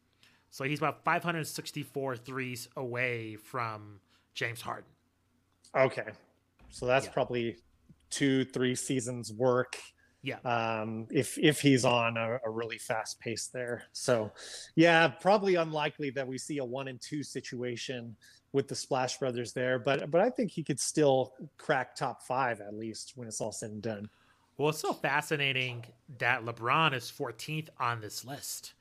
[0.57, 4.01] So he's about 564 threes away from
[4.33, 4.89] James Harden.
[5.75, 6.07] Okay.
[6.71, 7.13] So that's Yeah.
[7.13, 7.59] probably
[8.09, 9.77] two, three seasons work.
[10.23, 10.39] Yeah.
[10.47, 13.85] Um, if if he's on a, a really fast pace there.
[13.93, 14.33] So
[14.77, 18.17] yeah, probably unlikely that we see a one and two situation
[18.53, 19.79] with the Splash Brothers there.
[19.79, 23.53] But but I think he could still crack top five at least when it's all
[23.53, 24.09] said and done.
[24.57, 25.85] Well, it's so fascinating
[26.17, 28.73] that LeBron is 14th on this list.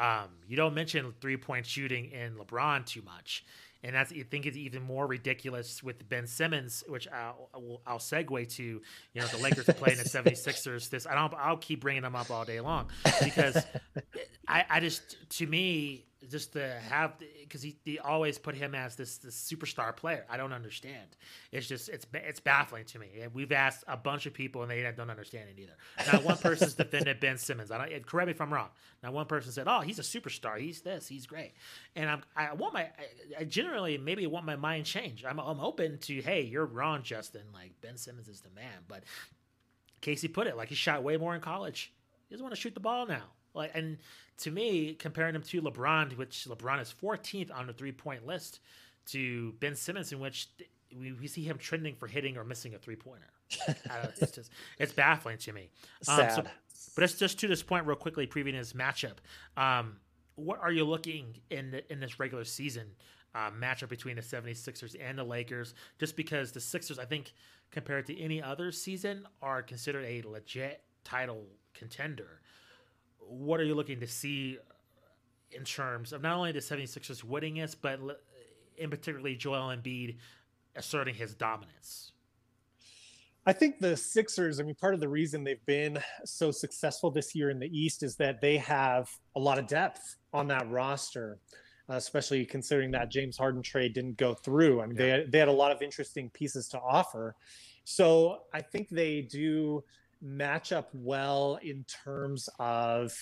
[0.00, 3.44] Um, you don't mention three point shooting in LeBron too much.
[3.82, 7.98] And that's, I think, it's even more ridiculous with Ben Simmons, which I'll, I'll, I'll
[7.98, 8.62] segue to.
[8.62, 8.80] You
[9.20, 10.90] know, the Lakers are playing the 76ers.
[10.90, 12.88] This, I don't, I'll keep bringing them up all day long
[13.22, 13.56] because
[14.48, 18.94] I, I just, to me, just to have because he, he always put him as
[18.96, 20.26] this this superstar player.
[20.28, 21.16] I don't understand.
[21.50, 23.08] It's just it's it's baffling to me.
[23.22, 25.76] And we've asked a bunch of people and they don't understand it either.
[26.12, 27.70] Not one person's defended Ben Simmons.
[27.70, 28.68] I don't correct me if I'm wrong.
[29.02, 30.58] Now one person said, "Oh, he's a superstar.
[30.58, 31.08] He's this.
[31.08, 31.52] He's great."
[31.96, 32.90] And I'm I want my I,
[33.40, 35.24] I generally maybe want my mind change.
[35.24, 37.42] I'm I'm open to hey, you're wrong, Justin.
[37.54, 39.04] Like Ben Simmons is the man, but
[40.02, 41.92] Casey put it like he shot way more in college.
[42.28, 43.24] He doesn't want to shoot the ball now.
[43.54, 43.98] Like, and
[44.38, 48.60] to me, comparing him to LeBron, which LeBron is 14th on the three point list,
[49.06, 50.48] to Ben Simmons, in which
[50.96, 53.30] we, we see him trending for hitting or missing a three pointer.
[54.20, 55.70] it's just it's baffling to me.
[56.08, 56.32] Um, Sad.
[56.34, 56.44] So,
[56.94, 59.16] but it's just to this point, real quickly, previewing his matchup.
[59.56, 59.96] Um,
[60.36, 62.86] what are you looking in the, in this regular season
[63.34, 65.74] uh, matchup between the 76ers and the Lakers?
[65.98, 67.32] Just because the Sixers, I think,
[67.70, 71.44] compared to any other season, are considered a legit title
[71.74, 72.40] contender
[73.28, 74.58] what are you looking to see
[75.52, 78.00] in terms of not only the 76ers winning it, but
[78.76, 80.16] in particularly Joel Embiid
[80.76, 82.12] asserting his dominance?
[83.46, 87.34] I think the Sixers, I mean, part of the reason they've been so successful this
[87.34, 91.38] year in the East is that they have a lot of depth on that roster,
[91.88, 94.82] uh, especially considering that James Harden trade didn't go through.
[94.82, 95.16] I mean, yeah.
[95.18, 97.34] they, they had a lot of interesting pieces to offer.
[97.84, 99.82] So I think they do
[100.22, 103.12] match up well in terms of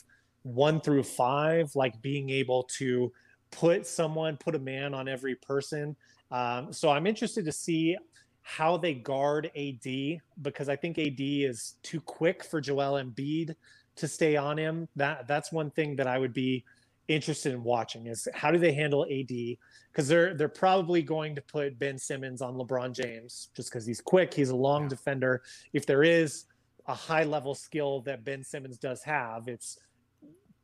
[0.42, 3.12] one through five, like being able to
[3.50, 5.96] put someone, put a man on every person.
[6.30, 7.96] Um, so I'm interested to see
[8.42, 13.54] how they guard AD because I think AD is too quick for Joel Embiid
[13.96, 14.88] to stay on him.
[14.96, 16.64] That that's one thing that I would be
[17.08, 19.56] interested in watching is how do they handle AD
[19.92, 24.00] because they're they're probably going to put Ben Simmons on LeBron James just because he's
[24.00, 24.88] quick, he's a long yeah.
[24.88, 25.42] defender.
[25.72, 26.44] If there is
[26.89, 29.47] a high level skill that Ben Simmons does have.
[29.47, 29.78] It's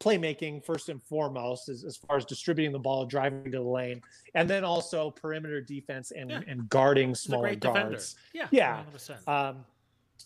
[0.00, 4.00] playmaking first and foremost as, as far as distributing the ball, driving to the lane,
[4.34, 6.40] and then also perimeter defense and, yeah.
[6.48, 8.16] and guarding smaller guards.
[8.32, 8.50] Defender.
[8.52, 8.82] Yeah.
[9.26, 9.48] Yeah.
[9.50, 9.64] Um,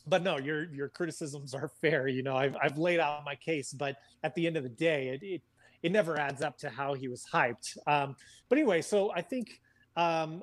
[0.06, 2.08] but no, your your criticisms are fair.
[2.08, 5.08] You know, I've I've laid out my case, but at the end of the day,
[5.08, 5.42] it it,
[5.82, 7.76] it never adds up to how he was hyped.
[7.86, 8.16] Um,
[8.48, 9.60] but anyway, so I think
[9.96, 10.42] um,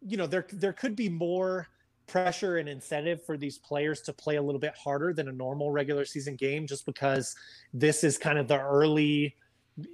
[0.00, 1.68] you know there there could be more
[2.06, 5.70] pressure and incentive for these players to play a little bit harder than a normal
[5.70, 7.34] regular season game just because
[7.72, 9.34] this is kind of the early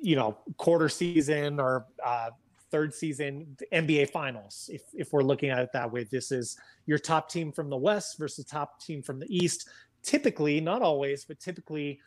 [0.03, 2.31] you know quarter season or uh,
[2.70, 4.69] third season nba finals.
[4.73, 7.77] If, if we're looking at it that way this is your top team from the
[7.77, 9.69] west versus top team from the east.
[10.03, 12.01] Typically not always but typically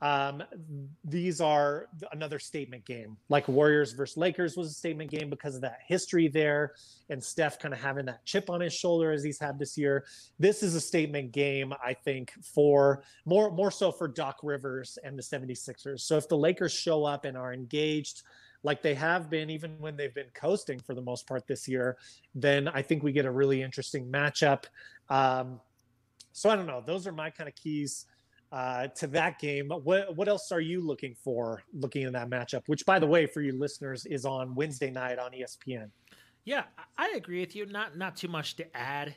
[0.00, 0.42] um,
[1.04, 3.16] these are another statement game.
[3.28, 6.74] Like Warriors versus Lakers was a statement game because of that history there,
[7.10, 10.04] and Steph kind of having that chip on his shoulder as he's had this year.
[10.38, 15.18] This is a statement game, I think, for more more so for Doc Rivers and
[15.18, 16.00] the 76ers.
[16.00, 18.22] So if the Lakers show up and are engaged
[18.64, 21.96] like they have been even when they've been coasting for the most part this year,
[22.34, 24.64] then I think we get a really interesting matchup.
[25.08, 25.60] Um,
[26.32, 26.82] so I don't know.
[26.84, 28.06] Those are my kind of keys
[28.52, 29.68] uh, to that game.
[29.68, 32.62] What what else are you looking for looking in that matchup?
[32.66, 35.90] Which, by the way, for you listeners, is on Wednesday night on ESPN.
[36.44, 36.64] Yeah,
[36.96, 37.66] I agree with you.
[37.66, 39.14] Not not too much to add.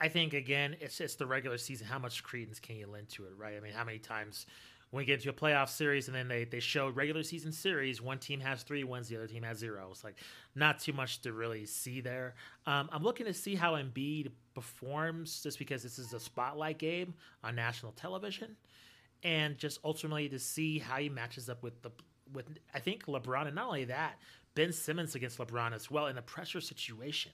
[0.00, 1.86] I think again, it's it's the regular season.
[1.86, 3.56] How much credence can you lend to it, right?
[3.56, 4.46] I mean, how many times
[4.90, 8.00] when we get into a playoff series and then they, they show regular season series,
[8.00, 9.88] one team has three wins, the other team has zero.
[9.90, 10.16] It's like
[10.54, 12.34] not too much to really see there.
[12.66, 17.14] Um, I'm looking to see how Embiid performs just because this is a spotlight game
[17.42, 18.56] on national television,
[19.22, 21.90] and just ultimately to see how he matches up with the
[22.32, 24.18] with I think LeBron, and not only that,
[24.54, 27.32] Ben Simmons against LeBron as well in a pressure situation.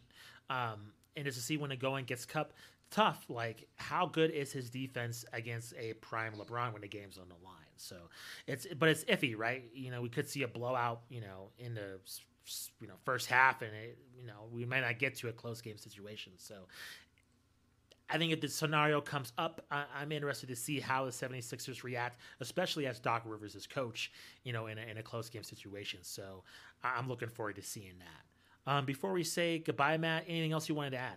[0.50, 2.52] Um, and just to see when the going gets cup
[2.92, 3.24] tough.
[3.28, 7.44] Like, how good is his defense against a prime LeBron when the game's on the
[7.44, 7.54] line?
[7.76, 7.96] So
[8.46, 9.64] it's, but it's iffy, right?
[9.74, 11.98] You know, we could see a blowout, you know, in the
[12.80, 15.60] you know first half, and it, you know, we might not get to a close
[15.60, 16.32] game situation.
[16.36, 16.66] So.
[18.10, 21.82] I think if the scenario comes up, I, am interested to see how the 76ers
[21.82, 24.12] react, especially as Doc Rivers is coach,
[24.44, 26.00] you know, in a, in a close game situation.
[26.02, 26.42] So
[26.84, 28.70] I'm looking forward to seeing that.
[28.70, 31.16] Um, before we say goodbye, Matt, anything else you wanted to add?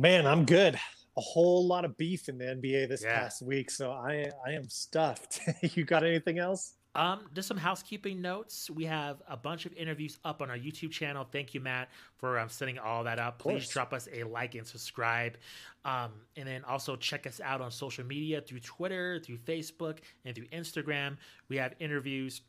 [0.00, 0.76] Man, I'm good.
[1.18, 3.20] A whole lot of beef in the NBA this yeah.
[3.20, 5.40] past week, so I I am stuffed.
[5.76, 6.72] you got anything else?
[6.94, 8.70] Um, just some housekeeping notes.
[8.70, 11.28] We have a bunch of interviews up on our YouTube channel.
[11.30, 13.40] Thank you, Matt, for um, setting all that up.
[13.40, 15.36] Please drop us a like and subscribe.
[15.84, 20.34] Um, and then also check us out on social media through Twitter, through Facebook, and
[20.34, 21.18] through Instagram.
[21.50, 22.40] We have interviews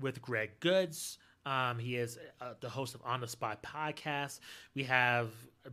[0.00, 4.40] with Greg Goods, Um, he is uh, the host of On the Spot podcast.
[4.74, 5.28] We have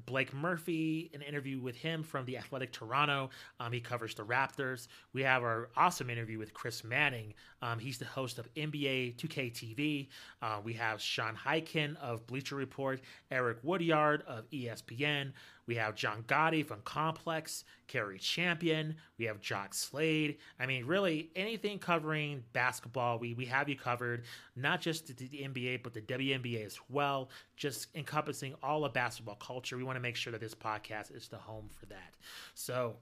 [0.05, 3.29] Blake Murphy, an interview with him from the Athletic Toronto.
[3.59, 4.87] Um, he covers the Raptors.
[5.13, 7.33] We have our awesome interview with Chris Manning.
[7.61, 10.07] Um, he's the host of NBA 2K TV.
[10.41, 15.33] Uh, we have Sean Highkin of Bleacher Report, Eric Woodyard of ESPN.
[15.71, 18.93] We have John Gotti from Complex, Cari Champion.
[19.17, 20.35] We have Jacques Slade.
[20.59, 24.25] I mean, really, anything covering basketball, we, we have you covered.
[24.57, 27.29] Not just the, the NBA, but the WNBA as well.
[27.55, 29.77] Just encompassing all of basketball culture.
[29.77, 32.17] We want to make sure that this podcast is the home for that.
[32.53, 32.97] So,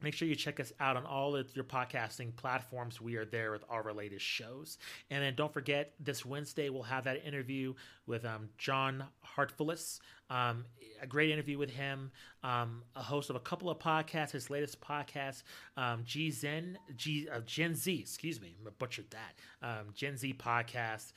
[0.00, 3.00] Make sure you check us out on all of your podcasting platforms.
[3.00, 4.78] We are there with our latest shows.
[5.10, 7.74] And then don't forget, this Wednesday we'll have that interview
[8.06, 9.04] with um, John
[9.36, 9.98] Hartfulis.
[10.30, 10.64] Um,
[11.00, 12.10] a great interview with him,
[12.42, 14.32] um, a host of a couple of podcasts.
[14.32, 15.42] His latest podcast,
[15.76, 19.66] um, G Zen, G uh, Gen Z, excuse me, I butchered that.
[19.66, 21.12] Um, Gen Z podcast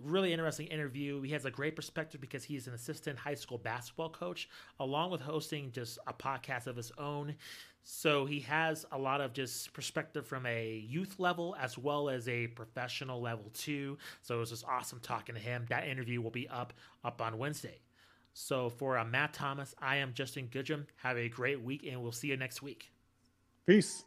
[0.00, 1.20] really interesting interview.
[1.22, 4.48] He has a great perspective because he's an assistant high school basketball coach,
[4.80, 7.34] along with hosting just a podcast of his own.
[7.84, 12.28] So he has a lot of just perspective from a youth level as well as
[12.28, 13.98] a professional level too.
[14.22, 15.66] So it was just awesome talking to him.
[15.68, 16.72] That interview will be up
[17.04, 17.80] up on Wednesday.
[18.34, 20.86] So for uh, Matt Thomas, I am Justin Goodrum.
[20.96, 22.90] Have a great week, and we'll see you next week.
[23.66, 24.04] Peace.